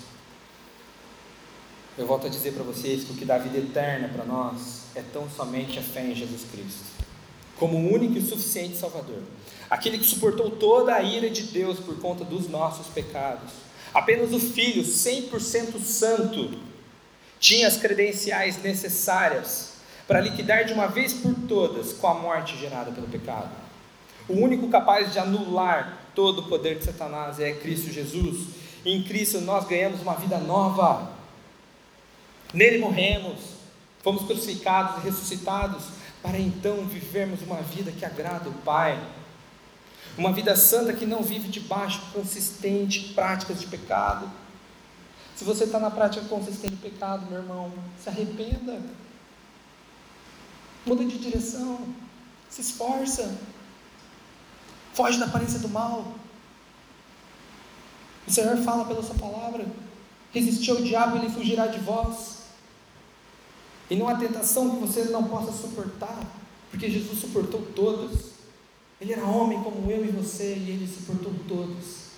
Eu 1.99 2.07
volto 2.07 2.27
a 2.27 2.31
dizer 2.31 2.53
para 2.53 2.63
vocês 2.63 3.05
que 3.05 3.13
o 3.13 3.15
que 3.15 3.27
dá 3.27 3.37
vida 3.37 3.59
eterna 3.59 4.09
para 4.09 4.25
nós 4.25 4.85
é 4.95 5.03
tão 5.03 5.29
somente 5.29 5.79
a 5.79 5.83
fé 5.83 6.07
em 6.07 6.15
Jesus 6.15 6.47
Cristo, 6.51 6.85
como 7.59 7.77
o 7.77 7.93
único 7.93 8.17
e 8.17 8.23
suficiente 8.23 8.77
Salvador. 8.77 9.23
Aquele 9.69 9.99
que 9.99 10.07
suportou 10.07 10.51
toda 10.51 10.95
a 10.95 11.03
ira 11.03 11.29
de 11.29 11.43
Deus 11.43 11.79
por 11.79 11.99
conta 11.99 12.25
dos 12.25 12.49
nossos 12.49 12.87
pecados. 12.87 13.51
Apenas 13.93 14.33
o 14.33 14.41
Filho, 14.41 14.83
100% 14.83 15.79
santo, 15.81 16.59
tinha 17.39 17.69
as 17.69 17.77
credenciais 17.77 18.63
necessárias 18.63 19.75
para 20.07 20.21
liquidar 20.21 20.65
de 20.65 20.73
uma 20.73 20.87
vez 20.87 21.13
por 21.13 21.35
todas 21.47 21.93
com 21.93 22.07
a 22.07 22.15
morte 22.15 22.57
gerada 22.57 22.93
pelo 22.93 23.09
pecado. 23.09 23.51
O 24.27 24.35
único 24.35 24.69
capaz 24.69 25.13
de 25.13 25.19
anular 25.19 26.00
todo 26.15 26.41
o 26.41 26.49
poder 26.49 26.79
de 26.79 26.85
Satanás 26.85 27.39
é 27.41 27.53
Cristo 27.53 27.93
Jesus. 27.93 28.49
Em 28.85 29.03
Cristo 29.03 29.41
nós 29.41 29.67
ganhamos 29.67 30.01
uma 30.01 30.15
vida 30.15 30.39
nova. 30.39 31.13
Nele 32.53 32.79
morremos, 32.79 33.39
fomos 34.03 34.25
crucificados 34.25 35.03
e 35.03 35.07
ressuscitados 35.07 35.85
para 36.23 36.39
então 36.39 36.87
vivermos 36.87 37.43
uma 37.43 37.63
vida 37.63 37.93
que 37.93 38.05
agrada 38.05 38.49
o 38.49 38.55
Pai. 38.55 39.01
Uma 40.19 40.33
vida 40.33 40.57
santa 40.57 40.93
que 40.93 41.07
não 41.07 41.23
vive 41.23 41.49
debaixo 41.49 42.03
consistente 42.13 43.13
práticas 43.15 43.61
de 43.61 43.67
pecado. 43.67 44.31
Se 45.37 45.45
você 45.45 45.65
está 45.65 45.79
na 45.79 45.91
prática 45.91 46.27
consistente 46.27 46.75
de 46.75 46.83
pecado, 46.83 47.27
meu 47.31 47.41
irmão, 47.41 47.73
se 48.03 48.09
arrependa. 48.09 48.81
Muda 50.85 51.05
de 51.05 51.19
direção. 51.19 51.79
Se 52.49 52.61
esforça. 52.61 53.39
Foge 54.93 55.19
da 55.19 55.27
aparência 55.27 55.59
do 55.59 55.69
mal. 55.69 56.13
O 58.27 58.31
Senhor 58.31 58.57
fala 58.59 58.85
pela 58.85 59.03
sua 59.03 59.15
palavra. 59.15 59.67
Resistiu 60.33 60.77
ao 60.77 60.83
diabo, 60.83 61.17
ele 61.17 61.31
fugirá 61.31 61.67
de 61.67 61.79
vós. 61.81 62.41
E 63.91 63.97
não 63.97 64.09
há 64.09 64.15
tentação 64.15 64.71
que 64.71 64.77
você 64.77 65.05
não 65.05 65.25
possa 65.25 65.51
suportar, 65.51 66.25
porque 66.71 66.89
Jesus 66.89 67.19
suportou 67.19 67.63
todas. 67.75 68.31
Ele 69.01 69.13
era 69.13 69.25
homem 69.25 69.61
como 69.63 69.91
eu 69.91 70.05
e 70.05 70.11
você, 70.11 70.55
e 70.55 70.71
ele 70.71 70.87
suportou 70.87 71.35
todos, 71.49 72.11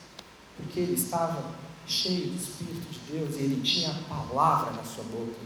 porque 0.56 0.80
ele 0.80 0.94
estava 0.94 1.54
cheio 1.86 2.28
do 2.28 2.36
Espírito 2.36 2.90
de 2.90 2.98
Deus 3.12 3.36
e 3.36 3.44
ele 3.44 3.62
tinha 3.62 3.90
a 3.90 4.14
palavra 4.14 4.72
na 4.72 4.84
sua 4.84 5.04
boca. 5.04 5.40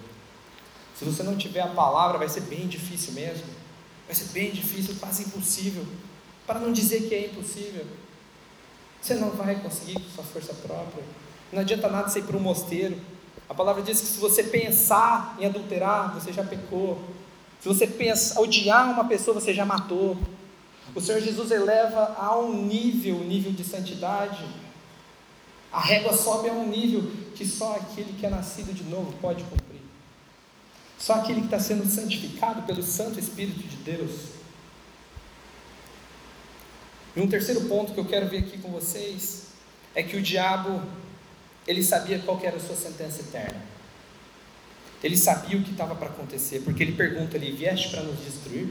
Se 0.99 1.05
você 1.05 1.23
não 1.23 1.37
tiver 1.37 1.61
a 1.61 1.69
palavra, 1.69 2.19
vai 2.19 2.29
ser 2.29 2.41
bem 2.43 2.67
difícil 2.67 3.13
mesmo. 3.13 3.45
Vai 4.07 4.15
ser 4.15 4.33
bem 4.33 4.51
difícil, 4.51 4.97
quase 4.99 5.25
impossível. 5.25 5.87
Para 6.47 6.61
não 6.61 6.73
dizer 6.73 7.09
que 7.09 7.15
é 7.15 7.27
impossível. 7.27 7.85
Você 9.01 9.15
não 9.15 9.31
vai 9.31 9.57
conseguir 9.57 9.95
com 9.95 10.11
sua 10.11 10.25
força 10.25 10.55
própria. 10.55 11.05
Não 11.53 11.61
adianta 11.61 11.89
nada 11.89 12.09
você 12.09 12.21
ir 12.21 12.25
para 12.25 12.37
um 12.37 12.41
mosteiro 12.41 12.97
a 13.49 13.55
palavra 13.55 13.83
diz 13.83 14.01
que 14.01 14.07
se 14.07 14.19
você 14.19 14.43
pensar 14.43 15.37
em 15.39 15.47
adulterar, 15.47 16.13
você 16.15 16.33
já 16.33 16.43
pecou. 16.43 17.01
Se 17.61 17.69
você 17.69 17.87
pensa, 17.87 18.41
odiar 18.41 18.91
uma 18.91 19.05
pessoa, 19.05 19.41
você 19.41 19.55
já 19.55 19.65
matou. 19.65 20.17
O 20.95 21.01
Senhor 21.01 21.21
Jesus 21.21 21.51
eleva 21.51 22.17
a 22.19 22.37
um 22.37 22.65
nível, 22.65 23.19
nível 23.21 23.53
de 23.53 23.65
santidade. 23.65 24.45
A 25.73 25.81
régua 25.81 26.13
sobe 26.13 26.49
a 26.49 26.53
um 26.53 26.67
nível 26.69 27.11
que 27.35 27.47
só 27.47 27.77
aquele 27.77 28.15
que 28.19 28.27
é 28.27 28.31
nascido 28.31 28.75
de 28.75 28.85
novo 28.85 29.13
pode 29.21 29.45
cumprir. 29.45 29.81
Só 30.99 31.15
aquele 31.15 31.41
que 31.41 31.47
está 31.47 31.61
sendo 31.61 31.87
santificado 31.87 32.63
pelo 32.63 32.83
Santo 32.83 33.19
Espírito 33.19 33.61
de 33.61 33.77
Deus. 33.77 34.36
E 37.17 37.21
um 37.21 37.27
terceiro 37.27 37.63
ponto 37.63 37.95
que 37.95 37.99
eu 37.99 38.05
quero 38.05 38.29
ver 38.29 38.39
aqui 38.39 38.59
com 38.59 38.71
vocês 38.71 39.47
é 39.95 40.03
que 40.03 40.19
o 40.19 40.23
diabo 40.23 40.83
ele 41.67 41.83
sabia 41.83 42.19
qual 42.19 42.39
era 42.43 42.57
a 42.59 42.61
sua 42.61 42.77
sentença 42.77 43.23
eterna. 43.23 43.59
Ele 45.03 45.17
sabia 45.17 45.59
o 45.59 45.63
que 45.63 45.71
estava 45.71 45.95
para 45.95 46.09
acontecer, 46.09 46.61
porque 46.61 46.83
ele 46.83 46.93
pergunta 46.93 47.39
ali: 47.39 47.53
vieste 47.53 47.89
para 47.89 48.03
nos 48.03 48.19
destruir? 48.21 48.69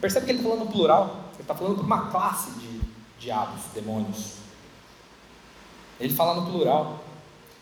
Percebe 0.00 0.26
que 0.26 0.32
ele 0.32 0.38
está 0.38 0.48
falando 0.48 0.66
no 0.66 0.72
plural, 0.72 1.30
ele 1.34 1.42
está 1.42 1.54
falando 1.54 1.76
para 1.76 1.84
uma 1.84 2.10
classe 2.10 2.50
de 2.52 2.80
diabos, 3.18 3.62
demônios. 3.74 4.34
Ele 5.98 6.14
fala 6.14 6.40
no 6.40 6.50
plural: 6.50 7.04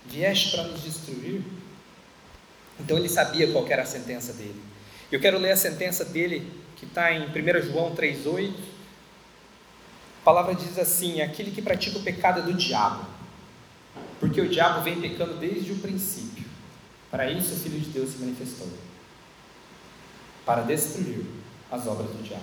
vieste 0.05 0.50
para 0.50 0.64
nos 0.64 0.82
destruir? 0.82 1.42
Então 2.78 2.98
ele 2.98 3.09
sabia 3.09 3.50
qual 3.50 3.66
era 3.68 3.82
a 3.82 3.86
sentença 3.86 4.34
dele. 4.34 4.61
Eu 5.11 5.20
quero 5.20 5.38
ler 5.38 5.52
a 5.52 5.57
sentença 5.57 6.05
dele, 6.05 6.52
que 6.76 6.84
está 6.84 7.12
em 7.12 7.26
1 7.26 7.62
João 7.62 7.94
3,8. 7.94 8.74
A 10.25 10.31
palavra 10.33 10.55
diz 10.55 10.79
assim: 10.79 11.20
aquele 11.20 11.51
que 11.51 11.61
pratica 11.61 11.99
o 11.99 12.03
pecado 12.03 12.41
é 12.41 12.43
do 12.43 12.55
diabo 12.55 13.14
porque 14.25 14.41
o 14.41 14.49
diabo 14.49 14.83
vem 14.83 15.01
pecando 15.03 15.35
desde 15.35 15.72
o 15.72 15.77
princípio. 15.77 16.47
Para 17.11 17.31
isso 17.31 17.53
o 17.53 17.57
Filho 17.59 17.79
de 17.79 17.91
Deus 17.91 18.11
se 18.11 18.18
manifestou 18.18 18.66
para 20.47 20.62
destruir 20.62 21.27
as 21.70 21.87
obras 21.87 22.09
do 22.09 22.22
diabo. 22.22 22.43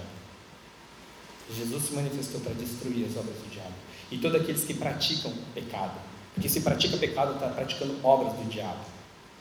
Jesus 1.52 1.86
se 1.86 1.94
manifestou 1.94 2.40
para 2.42 2.54
destruir 2.54 3.08
as 3.08 3.18
obras 3.18 3.36
do 3.36 3.50
diabo 3.50 3.74
e 4.12 4.18
todos 4.20 4.40
aqueles 4.40 4.64
que 4.64 4.76
praticam 4.76 5.34
pecado. 5.56 6.00
Porque 6.36 6.48
se 6.48 6.62
pratica 6.62 6.98
pecado, 6.98 7.34
está 7.34 7.48
praticando 7.48 7.98
obras 8.04 8.34
do 8.34 8.48
diabo. 8.48 8.86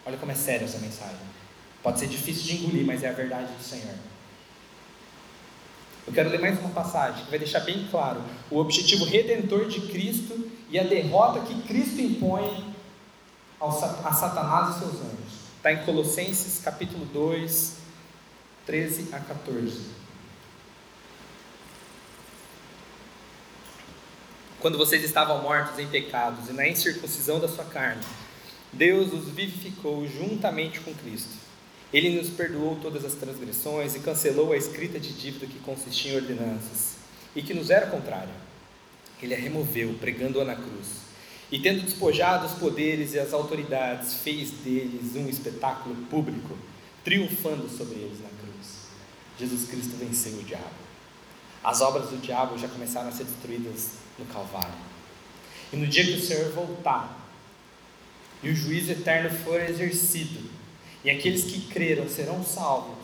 Olha 0.06 0.16
como 0.16 0.32
é 0.32 0.34
séria 0.34 0.64
essa 0.64 0.78
mensagem. 0.78 1.20
Pode 1.82 1.98
ser 1.98 2.08
difícil 2.08 2.42
de 2.44 2.64
engolir, 2.64 2.86
mas 2.86 3.02
é 3.02 3.10
a 3.10 3.12
verdade 3.12 3.52
do 3.52 3.62
Senhor. 3.62 3.94
Eu 6.10 6.14
quero 6.14 6.28
ler 6.28 6.40
mais 6.40 6.58
uma 6.58 6.70
passagem 6.70 7.24
que 7.24 7.30
vai 7.30 7.38
deixar 7.38 7.60
bem 7.60 7.86
claro 7.88 8.20
o 8.50 8.58
objetivo 8.58 9.04
redentor 9.04 9.68
de 9.68 9.80
Cristo 9.82 10.50
e 10.68 10.76
a 10.76 10.82
derrota 10.82 11.38
que 11.38 11.62
Cristo 11.62 12.00
impõe 12.00 12.74
ao, 13.60 13.68
a 13.68 14.12
Satanás 14.12 14.74
e 14.74 14.78
seus 14.80 14.94
anjos. 14.94 15.34
Está 15.56 15.72
em 15.72 15.84
Colossenses 15.84 16.60
capítulo 16.64 17.04
2, 17.04 17.76
13 18.66 19.14
a 19.14 19.20
14. 19.20 19.82
Quando 24.58 24.76
vocês 24.76 25.04
estavam 25.04 25.40
mortos 25.40 25.78
em 25.78 25.86
pecados 25.86 26.50
e 26.50 26.52
na 26.52 26.66
incircuncisão 26.66 27.38
da 27.38 27.46
sua 27.46 27.66
carne, 27.66 28.02
Deus 28.72 29.12
os 29.12 29.28
vivificou 29.28 30.04
juntamente 30.08 30.80
com 30.80 30.92
Cristo. 30.92 31.39
Ele 31.92 32.10
nos 32.10 32.30
perdoou 32.30 32.76
todas 32.76 33.04
as 33.04 33.14
transgressões 33.14 33.94
e 33.96 34.00
cancelou 34.00 34.52
a 34.52 34.56
escrita 34.56 34.98
de 34.98 35.12
dívida 35.12 35.46
que 35.46 35.58
consistia 35.58 36.12
em 36.12 36.16
ordenanças 36.16 36.96
e 37.34 37.42
que 37.42 37.54
nos 37.54 37.70
era 37.70 37.86
contrária 37.86 38.50
ele 39.22 39.34
a 39.34 39.38
removeu, 39.38 39.94
pregando-a 40.00 40.44
na 40.44 40.54
cruz. 40.54 41.00
E 41.50 41.58
tendo 41.58 41.82
despojado 41.82 42.46
os 42.46 42.52
poderes 42.52 43.12
e 43.12 43.18
as 43.18 43.32
autoridades, 43.32 44.14
fez 44.14 44.50
deles 44.50 45.16
um 45.16 45.28
espetáculo 45.28 45.94
público, 46.06 46.56
triunfando 47.04 47.68
sobre 47.68 47.96
eles 47.96 48.20
na 48.20 48.28
cruz. 48.28 48.88
Jesus 49.38 49.68
Cristo 49.68 49.96
venceu 49.96 50.32
o 50.34 50.44
diabo. 50.44 50.90
As 51.62 51.80
obras 51.80 52.08
do 52.08 52.18
diabo 52.18 52.56
já 52.56 52.68
começaram 52.68 53.08
a 53.08 53.12
ser 53.12 53.24
destruídas 53.24 53.94
no 54.18 54.24
Calvário. 54.26 54.90
E 55.72 55.76
no 55.76 55.86
dia 55.86 56.04
que 56.04 56.12
o 56.12 56.20
Senhor 56.20 56.50
voltar 56.52 57.28
e 58.42 58.48
o 58.48 58.56
juízo 58.56 58.92
eterno 58.92 59.30
for 59.44 59.60
exercido, 59.60 60.48
e 61.04 61.10
aqueles 61.10 61.44
que 61.44 61.60
creram 61.68 62.08
serão 62.08 62.44
salvos, 62.44 62.98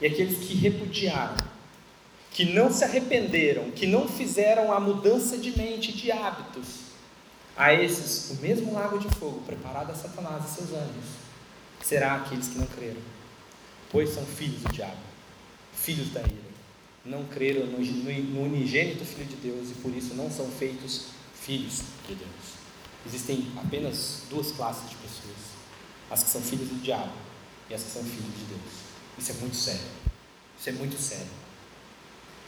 e 0.00 0.06
aqueles 0.06 0.38
que 0.38 0.54
repudiaram 0.54 1.52
que 2.32 2.46
não 2.46 2.72
se 2.72 2.82
arrependeram, 2.82 3.70
que 3.70 3.86
não 3.86 4.08
fizeram 4.08 4.72
a 4.72 4.80
mudança 4.80 5.36
de 5.36 5.56
mente, 5.56 5.92
de 5.92 6.10
hábitos, 6.10 6.92
a 7.56 7.74
esses 7.74 8.30
o 8.30 8.42
mesmo 8.42 8.72
lago 8.72 8.98
de 8.98 9.08
fogo 9.16 9.42
preparado 9.42 9.90
a 9.90 9.94
Satanás 9.94 10.44
e 10.46 10.54
seus 10.54 10.70
anjos 10.70 11.22
será 11.82 12.16
aqueles 12.16 12.48
que 12.48 12.58
não 12.58 12.66
creram, 12.66 13.00
pois 13.90 14.10
são 14.10 14.24
filhos 14.24 14.62
do 14.62 14.72
diabo, 14.72 14.96
filhos 15.74 16.10
da 16.10 16.20
ira, 16.20 16.52
não 17.04 17.24
creram 17.24 17.66
no, 17.66 17.78
no, 17.78 18.42
unigênito 18.44 19.04
Filho 19.04 19.26
de 19.26 19.36
Deus 19.36 19.70
e 19.70 19.74
por 19.74 19.94
isso 19.94 20.14
não 20.14 20.30
são 20.30 20.46
feitos 20.46 21.08
filhos 21.34 21.82
de 22.08 22.14
Deus. 22.14 22.62
Existem 23.04 23.44
apenas 23.56 24.22
duas 24.30 24.52
classes 24.52 24.88
de 24.88 24.96
as 26.12 26.22
que 26.22 26.30
são 26.30 26.42
filhos 26.42 26.68
do 26.68 26.82
diabo 26.82 27.10
e 27.70 27.74
as 27.74 27.82
que 27.82 27.90
são 27.90 28.02
filhos 28.02 28.34
de 28.36 28.44
Deus. 28.44 28.60
Isso 29.18 29.30
é 29.32 29.34
muito 29.34 29.56
sério. 29.56 29.80
Isso 30.58 30.68
é 30.68 30.72
muito 30.72 31.00
sério. 31.00 31.42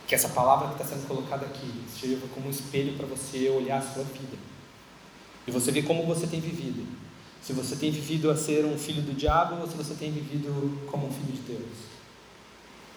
Que 0.07 0.15
essa 0.15 0.29
palavra 0.29 0.69
que 0.69 0.83
está 0.83 0.85
sendo 0.85 1.09
colocada 1.09 1.47
aqui 1.47 1.73
sirva 1.99 2.27
como 2.35 2.49
um 2.49 2.51
espelho 2.51 2.95
para 2.95 3.07
você 3.07 3.49
olhar 3.49 3.79
a 3.79 3.83
sua 3.83 4.05
vida. 4.05 4.37
E 5.47 5.51
você 5.51 5.73
ver 5.73 5.85
como 5.85 6.05
você 6.05 6.27
tem 6.27 6.41
vivido. 6.41 6.87
Se 7.43 7.55
você 7.55 7.75
tem 7.77 7.91
vivido 7.91 8.31
a 8.31 8.37
ser 8.37 8.67
um 8.67 8.79
filho 8.79 9.03
do 9.03 9.15
diabo 9.15 9.61
ou 9.61 9.67
se 9.67 9.77
você 9.77 9.95
tem 9.95 10.13
vivido 10.13 10.87
como 10.91 11.07
um 11.07 11.11
filho 11.11 11.33
de 11.33 11.41
Deus. 11.41 11.95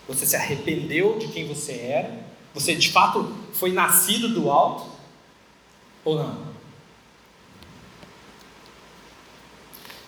Você 0.07 0.25
se 0.25 0.35
arrependeu 0.35 1.17
de 1.17 1.29
quem 1.29 1.47
você 1.47 1.73
era? 1.73 2.25
Você 2.53 2.75
de 2.75 2.91
fato 2.91 3.33
foi 3.53 3.71
nascido 3.71 4.29
do 4.29 4.49
alto? 4.49 4.89
Ou 6.03 6.17
não? 6.17 6.56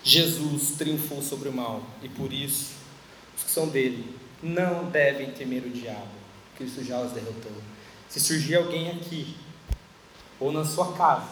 Jesus 0.02 0.72
triunfou 0.78 1.22
sobre 1.22 1.48
o 1.48 1.52
mal 1.52 1.82
e 2.02 2.08
por 2.08 2.32
isso 2.32 2.72
os 3.36 3.44
que 3.44 3.50
são 3.50 3.68
dele 3.68 4.16
não 4.42 4.90
devem 4.90 5.30
temer 5.32 5.64
o 5.64 5.70
diabo 5.70 6.20
Cristo 6.60 6.84
já 6.84 7.00
os 7.00 7.12
derrotou. 7.12 7.52
Se 8.06 8.20
surgir 8.20 8.56
alguém 8.56 8.90
aqui, 8.90 9.34
ou 10.38 10.52
na 10.52 10.62
sua 10.62 10.92
casa, 10.92 11.30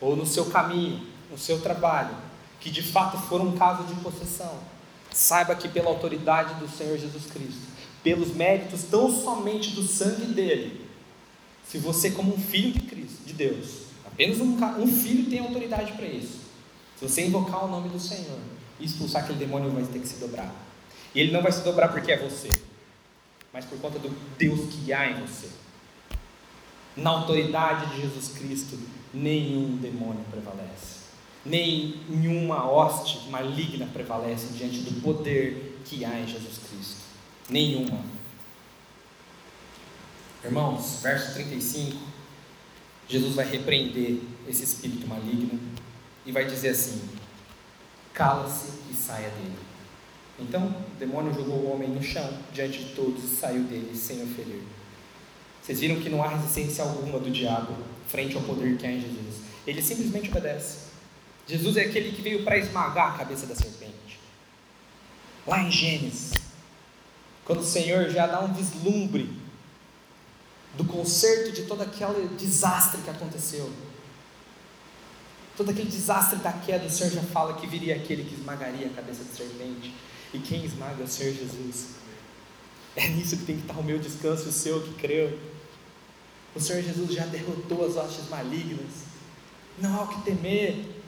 ou 0.00 0.16
no 0.16 0.24
seu 0.24 0.46
caminho, 0.46 1.06
no 1.30 1.36
seu 1.36 1.60
trabalho, 1.60 2.16
que 2.60 2.70
de 2.70 2.82
fato 2.82 3.18
for 3.18 3.42
um 3.42 3.52
caso 3.52 3.84
de 3.84 3.94
possessão, 4.00 4.58
saiba 5.12 5.54
que 5.54 5.68
pela 5.68 5.90
autoridade 5.90 6.54
do 6.54 6.68
Senhor 6.68 6.96
Jesus 6.96 7.26
Cristo, 7.26 7.60
pelos 8.02 8.34
méritos 8.34 8.84
tão 8.84 9.10
somente 9.10 9.72
do 9.72 9.82
sangue 9.82 10.32
dele, 10.32 10.88
se 11.68 11.76
você, 11.76 12.10
como 12.10 12.34
um 12.34 12.40
filho 12.40 12.72
de 12.72 12.80
Cristo, 12.80 13.24
de 13.26 13.34
Deus, 13.34 13.82
apenas 14.06 14.40
um, 14.40 14.56
um 14.78 14.86
filho 14.86 15.28
tem 15.28 15.40
autoridade 15.40 15.92
para 15.92 16.06
isso. 16.06 16.43
Se 16.98 17.08
você 17.08 17.26
invocar 17.26 17.64
o 17.64 17.68
nome 17.68 17.88
do 17.88 17.98
Senhor 17.98 18.38
e 18.78 18.84
expulsar 18.84 19.24
aquele 19.24 19.38
demônio, 19.38 19.70
vai 19.70 19.84
ter 19.84 19.98
que 19.98 20.08
se 20.08 20.20
dobrar. 20.20 20.52
E 21.14 21.20
ele 21.20 21.32
não 21.32 21.42
vai 21.42 21.52
se 21.52 21.62
dobrar 21.62 21.88
porque 21.88 22.12
é 22.12 22.18
você, 22.18 22.48
mas 23.52 23.64
por 23.64 23.78
conta 23.78 23.98
do 23.98 24.10
Deus 24.38 24.72
que 24.72 24.92
há 24.92 25.10
em 25.10 25.20
você. 25.24 25.48
Na 26.96 27.10
autoridade 27.10 27.94
de 27.94 28.02
Jesus 28.02 28.28
Cristo, 28.36 28.78
nenhum 29.12 29.76
demônio 29.76 30.24
prevalece. 30.30 31.04
Nenhuma 31.44 32.70
hoste 32.70 33.28
maligna 33.28 33.86
prevalece 33.86 34.54
diante 34.54 34.78
do 34.78 35.02
poder 35.02 35.80
que 35.84 36.04
há 36.04 36.20
em 36.20 36.26
Jesus 36.26 36.58
Cristo. 36.68 37.02
Nenhuma. 37.50 38.00
Irmãos, 40.42 41.00
verso 41.02 41.34
35, 41.34 41.96
Jesus 43.08 43.34
vai 43.34 43.46
repreender 43.46 44.20
esse 44.48 44.64
espírito 44.64 45.06
maligno 45.06 45.73
e 46.24 46.32
vai 46.32 46.46
dizer 46.46 46.70
assim: 46.70 47.08
cala-se 48.12 48.68
e 48.90 48.94
saia 48.94 49.30
dele. 49.30 49.58
Então, 50.38 50.66
o 50.66 50.98
demônio 50.98 51.32
jogou 51.32 51.56
o 51.56 51.72
homem 51.72 51.88
no 51.88 52.02
chão 52.02 52.28
diante 52.52 52.78
de 52.84 52.94
todos 52.94 53.22
e 53.24 53.36
saiu 53.36 53.62
dele 53.64 53.96
sem 53.96 54.22
o 54.22 54.26
ferir. 54.26 54.62
Vocês 55.62 55.80
viram 55.80 56.00
que 56.00 56.10
não 56.10 56.22
há 56.22 56.28
resistência 56.28 56.84
alguma 56.84 57.18
do 57.18 57.30
diabo 57.30 57.74
frente 58.08 58.36
ao 58.36 58.42
poder 58.42 58.76
que 58.76 58.86
há 58.86 58.90
em 58.90 59.00
Jesus. 59.00 59.36
Ele 59.66 59.80
simplesmente 59.80 60.28
obedece. 60.28 60.78
Jesus 61.46 61.76
é 61.76 61.82
aquele 61.82 62.12
que 62.12 62.22
veio 62.22 62.42
para 62.42 62.58
esmagar 62.58 63.14
a 63.14 63.18
cabeça 63.18 63.46
da 63.46 63.54
serpente. 63.54 64.18
Lá 65.46 65.62
em 65.62 65.70
Gênesis, 65.70 66.32
quando 67.44 67.60
o 67.60 67.64
Senhor 67.64 68.08
já 68.10 68.26
dá 68.26 68.40
um 68.40 68.52
vislumbre 68.52 69.30
do 70.76 70.84
conserto 70.84 71.52
de 71.52 71.62
todo 71.62 71.82
aquele 71.82 72.28
desastre 72.36 73.00
que 73.02 73.10
aconteceu. 73.10 73.70
Todo 75.56 75.70
aquele 75.70 75.88
desastre 75.88 76.38
da 76.40 76.52
queda, 76.52 76.86
o 76.86 76.90
Senhor 76.90 77.12
já 77.12 77.22
fala 77.22 77.54
que 77.54 77.66
viria 77.66 77.94
aquele 77.94 78.24
que 78.24 78.34
esmagaria 78.34 78.86
a 78.86 78.90
cabeça 78.90 79.22
da 79.22 79.32
serpente. 79.32 79.94
E 80.32 80.38
quem 80.40 80.64
esmaga 80.64 81.00
é 81.00 81.04
o 81.04 81.08
Senhor 81.08 81.32
Jesus. 81.32 81.90
É 82.96 83.08
nisso 83.08 83.36
que 83.36 83.44
tem 83.44 83.56
que 83.56 83.62
estar 83.62 83.78
o 83.78 83.82
meu 83.82 83.98
descanso, 83.98 84.48
o 84.48 84.52
seu 84.52 84.82
que 84.82 84.94
creu. 84.94 85.38
O 86.54 86.60
Senhor 86.60 86.82
Jesus 86.82 87.12
já 87.12 87.26
derrotou 87.26 87.86
as 87.86 87.96
hostes 87.96 88.28
malignas. 88.28 89.04
Não 89.78 89.94
há 89.94 90.02
o 90.04 90.08
que 90.08 90.22
temer. 90.22 91.02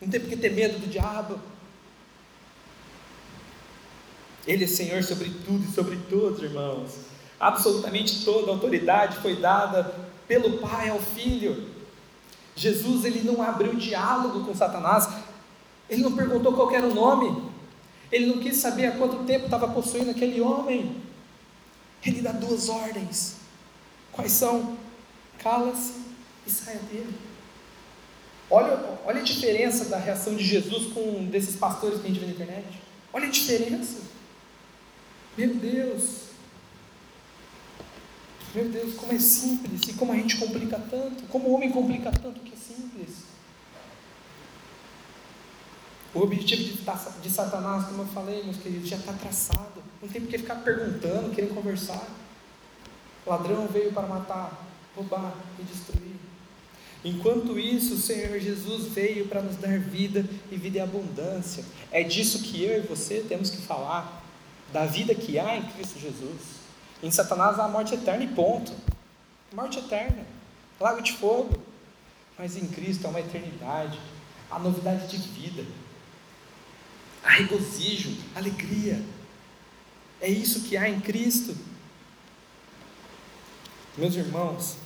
Não 0.00 0.08
tem 0.08 0.20
porque 0.20 0.36
ter 0.36 0.52
medo 0.52 0.78
do 0.78 0.86
diabo. 0.86 1.38
Ele 4.46 4.64
é 4.64 4.66
Senhor 4.66 5.02
sobre 5.02 5.30
tudo 5.44 5.64
e 5.66 5.74
sobre 5.74 5.96
todos, 6.08 6.42
irmãos. 6.42 6.92
Absolutamente 7.38 8.24
toda 8.24 8.50
a 8.50 8.54
autoridade 8.54 9.18
foi 9.18 9.36
dada 9.36 9.94
pelo 10.26 10.58
Pai 10.58 10.88
ao 10.88 11.00
Filho. 11.00 11.77
Jesus 12.58 13.04
ele 13.04 13.22
não 13.22 13.40
abriu 13.40 13.76
diálogo 13.76 14.44
com 14.44 14.52
Satanás. 14.52 15.08
Ele 15.88 16.02
não 16.02 16.16
perguntou 16.16 16.52
qual 16.52 16.74
era 16.74 16.86
o 16.86 16.94
nome. 16.94 17.50
Ele 18.10 18.26
não 18.26 18.38
quis 18.38 18.56
saber 18.56 18.86
há 18.86 18.92
quanto 18.92 19.24
tempo 19.24 19.44
estava 19.44 19.68
possuindo 19.68 20.10
aquele 20.10 20.40
homem. 20.40 20.96
Ele 22.04 22.20
dá 22.20 22.32
duas 22.32 22.68
ordens. 22.68 23.36
Quais 24.10 24.32
são? 24.32 24.76
Cala-se 25.38 25.94
e 26.44 26.50
saia 26.50 26.80
dele. 26.80 27.14
Olha, 28.50 28.98
olha 29.06 29.20
a 29.20 29.24
diferença 29.24 29.84
da 29.84 29.98
reação 29.98 30.34
de 30.34 30.44
Jesus 30.44 30.92
com 30.92 31.26
desses 31.26 31.54
pastores 31.54 32.00
que 32.00 32.06
a 32.06 32.08
gente 32.08 32.18
vê 32.18 32.26
na 32.26 32.32
internet. 32.32 32.66
Olha 33.12 33.28
a 33.28 33.30
diferença. 33.30 33.98
Meu 35.36 35.54
Deus. 35.54 36.27
Meu 38.54 38.68
Deus, 38.68 38.94
como 38.94 39.12
é 39.12 39.18
simples 39.18 39.82
e 39.88 39.92
como 39.92 40.12
a 40.12 40.16
gente 40.16 40.36
complica 40.36 40.78
tanto. 40.78 41.24
Como 41.24 41.48
o 41.48 41.54
homem 41.54 41.70
complica 41.70 42.10
tanto 42.10 42.40
que 42.40 42.54
é 42.54 42.56
simples. 42.56 43.28
O 46.14 46.20
objetivo 46.20 46.62
de, 46.62 47.20
de 47.22 47.30
Satanás, 47.30 47.86
como 47.86 48.02
eu 48.02 48.06
falei, 48.06 48.42
meus 48.42 48.56
queridos, 48.56 48.88
já 48.88 48.96
está 48.96 49.12
traçado. 49.12 49.82
Não 50.00 50.08
tem 50.08 50.22
por 50.22 50.30
que 50.30 50.38
ficar 50.38 50.56
perguntando, 50.56 51.34
querendo 51.34 51.54
conversar. 51.54 52.08
Ladrão 53.26 53.66
veio 53.66 53.92
para 53.92 54.06
matar, 54.06 54.66
roubar 54.96 55.34
e 55.58 55.62
destruir. 55.62 56.16
Enquanto 57.04 57.58
isso, 57.58 57.94
o 57.94 57.98
Senhor 57.98 58.38
Jesus 58.40 58.88
veio 58.88 59.28
para 59.28 59.42
nos 59.42 59.56
dar 59.56 59.78
vida 59.78 60.24
e 60.50 60.56
vida 60.56 60.78
em 60.78 60.80
abundância. 60.80 61.64
É 61.92 62.02
disso 62.02 62.42
que 62.42 62.64
eu 62.64 62.78
e 62.78 62.86
você 62.86 63.24
temos 63.28 63.50
que 63.50 63.58
falar, 63.58 64.24
da 64.72 64.84
vida 64.84 65.14
que 65.14 65.38
há 65.38 65.56
em 65.56 65.62
Cristo 65.62 65.98
Jesus. 65.98 66.57
Em 67.02 67.10
Satanás 67.10 67.58
há 67.58 67.68
morte 67.68 67.94
eterna 67.94 68.24
e 68.24 68.28
ponto. 68.28 68.72
Morte 69.52 69.78
eterna, 69.78 70.24
lago 70.80 71.02
de 71.02 71.12
fogo. 71.12 71.62
Mas 72.38 72.56
em 72.56 72.66
Cristo 72.68 73.06
há 73.06 73.10
uma 73.10 73.20
eternidade, 73.20 73.98
há 74.50 74.58
novidade 74.58 75.08
de 75.08 75.16
vida, 75.16 75.64
há 77.24 77.30
regozijo, 77.30 78.16
alegria. 78.34 79.02
É 80.20 80.28
isso 80.28 80.62
que 80.62 80.76
há 80.76 80.88
em 80.88 81.00
Cristo. 81.00 81.56
Meus 83.96 84.14
irmãos, 84.14 84.76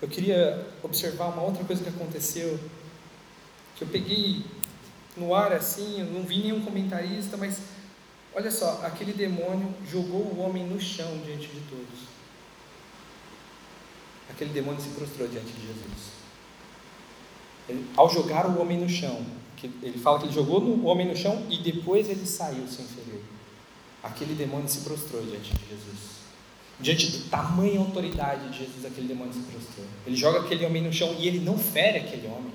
eu 0.00 0.08
queria 0.08 0.66
observar 0.82 1.26
uma 1.26 1.42
outra 1.42 1.62
coisa 1.64 1.82
que 1.82 1.90
aconteceu, 1.90 2.58
que 3.76 3.84
eu 3.84 3.88
peguei 3.88 4.44
no 5.14 5.34
ar 5.34 5.52
assim, 5.52 6.00
eu 6.00 6.06
não 6.06 6.22
vi 6.22 6.38
nenhum 6.38 6.62
comentarista, 6.62 7.36
mas 7.36 7.60
olha 8.34 8.50
só, 8.50 8.80
aquele 8.84 9.12
demônio 9.12 9.74
jogou 9.90 10.20
o 10.20 10.40
homem 10.40 10.64
no 10.66 10.80
chão 10.80 11.20
diante 11.24 11.48
de 11.48 11.60
todos. 11.68 12.12
Aquele 14.30 14.52
demônio 14.52 14.80
se 14.80 14.88
prostrou 14.90 15.28
diante 15.28 15.52
de 15.52 15.66
Jesus. 15.66 16.12
Ele, 17.68 17.86
ao 17.96 18.10
jogar 18.10 18.46
o 18.46 18.60
homem 18.60 18.78
no 18.78 18.88
chão, 18.88 19.24
ele 19.82 19.98
fala 19.98 20.18
que 20.18 20.26
ele 20.26 20.32
jogou 20.32 20.60
o 20.60 20.84
homem 20.84 21.06
no 21.06 21.16
chão 21.16 21.46
e 21.48 21.58
depois 21.58 22.08
ele 22.08 22.26
saiu 22.26 22.66
sem 22.66 22.84
ferir. 22.86 23.20
Aquele 24.02 24.34
demônio 24.34 24.68
se 24.68 24.80
prostrou 24.80 25.22
diante 25.22 25.54
de 25.54 25.68
Jesus. 25.68 26.22
Diante 26.80 27.12
do 27.12 27.30
tamanho 27.30 27.80
autoridade 27.80 28.48
de 28.48 28.58
Jesus, 28.58 28.84
aquele 28.84 29.06
demônio 29.06 29.32
se 29.32 29.40
prostrou. 29.40 29.86
Ele 30.04 30.16
joga 30.16 30.40
aquele 30.40 30.66
homem 30.66 30.82
no 30.82 30.92
chão 30.92 31.14
e 31.18 31.28
ele 31.28 31.38
não 31.38 31.56
fere 31.56 31.98
aquele 31.98 32.26
homem. 32.26 32.52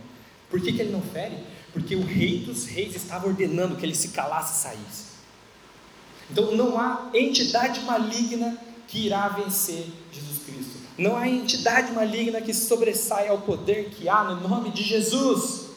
Por 0.49 0.59
que, 0.61 0.73
que 0.73 0.81
ele 0.81 0.91
não 0.91 1.01
fere? 1.01 1.37
Porque 1.71 1.95
o 1.95 2.03
rei 2.03 2.39
dos 2.39 2.65
reis 2.65 2.95
estava 2.95 3.27
ordenando 3.27 3.75
que 3.75 3.85
ele 3.85 3.95
se 3.95 4.09
calasse 4.09 4.57
e 4.57 4.61
saísse. 4.61 5.06
Então 6.29 6.55
não 6.55 6.79
há 6.79 7.09
entidade 7.13 7.81
maligna 7.81 8.57
que 8.87 9.05
irá 9.05 9.27
vencer 9.29 9.85
Jesus 10.11 10.39
Cristo. 10.45 10.77
Não 10.97 11.15
há 11.15 11.27
entidade 11.27 11.91
maligna 11.91 12.41
que 12.41 12.53
sobressaia 12.53 13.31
ao 13.31 13.39
poder 13.39 13.89
que 13.89 14.09
há 14.09 14.23
no 14.23 14.47
nome 14.47 14.71
de 14.71 14.83
Jesus. 14.83 15.67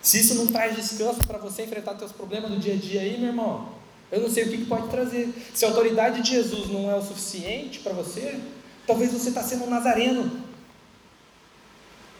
Se 0.00 0.18
isso 0.20 0.34
não 0.34 0.48
traz 0.48 0.74
descanso 0.74 1.20
para 1.26 1.38
você 1.38 1.62
enfrentar 1.62 1.96
seus 1.96 2.10
problemas 2.10 2.50
do 2.50 2.58
dia 2.58 2.74
a 2.74 2.76
dia 2.76 3.02
aí, 3.02 3.18
meu 3.18 3.28
irmão, 3.28 3.68
eu 4.10 4.20
não 4.20 4.28
sei 4.28 4.44
o 4.44 4.50
que 4.50 4.64
pode 4.66 4.88
trazer. 4.88 5.32
Se 5.54 5.64
a 5.64 5.68
autoridade 5.68 6.22
de 6.22 6.30
Jesus 6.30 6.68
não 6.68 6.90
é 6.90 6.94
o 6.96 7.02
suficiente 7.02 7.78
para 7.78 7.92
você, 7.92 8.40
talvez 8.86 9.12
você 9.12 9.28
está 9.28 9.42
sendo 9.42 9.64
um 9.64 9.70
nazareno. 9.70 10.42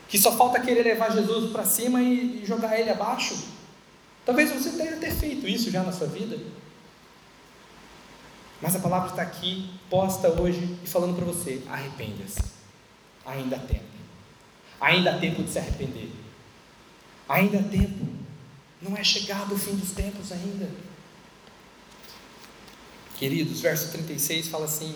Que 0.08 0.16
só 0.18 0.36
falta 0.36 0.60
querer 0.60 0.84
levar 0.84 1.10
Jesus 1.10 1.50
para 1.50 1.64
cima 1.64 2.00
e 2.00 2.44
jogar 2.46 2.78
ele 2.78 2.90
abaixo. 2.90 3.36
Talvez 4.24 4.50
você 4.50 4.70
tenha 4.70 4.94
até 4.94 5.10
feito 5.10 5.48
isso 5.48 5.70
já 5.70 5.82
na 5.82 5.92
sua 5.92 6.06
vida. 6.06 6.38
Mas 8.60 8.76
a 8.76 8.78
palavra 8.78 9.10
está 9.10 9.22
aqui, 9.22 9.70
posta 9.90 10.28
hoje 10.28 10.78
e 10.82 10.86
falando 10.86 11.16
para 11.16 11.24
você: 11.24 11.62
arrependa-se. 11.68 12.40
Ainda 13.26 13.56
há 13.56 13.58
tempo. 13.58 13.84
Ainda 14.80 15.14
há 15.14 15.18
tempo 15.18 15.42
de 15.42 15.50
se 15.50 15.58
arrepender. 15.58 16.10
Ainda 17.28 17.58
há 17.58 17.62
tempo. 17.62 18.06
Não 18.80 18.96
é 18.96 19.02
chegado 19.02 19.54
o 19.54 19.58
fim 19.58 19.74
dos 19.74 19.92
tempos 19.92 20.30
ainda. 20.30 20.68
Queridos, 23.16 23.60
verso 23.60 23.90
36 23.90 24.48
fala 24.48 24.66
assim: 24.66 24.94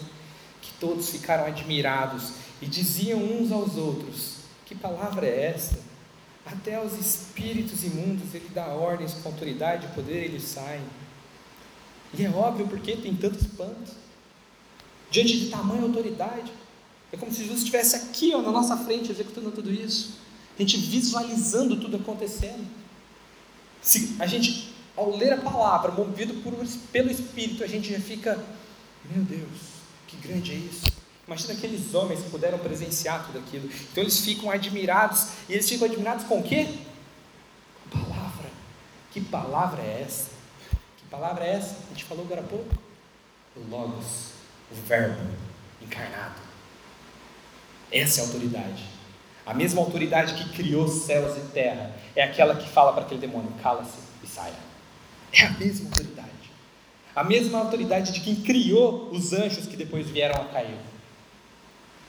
que 0.63 0.73
todos 0.81 1.11
ficaram 1.11 1.47
admirados 1.47 2.33
e 2.61 2.67
diziam 2.67 3.19
uns 3.21 3.51
aos 3.51 3.77
outros: 3.77 4.37
Que 4.65 4.75
palavra 4.75 5.27
é 5.27 5.47
esta? 5.47 5.86
Até 6.47 6.77
aos 6.77 6.93
espíritos 6.93 7.83
imundos 7.83 8.33
ele 8.33 8.49
dá 8.55 8.67
ordens 8.69 9.15
com 9.15 9.29
autoridade 9.29 9.87
e 9.87 9.95
poder, 9.95 10.25
eles 10.25 10.45
saem. 10.45 10.85
E 12.17 12.25
é 12.25 12.31
óbvio 12.31 12.69
porque 12.69 12.97
tem 12.97 13.15
tanto 13.17 13.39
espanto. 13.39 13.93
Diante 15.11 15.39
de 15.39 15.51
tamanha 15.51 15.83
autoridade. 15.83 16.53
É 17.13 17.17
como 17.17 17.33
se 17.33 17.43
Jesus 17.43 17.59
estivesse 17.59 17.97
aqui 17.97 18.33
ó, 18.35 18.43
na 18.43 18.51
nossa 18.51 18.77
frente 18.77 19.11
executando 19.11 19.51
tudo 19.51 19.73
isso. 19.73 20.19
A 20.57 20.63
gente 20.63 20.77
visualizando 20.79 21.81
tudo 21.81 21.97
acontecendo. 21.97 22.67
Se 23.83 24.17
a 24.19 24.27
gente 24.27 24.75
ao 24.97 25.15
ler 25.17 25.35
a 25.35 25.37
palavra, 25.37 25.93
movido 25.93 26.35
por, 26.43 26.55
pelo 26.91 27.11
Espírito, 27.11 27.63
a 27.63 27.67
gente 27.67 27.93
já 27.93 28.01
fica, 28.01 28.43
meu 29.05 29.23
Deus, 29.25 29.61
que 30.07 30.17
grande 30.17 30.53
é 30.53 30.55
isso, 30.55 30.87
Imagina 31.27 31.55
aqueles 31.55 31.93
homens 31.93 32.23
que 32.23 32.31
puderam 32.31 32.59
presenciar 32.59 33.27
tudo 33.27 33.41
aquilo. 33.41 33.69
Então 33.91 34.03
eles 34.03 34.21
ficam 34.21 34.51
admirados. 34.51 35.29
E 35.49 35.55
eles 35.55 35.69
ficam 35.69 35.87
admirados 35.87 36.25
com 36.25 36.39
o 36.39 36.43
quê? 36.43 36.69
A 37.87 37.99
palavra. 37.99 38.51
Que 39.11 39.21
palavra 39.21 39.83
é 39.83 40.03
essa? 40.07 40.31
Que 40.97 41.05
palavra 41.11 41.45
é 41.45 41.57
essa? 41.57 41.77
A 41.87 41.89
gente 41.89 42.05
falou 42.05 42.25
agora 42.25 42.43
há 42.43 42.45
pouco. 42.45 42.73
O 43.57 43.69
Logos, 43.69 44.33
o 44.71 44.75
Verbo 44.87 45.21
encarnado. 45.83 46.41
Essa 47.91 48.21
é 48.21 48.25
a 48.25 48.27
autoridade. 48.27 48.85
A 49.45 49.55
mesma 49.55 49.81
autoridade 49.81 50.35
que 50.35 50.51
criou 50.57 50.87
céus 50.89 51.37
e 51.37 51.41
terra 51.53 51.93
é 52.15 52.23
aquela 52.23 52.57
que 52.57 52.69
fala 52.69 52.93
para 52.93 53.03
aquele 53.03 53.21
demônio: 53.21 53.53
cala-se 53.63 53.99
e 54.23 54.27
saia. 54.27 54.55
É 55.33 55.45
a 55.45 55.51
mesma 55.51 55.89
autoridade. 55.89 56.27
A 57.15 57.25
mesma 57.25 57.59
autoridade 57.59 58.13
de 58.13 58.21
quem 58.21 58.37
criou 58.37 59.09
os 59.11 59.33
anjos 59.33 59.67
que 59.67 59.77
depois 59.77 60.09
vieram 60.09 60.41
a 60.41 60.45
cair. 60.47 60.77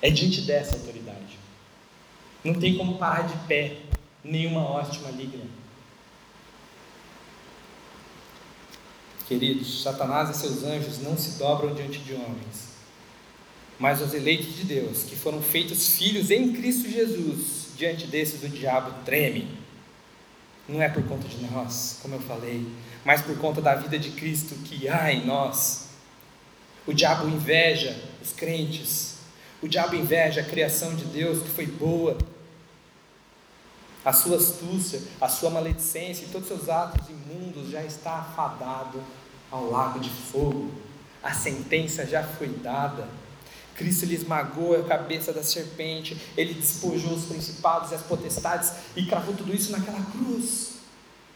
É 0.02 0.10
diante 0.10 0.42
dessa 0.42 0.76
autoridade. 0.76 1.40
Não 2.44 2.54
tem 2.54 2.78
como 2.78 2.98
parar 2.98 3.24
de 3.24 3.36
pé 3.48 3.78
nenhuma 4.24 4.62
hoste 4.62 5.00
maligna. 5.00 5.46
Queridos, 9.28 9.84
Satanás 9.84 10.30
e 10.30 10.40
seus 10.40 10.64
anjos 10.64 11.00
não 11.00 11.18
se 11.18 11.38
dobram 11.38 11.76
diante 11.76 12.00
de 12.00 12.14
homens, 12.14 12.70
mas 13.78 14.02
os 14.02 14.14
eleitos 14.14 14.56
de 14.56 14.64
Deus, 14.64 15.04
que 15.04 15.18
foram 15.18 15.42
feitos 15.42 15.98
filhos 15.98 16.32
em 16.32 16.54
Cristo 16.54 16.90
Jesus, 16.90 17.74
diante 17.76 18.08
desses 18.08 18.42
o 18.42 18.48
diabo 18.48 19.04
treme. 19.04 19.50
Não 20.68 20.82
é 20.82 20.88
por 20.88 21.04
conta 21.04 21.28
de 21.28 21.38
nós, 21.52 22.00
como 22.02 22.16
eu 22.16 22.22
falei, 22.22 22.66
mas 23.04 23.22
por 23.22 23.38
conta 23.38 23.62
da 23.62 23.76
vida 23.76 24.00
de 24.00 24.12
Cristo 24.12 24.56
que 24.64 24.88
há 24.88 25.12
em 25.12 25.26
nós. 25.26 25.90
O 26.86 26.94
diabo 26.94 27.28
inveja 27.28 28.02
os 28.22 28.32
crentes, 28.32 29.17
o 29.62 29.68
diabo 29.68 29.96
inveja 29.96 30.42
a 30.42 30.44
criação 30.44 30.96
de 30.96 31.06
Deus 31.06 31.42
que 31.42 31.50
foi 31.50 31.66
boa. 31.66 32.18
A 34.06 34.14
sua 34.14 34.38
astúcia, 34.38 35.02
a 35.20 35.28
sua 35.28 35.50
maledicência 35.50 36.26
e 36.26 36.30
todos 36.30 36.50
os 36.50 36.58
seus 36.58 36.70
atos 36.70 37.10
imundos 37.10 37.70
já 37.70 37.84
está 37.84 38.20
afadado 38.20 39.04
ao 39.52 39.70
lago 39.70 40.00
de 40.00 40.10
fogo. 40.10 40.72
A 41.22 41.34
sentença 41.34 42.06
já 42.06 42.24
foi 42.24 42.48
dada. 42.48 43.08
Cristo 43.76 44.06
lhe 44.06 44.16
esmagou 44.16 44.80
a 44.80 44.84
cabeça 44.84 45.32
da 45.32 45.44
serpente, 45.44 46.18
ele 46.36 46.54
despojou 46.54 47.14
os 47.14 47.26
principados 47.26 47.92
e 47.92 47.96
as 47.96 48.02
potestades 48.02 48.72
e 48.96 49.06
cravou 49.06 49.36
tudo 49.36 49.54
isso 49.54 49.72
naquela 49.72 50.02
cruz, 50.04 50.78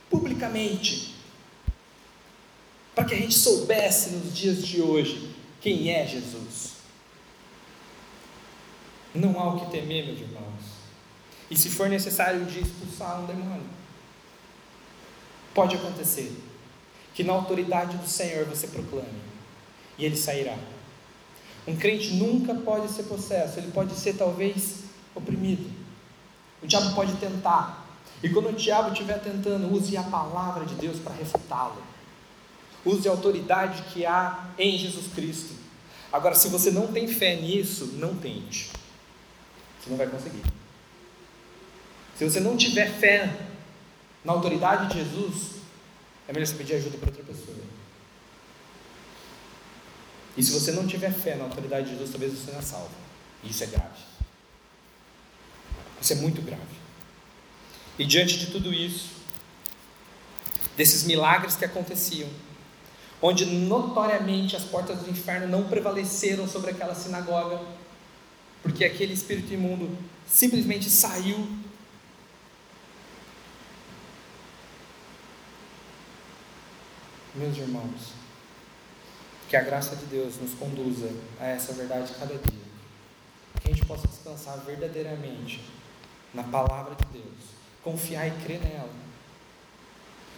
publicamente, 0.10 1.16
para 2.96 3.06
que 3.06 3.14
a 3.14 3.18
gente 3.18 3.36
soubesse 3.36 4.10
nos 4.12 4.34
dias 4.34 4.66
de 4.66 4.82
hoje 4.82 5.36
quem 5.62 5.92
é 5.92 6.08
Jesus. 6.08 6.71
Não 9.14 9.40
há 9.40 9.54
o 9.54 9.60
que 9.60 9.72
temer, 9.72 10.06
meus 10.06 10.20
irmãos. 10.20 10.82
E 11.50 11.58
se 11.58 11.70
for 11.70 11.90
necessário 11.90 12.46
dia 12.46 12.62
expulsar 12.62 13.22
um 13.22 13.26
demônio, 13.26 13.70
pode 15.54 15.76
acontecer 15.76 16.32
que 17.14 17.24
na 17.24 17.34
autoridade 17.34 17.98
do 17.98 18.08
Senhor 18.08 18.46
você 18.46 18.68
proclame 18.68 19.22
e 19.98 20.06
ele 20.06 20.16
sairá. 20.16 20.58
Um 21.68 21.76
crente 21.76 22.14
nunca 22.14 22.56
pode 22.56 22.90
ser 22.90 23.04
possesso, 23.04 23.60
ele 23.60 23.72
pode 23.72 23.94
ser 23.96 24.14
talvez 24.14 24.86
oprimido. 25.14 25.70
O 26.64 26.68
diabo 26.68 26.96
pode 26.96 27.14
tentar. 27.18 27.86
E 28.24 28.30
quando 28.30 28.50
o 28.50 28.54
diabo 28.54 28.92
estiver 28.92 29.20
tentando, 29.20 29.74
use 29.74 29.98
a 29.98 30.04
palavra 30.04 30.66
de 30.66 30.76
Deus 30.76 31.00
para 31.00 31.14
refutá-lo. 31.14 31.82
Use 32.86 33.08
a 33.08 33.12
autoridade 33.12 33.84
que 33.94 34.06
há 34.06 34.50
em 34.58 34.78
Jesus 34.78 35.08
Cristo. 35.14 35.54
Agora, 36.12 36.34
se 36.34 36.50
você 36.50 36.72
não 36.72 36.88
tem 36.88 37.08
fé 37.08 37.36
nisso, 37.36 37.94
não 37.98 38.16
tente. 38.16 38.72
Você 39.82 39.90
não 39.90 39.98
vai 39.98 40.08
conseguir. 40.08 40.44
Se 42.16 42.24
você 42.24 42.40
não 42.40 42.56
tiver 42.56 42.88
fé 42.88 43.36
na 44.24 44.34
autoridade 44.34 44.90
de 44.90 45.00
Jesus, 45.00 45.62
é 46.28 46.34
melhor 46.34 46.46
você 46.46 46.56
pedir 46.56 46.76
ajuda 46.76 46.98
para 46.98 47.10
outra 47.10 47.24
pessoa. 47.24 47.58
E 50.38 50.44
se 50.44 50.52
você 50.52 50.72
não 50.72 50.88
tiver 50.88 51.12
fé 51.12 51.36
na 51.36 51.46
autoridade 51.46 51.86
de 51.86 51.92
Jesus, 51.94 52.12
talvez 52.12 52.34
você 52.34 52.52
não 52.52 52.60
é 52.60 52.62
salvo. 52.62 52.92
E 53.44 53.50
isso 53.50 53.64
é 53.64 53.68
grave. 53.68 54.00
Isso 56.00 56.14
é 56.14 56.16
muito 56.18 56.42
grave. 56.42 56.62
E 57.98 58.06
diante 58.06 58.38
de 58.38 58.48
tudo 58.48 58.74
isso, 58.74 59.10
desses 60.78 61.04
milagres 61.04 61.56
que 61.56 61.66
aconteciam, 61.66 62.30
onde 63.22 63.46
notoriamente 63.46 64.56
as 64.56 64.64
portas 64.64 65.00
do 65.00 65.10
inferno 65.10 65.48
não 65.48 65.68
prevaleceram 65.68 66.48
sobre 66.48 66.72
aquela 66.72 66.96
sinagoga, 66.96 67.62
porque 68.62 68.86
aquele 68.86 69.14
espírito 69.14 69.54
imundo 69.54 69.98
simplesmente 70.28 70.90
saiu. 70.90 71.48
Meus 77.34 77.58
irmãos, 77.58 78.14
que 79.50 79.56
a 79.56 79.62
graça 79.62 79.96
de 79.96 80.06
Deus 80.06 80.36
nos 80.40 80.54
conduza 80.54 81.10
a 81.40 81.48
essa 81.48 81.74
verdade 81.74 82.14
cada 82.20 82.36
dia. 82.36 82.62
Que 83.62 83.70
a 83.70 83.74
gente 83.74 83.86
possa 83.86 84.08
descansar 84.08 84.58
verdadeiramente 84.66 85.62
na 86.34 86.44
palavra 86.44 86.96
de 86.96 87.20
Deus, 87.20 87.40
confiar 87.84 88.28
e 88.28 88.32
crer 88.44 88.62
nela. 88.62 88.90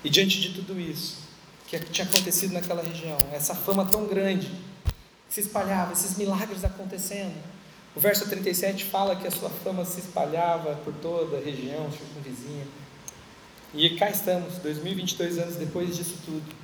E 0.03 0.09
diante 0.09 0.41
de 0.41 0.53
tudo 0.53 0.79
isso 0.79 1.23
que 1.67 1.79
tinha 1.91 2.05
acontecido 2.05 2.53
naquela 2.53 2.83
região, 2.83 3.17
essa 3.31 3.55
fama 3.55 3.85
tão 3.85 4.05
grande 4.05 4.47
que 5.27 5.33
se 5.33 5.41
espalhava, 5.41 5.93
esses 5.93 6.17
milagres 6.17 6.63
acontecendo, 6.63 7.33
o 7.95 7.99
verso 7.99 8.27
37 8.27 8.85
fala 8.85 9.15
que 9.15 9.27
a 9.27 9.31
sua 9.31 9.49
fama 9.49 9.85
se 9.85 9.99
espalhava 9.99 10.75
por 10.77 10.93
toda 10.95 11.37
a 11.37 11.41
região 11.41 11.91
circunvizinha. 11.91 12.65
E 13.73 13.97
cá 13.97 14.09
estamos, 14.09 14.57
2022 14.59 15.37
anos 15.37 15.55
depois 15.55 15.95
disso 15.95 16.17
tudo, 16.25 16.55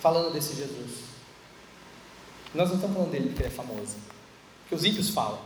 falando 0.00 0.32
desse 0.32 0.54
Jesus. 0.54 1.06
Nós 2.54 2.68
não 2.68 2.76
estamos 2.76 2.96
falando 2.96 3.10
dele 3.10 3.28
porque 3.28 3.42
ele 3.42 3.48
é 3.48 3.56
famoso, 3.56 3.96
porque 4.62 4.74
os 4.74 4.84
ímpios 4.84 5.10
falam. 5.10 5.40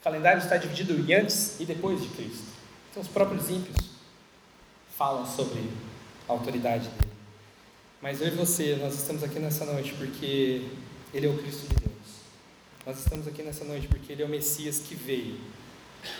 O 0.00 0.04
calendário 0.04 0.42
está 0.42 0.56
dividido 0.56 0.94
em 0.94 1.14
antes 1.14 1.58
e 1.60 1.64
depois 1.64 2.02
de 2.02 2.08
Cristo. 2.08 2.44
Então, 2.90 3.02
os 3.02 3.08
próprios 3.08 3.50
ímpios 3.50 3.76
falam 4.96 5.26
sobre 5.26 5.68
a 6.28 6.32
autoridade 6.32 6.88
dele. 6.88 7.12
Mas 8.00 8.20
eu 8.20 8.28
e 8.28 8.30
você, 8.30 8.76
nós 8.76 8.94
estamos 8.94 9.22
aqui 9.22 9.38
nessa 9.38 9.64
noite 9.64 9.92
porque 9.94 10.68
ele 11.12 11.26
é 11.26 11.28
o 11.28 11.36
Cristo 11.38 11.68
de 11.68 11.74
Deus. 11.74 11.87
Nós 12.88 13.00
estamos 13.00 13.28
aqui 13.28 13.42
nessa 13.42 13.66
noite 13.66 13.86
porque 13.86 14.14
Ele 14.14 14.22
é 14.22 14.24
o 14.24 14.30
Messias 14.30 14.78
que 14.78 14.94
veio, 14.94 15.38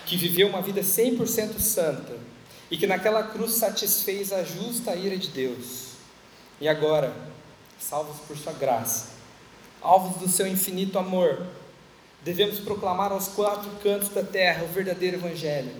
que 0.04 0.18
viveu 0.18 0.48
uma 0.48 0.60
vida 0.60 0.82
100% 0.82 1.58
santa 1.58 2.14
e 2.70 2.76
que 2.76 2.86
naquela 2.86 3.22
cruz 3.22 3.52
satisfez 3.52 4.34
a 4.34 4.44
justa 4.44 4.94
ira 4.94 5.16
de 5.16 5.28
Deus. 5.28 5.92
E 6.60 6.68
agora, 6.68 7.16
salvos 7.80 8.18
por 8.26 8.36
Sua 8.36 8.52
graça, 8.52 9.12
alvos 9.80 10.20
do 10.20 10.28
Seu 10.28 10.46
infinito 10.46 10.98
amor, 10.98 11.46
devemos 12.22 12.58
proclamar 12.58 13.12
aos 13.12 13.28
quatro 13.28 13.70
cantos 13.82 14.10
da 14.10 14.22
terra 14.22 14.64
o 14.64 14.68
verdadeiro 14.68 15.16
Evangelho, 15.16 15.74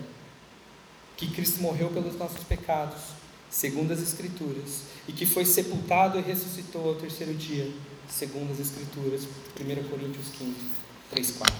que 1.15 1.29
Cristo 1.29 1.61
morreu 1.61 1.91
pelos 1.91 2.17
nossos 2.17 2.43
pecados, 2.45 2.99
segundo 3.47 3.93
as 3.93 4.01
Escrituras, 4.01 4.85
e 5.07 5.11
que 5.11 5.27
foi 5.27 5.45
sepultado 5.45 6.17
e 6.17 6.23
ressuscitou 6.23 6.89
ao 6.89 6.95
terceiro 6.95 7.35
dia, 7.35 7.71
segundo 8.09 8.51
as 8.51 8.59
Escrituras, 8.59 9.27
1 9.55 9.87
Coríntios 9.87 10.29
15. 10.29 10.78
3, 11.11 11.31
4. 11.31 11.55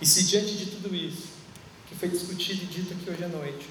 E 0.00 0.06
se 0.06 0.24
diante 0.24 0.56
de 0.56 0.66
tudo 0.66 0.94
isso, 0.94 1.28
que 1.88 1.94
foi 1.94 2.08
discutido 2.08 2.64
e 2.64 2.66
dito 2.66 2.92
aqui 2.92 3.10
hoje 3.10 3.24
à 3.24 3.28
noite, 3.28 3.66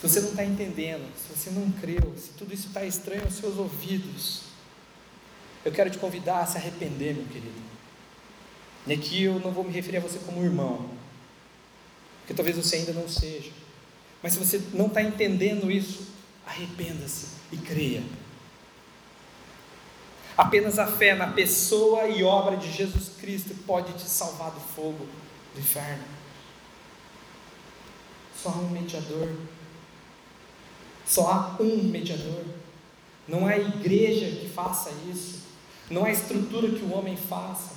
se 0.00 0.08
você 0.08 0.20
não 0.20 0.30
está 0.30 0.44
entendendo, 0.44 1.10
se 1.16 1.36
você 1.36 1.50
não 1.50 1.70
creu, 1.72 2.14
se 2.16 2.30
tudo 2.30 2.52
isso 2.52 2.68
está 2.68 2.84
estranho 2.84 3.24
aos 3.24 3.34
seus 3.34 3.56
ouvidos, 3.56 4.42
eu 5.64 5.72
quero 5.72 5.90
te 5.90 5.98
convidar 5.98 6.40
a 6.40 6.46
se 6.46 6.58
arrepender, 6.58 7.14
meu 7.14 7.24
querido. 7.24 7.74
E 8.86 8.92
aqui 8.92 9.22
eu 9.22 9.40
não 9.40 9.50
vou 9.50 9.64
me 9.64 9.72
referir 9.72 9.96
a 9.96 10.00
você 10.00 10.18
como 10.18 10.44
irmão, 10.44 10.90
porque 12.20 12.34
talvez 12.34 12.56
você 12.56 12.76
ainda 12.76 12.92
não 12.92 13.08
seja. 13.08 13.50
Mas 14.22 14.34
se 14.34 14.38
você 14.38 14.62
não 14.72 14.86
está 14.86 15.02
entendendo 15.02 15.70
isso, 15.70 16.06
arrependa-se 16.46 17.28
e 17.50 17.56
creia. 17.56 18.02
Apenas 20.36 20.80
a 20.80 20.86
fé 20.86 21.14
na 21.14 21.28
pessoa 21.28 22.08
e 22.08 22.24
obra 22.24 22.56
de 22.56 22.70
Jesus 22.72 23.10
Cristo 23.20 23.54
pode 23.66 23.92
te 23.92 24.02
salvar 24.02 24.50
do 24.50 24.60
fogo 24.60 25.06
do 25.54 25.60
inferno. 25.60 26.02
Só 28.36 28.48
há 28.48 28.56
um 28.56 28.70
mediador. 28.70 29.32
Só 31.06 31.30
há 31.30 31.62
um 31.62 31.84
mediador. 31.84 32.44
Não 33.28 33.46
há 33.46 33.56
igreja 33.56 34.26
que 34.26 34.48
faça 34.48 34.90
isso. 35.08 35.44
Não 35.88 36.04
há 36.04 36.10
estrutura 36.10 36.68
que 36.68 36.84
o 36.84 36.92
homem 36.92 37.16
faça. 37.16 37.74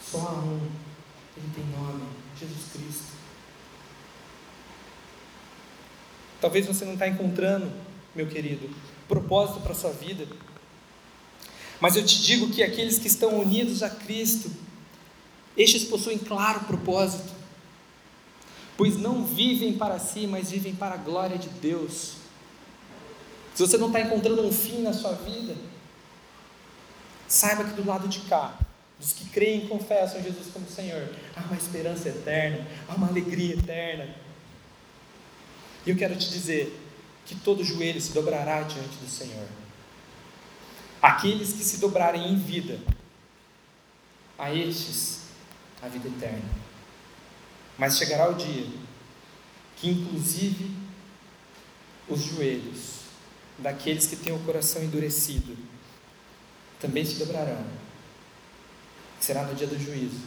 Só 0.00 0.18
há 0.18 0.32
um. 0.32 0.70
Ele 1.36 1.50
tem 1.52 1.64
nome: 1.76 2.04
Jesus 2.38 2.72
Cristo. 2.72 3.12
Talvez 6.40 6.64
você 6.64 6.84
não 6.84 6.94
está 6.94 7.08
encontrando, 7.08 7.70
meu 8.14 8.26
querido, 8.28 8.70
propósito 9.08 9.60
para 9.60 9.72
a 9.72 9.74
sua 9.74 9.90
vida 9.90 10.26
Mas 11.80 11.96
eu 11.96 12.04
te 12.04 12.20
digo 12.22 12.50
que 12.50 12.62
aqueles 12.62 12.98
que 12.98 13.06
estão 13.06 13.38
unidos 13.40 13.82
a 13.82 13.88
Cristo, 13.88 14.50
estes 15.56 15.84
possuem 15.84 16.18
claro 16.18 16.60
propósito, 16.60 17.32
pois 18.76 18.96
não 18.98 19.24
vivem 19.24 19.76
para 19.76 19.98
si, 19.98 20.26
mas 20.26 20.50
vivem 20.50 20.74
para 20.74 20.94
a 20.94 20.98
glória 20.98 21.38
de 21.38 21.48
Deus. 21.48 22.14
Se 23.54 23.66
você 23.66 23.78
não 23.78 23.86
está 23.88 24.00
encontrando 24.00 24.42
um 24.46 24.52
fim 24.52 24.82
na 24.82 24.92
sua 24.92 25.12
vida, 25.12 25.54
saiba 27.26 27.64
que 27.64 27.74
do 27.74 27.86
lado 27.86 28.08
de 28.08 28.20
cá, 28.20 28.58
dos 28.98 29.12
que 29.12 29.28
creem 29.30 29.64
e 29.64 29.68
confessam 29.68 30.22
Jesus 30.22 30.48
como 30.52 30.68
Senhor, 30.68 31.08
há 31.34 31.40
uma 31.40 31.56
esperança 31.56 32.10
eterna, 32.10 32.66
há 32.88 32.94
uma 32.94 33.08
alegria 33.08 33.54
eterna. 33.54 34.14
E 35.86 35.90
eu 35.90 35.96
quero 35.96 36.14
te 36.16 36.28
dizer 36.28 36.78
que 37.24 37.34
todo 37.36 37.64
joelho 37.64 38.00
se 38.00 38.12
dobrará 38.12 38.62
diante 38.62 38.96
do 38.98 39.08
Senhor. 39.08 39.46
Aqueles 41.00 41.52
que 41.52 41.64
se 41.64 41.78
dobrarem 41.78 42.30
em 42.30 42.36
vida, 42.36 42.78
a 44.38 44.52
estes 44.52 45.20
a 45.82 45.88
vida 45.88 46.08
eterna. 46.08 46.50
Mas 47.78 47.96
chegará 47.96 48.28
o 48.28 48.34
dia 48.34 48.66
que, 49.76 49.88
inclusive, 49.88 50.76
os 52.08 52.22
joelhos 52.22 53.00
daqueles 53.58 54.06
que 54.06 54.16
têm 54.16 54.34
o 54.34 54.38
coração 54.40 54.82
endurecido 54.82 55.56
também 56.78 57.04
se 57.04 57.14
dobrarão. 57.14 57.64
Será 59.18 59.44
no 59.44 59.54
dia 59.54 59.66
do 59.66 59.78
juízo. 59.78 60.20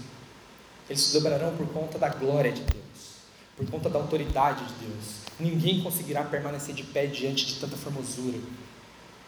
Eles 0.89 1.01
se 1.01 1.13
dobrarão 1.13 1.55
por 1.55 1.67
conta 1.69 1.97
da 1.97 2.09
glória 2.09 2.51
de 2.51 2.61
Deus, 2.61 3.17
por 3.57 3.69
conta 3.69 3.89
da 3.89 3.99
autoridade 3.99 4.65
de 4.65 4.73
Deus. 4.85 5.05
Ninguém 5.39 5.81
conseguirá 5.81 6.23
permanecer 6.23 6.75
de 6.75 6.83
pé 6.83 7.07
diante 7.07 7.45
de 7.45 7.55
tanta 7.55 7.75
formosura, 7.75 8.39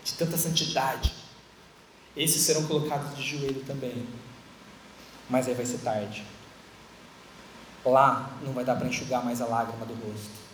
de 0.03 0.13
tanta 0.13 0.37
santidade. 0.37 1.13
Esses 2.15 2.41
serão 2.41 2.65
colocados 2.65 3.15
de 3.15 3.23
joelho 3.23 3.63
também. 3.65 4.07
Mas 5.29 5.47
aí 5.47 5.53
vai 5.53 5.65
ser 5.65 5.79
tarde. 5.79 6.23
Lá 7.83 8.37
não 8.43 8.53
vai 8.53 8.63
dar 8.63 8.75
para 8.75 8.87
enxugar 8.87 9.23
mais 9.23 9.41
a 9.41 9.45
lágrima 9.45 9.85
do 9.85 9.93
rosto. 9.93 10.45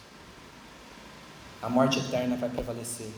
A 1.61 1.69
morte 1.69 1.99
eterna 1.99 2.35
vai 2.35 2.49
prevalecer. 2.49 3.11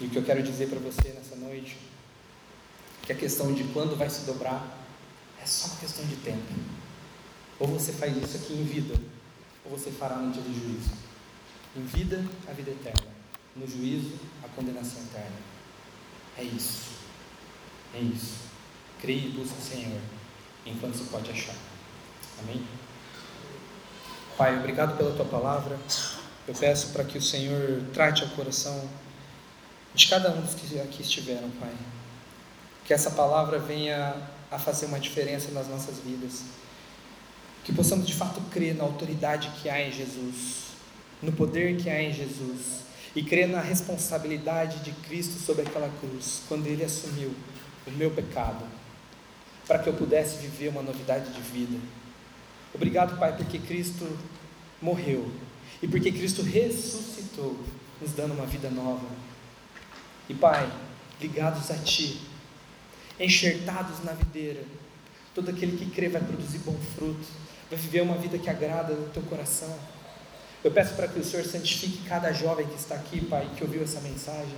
E 0.00 0.06
o 0.06 0.10
que 0.10 0.16
eu 0.16 0.24
quero 0.24 0.42
dizer 0.42 0.68
para 0.68 0.78
você 0.78 1.10
nessa 1.10 1.36
noite, 1.36 1.76
que 3.02 3.12
a 3.12 3.16
questão 3.16 3.52
de 3.52 3.64
quando 3.64 3.96
vai 3.96 4.08
se 4.08 4.24
dobrar 4.24 4.78
é 5.40 5.46
só 5.46 5.68
uma 5.68 5.76
questão 5.76 6.04
de 6.06 6.16
tempo. 6.16 6.52
Ou 7.58 7.68
você 7.68 7.92
faz 7.92 8.16
isso 8.16 8.36
aqui 8.36 8.54
em 8.54 8.64
vida, 8.64 8.94
ou 9.64 9.76
você 9.76 9.90
fará 9.90 10.16
no 10.16 10.32
dia 10.32 10.42
do 10.42 10.52
juízo. 10.52 10.90
Em 11.76 11.84
vida, 11.84 12.24
a 12.48 12.52
vida 12.52 12.70
eterna. 12.70 13.12
No 13.54 13.66
juízo, 13.66 14.18
a 14.42 14.48
condenação 14.48 15.02
eterna. 15.02 15.51
É 16.36 16.42
isso. 16.42 16.90
É 17.94 17.98
isso. 18.00 18.36
Creia 19.00 19.26
e 19.26 19.30
busque 19.30 19.58
o 19.58 19.62
Senhor 19.62 20.00
enquanto 20.64 20.96
se 20.96 21.04
pode 21.04 21.30
achar. 21.30 21.56
Amém? 22.40 22.64
Pai, 24.36 24.58
obrigado 24.58 24.96
pela 24.96 25.14
tua 25.14 25.24
palavra. 25.24 25.78
Eu 26.46 26.54
peço 26.54 26.88
para 26.88 27.04
que 27.04 27.18
o 27.18 27.22
Senhor 27.22 27.82
trate 27.92 28.24
o 28.24 28.30
coração 28.30 28.88
de 29.94 30.08
cada 30.08 30.30
um 30.30 30.40
dos 30.40 30.54
que 30.54 30.80
aqui 30.80 31.02
estiveram, 31.02 31.50
Pai. 31.60 31.72
Que 32.84 32.94
essa 32.94 33.10
palavra 33.10 33.58
venha 33.58 34.16
a 34.50 34.58
fazer 34.58 34.86
uma 34.86 34.98
diferença 34.98 35.50
nas 35.52 35.68
nossas 35.68 35.98
vidas. 35.98 36.44
Que 37.64 37.72
possamos 37.72 38.06
de 38.06 38.14
fato 38.14 38.40
crer 38.50 38.74
na 38.74 38.84
autoridade 38.84 39.50
que 39.60 39.68
há 39.68 39.80
em 39.80 39.92
Jesus, 39.92 40.72
no 41.22 41.30
poder 41.32 41.76
que 41.76 41.88
há 41.88 42.02
em 42.02 42.12
Jesus, 42.12 42.80
e 43.14 43.22
crer 43.22 43.48
na 43.48 43.60
responsabilidade 43.60 44.80
de 44.80 44.92
Cristo 45.06 45.38
sobre 45.38 45.62
aquela 45.62 45.90
cruz, 46.00 46.42
quando 46.48 46.66
ele 46.66 46.84
assumiu 46.84 47.34
o 47.86 47.90
meu 47.90 48.10
pecado, 48.10 48.64
para 49.66 49.78
que 49.78 49.88
eu 49.88 49.94
pudesse 49.94 50.38
viver 50.38 50.68
uma 50.68 50.82
novidade 50.82 51.30
de 51.32 51.40
vida. 51.40 51.78
Obrigado, 52.74 53.18
Pai, 53.18 53.36
porque 53.36 53.58
Cristo 53.58 54.06
morreu 54.80 55.30
e 55.82 55.88
porque 55.88 56.10
Cristo 56.10 56.42
ressuscitou, 56.42 57.58
nos 58.00 58.12
dando 58.12 58.34
uma 58.34 58.46
vida 58.46 58.70
nova. 58.70 59.06
E 60.28 60.34
Pai, 60.34 60.70
ligados 61.20 61.70
a 61.70 61.76
Ti, 61.76 62.20
enxertados 63.20 64.02
na 64.04 64.12
videira, 64.12 64.64
todo 65.34 65.50
aquele 65.50 65.76
que 65.76 65.90
crê 65.90 66.08
vai 66.08 66.22
produzir 66.22 66.58
bom 66.58 66.76
fruto, 66.96 67.26
vai 67.68 67.78
viver 67.78 68.02
uma 68.02 68.16
vida 68.16 68.38
que 68.38 68.48
agrada 68.48 68.94
o 68.94 69.10
Teu 69.12 69.22
coração. 69.24 69.76
Eu 70.64 70.70
peço 70.70 70.94
para 70.94 71.08
que 71.08 71.18
o 71.18 71.24
Senhor 71.24 71.44
santifique 71.44 72.08
cada 72.08 72.32
jovem 72.32 72.66
que 72.66 72.76
está 72.76 72.94
aqui, 72.94 73.24
Pai, 73.24 73.50
que 73.56 73.64
ouviu 73.64 73.82
essa 73.82 74.00
mensagem. 74.00 74.54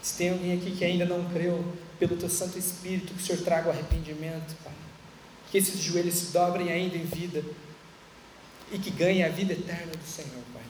Se 0.00 0.16
tem 0.16 0.30
alguém 0.30 0.56
aqui 0.56 0.70
que 0.70 0.84
ainda 0.84 1.04
não 1.04 1.28
creu, 1.30 1.64
pelo 1.98 2.16
Teu 2.16 2.30
Santo 2.30 2.58
Espírito, 2.58 3.12
que 3.12 3.22
o 3.22 3.26
Senhor 3.26 3.42
traga 3.42 3.68
o 3.68 3.72
arrependimento, 3.72 4.54
Pai. 4.62 4.72
Que 5.50 5.58
esses 5.58 5.80
joelhos 5.80 6.14
se 6.14 6.32
dobrem 6.32 6.72
ainda 6.72 6.96
em 6.96 7.04
vida 7.04 7.44
e 8.72 8.78
que 8.78 8.90
ganhem 8.90 9.24
a 9.24 9.28
vida 9.28 9.52
eterna 9.52 9.92
do 9.92 10.06
Senhor, 10.06 10.42
Pai. 10.54 10.62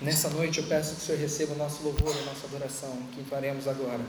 Nessa 0.00 0.28
noite 0.28 0.58
eu 0.58 0.66
peço 0.66 0.96
que 0.96 1.02
o 1.02 1.04
Senhor 1.04 1.20
receba 1.20 1.54
o 1.54 1.56
nosso 1.56 1.82
louvor, 1.84 2.14
a 2.14 2.24
nossa 2.24 2.46
adoração, 2.46 2.98
que 3.12 3.22
faremos 3.22 3.68
agora. 3.68 4.04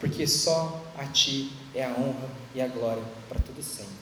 Porque 0.00 0.26
só 0.26 0.82
a 0.96 1.04
Ti 1.06 1.52
é 1.74 1.84
a 1.84 1.90
honra 1.90 2.30
e 2.54 2.62
a 2.62 2.68
glória 2.68 3.02
para 3.28 3.40
todo 3.40 3.62
sempre. 3.62 4.01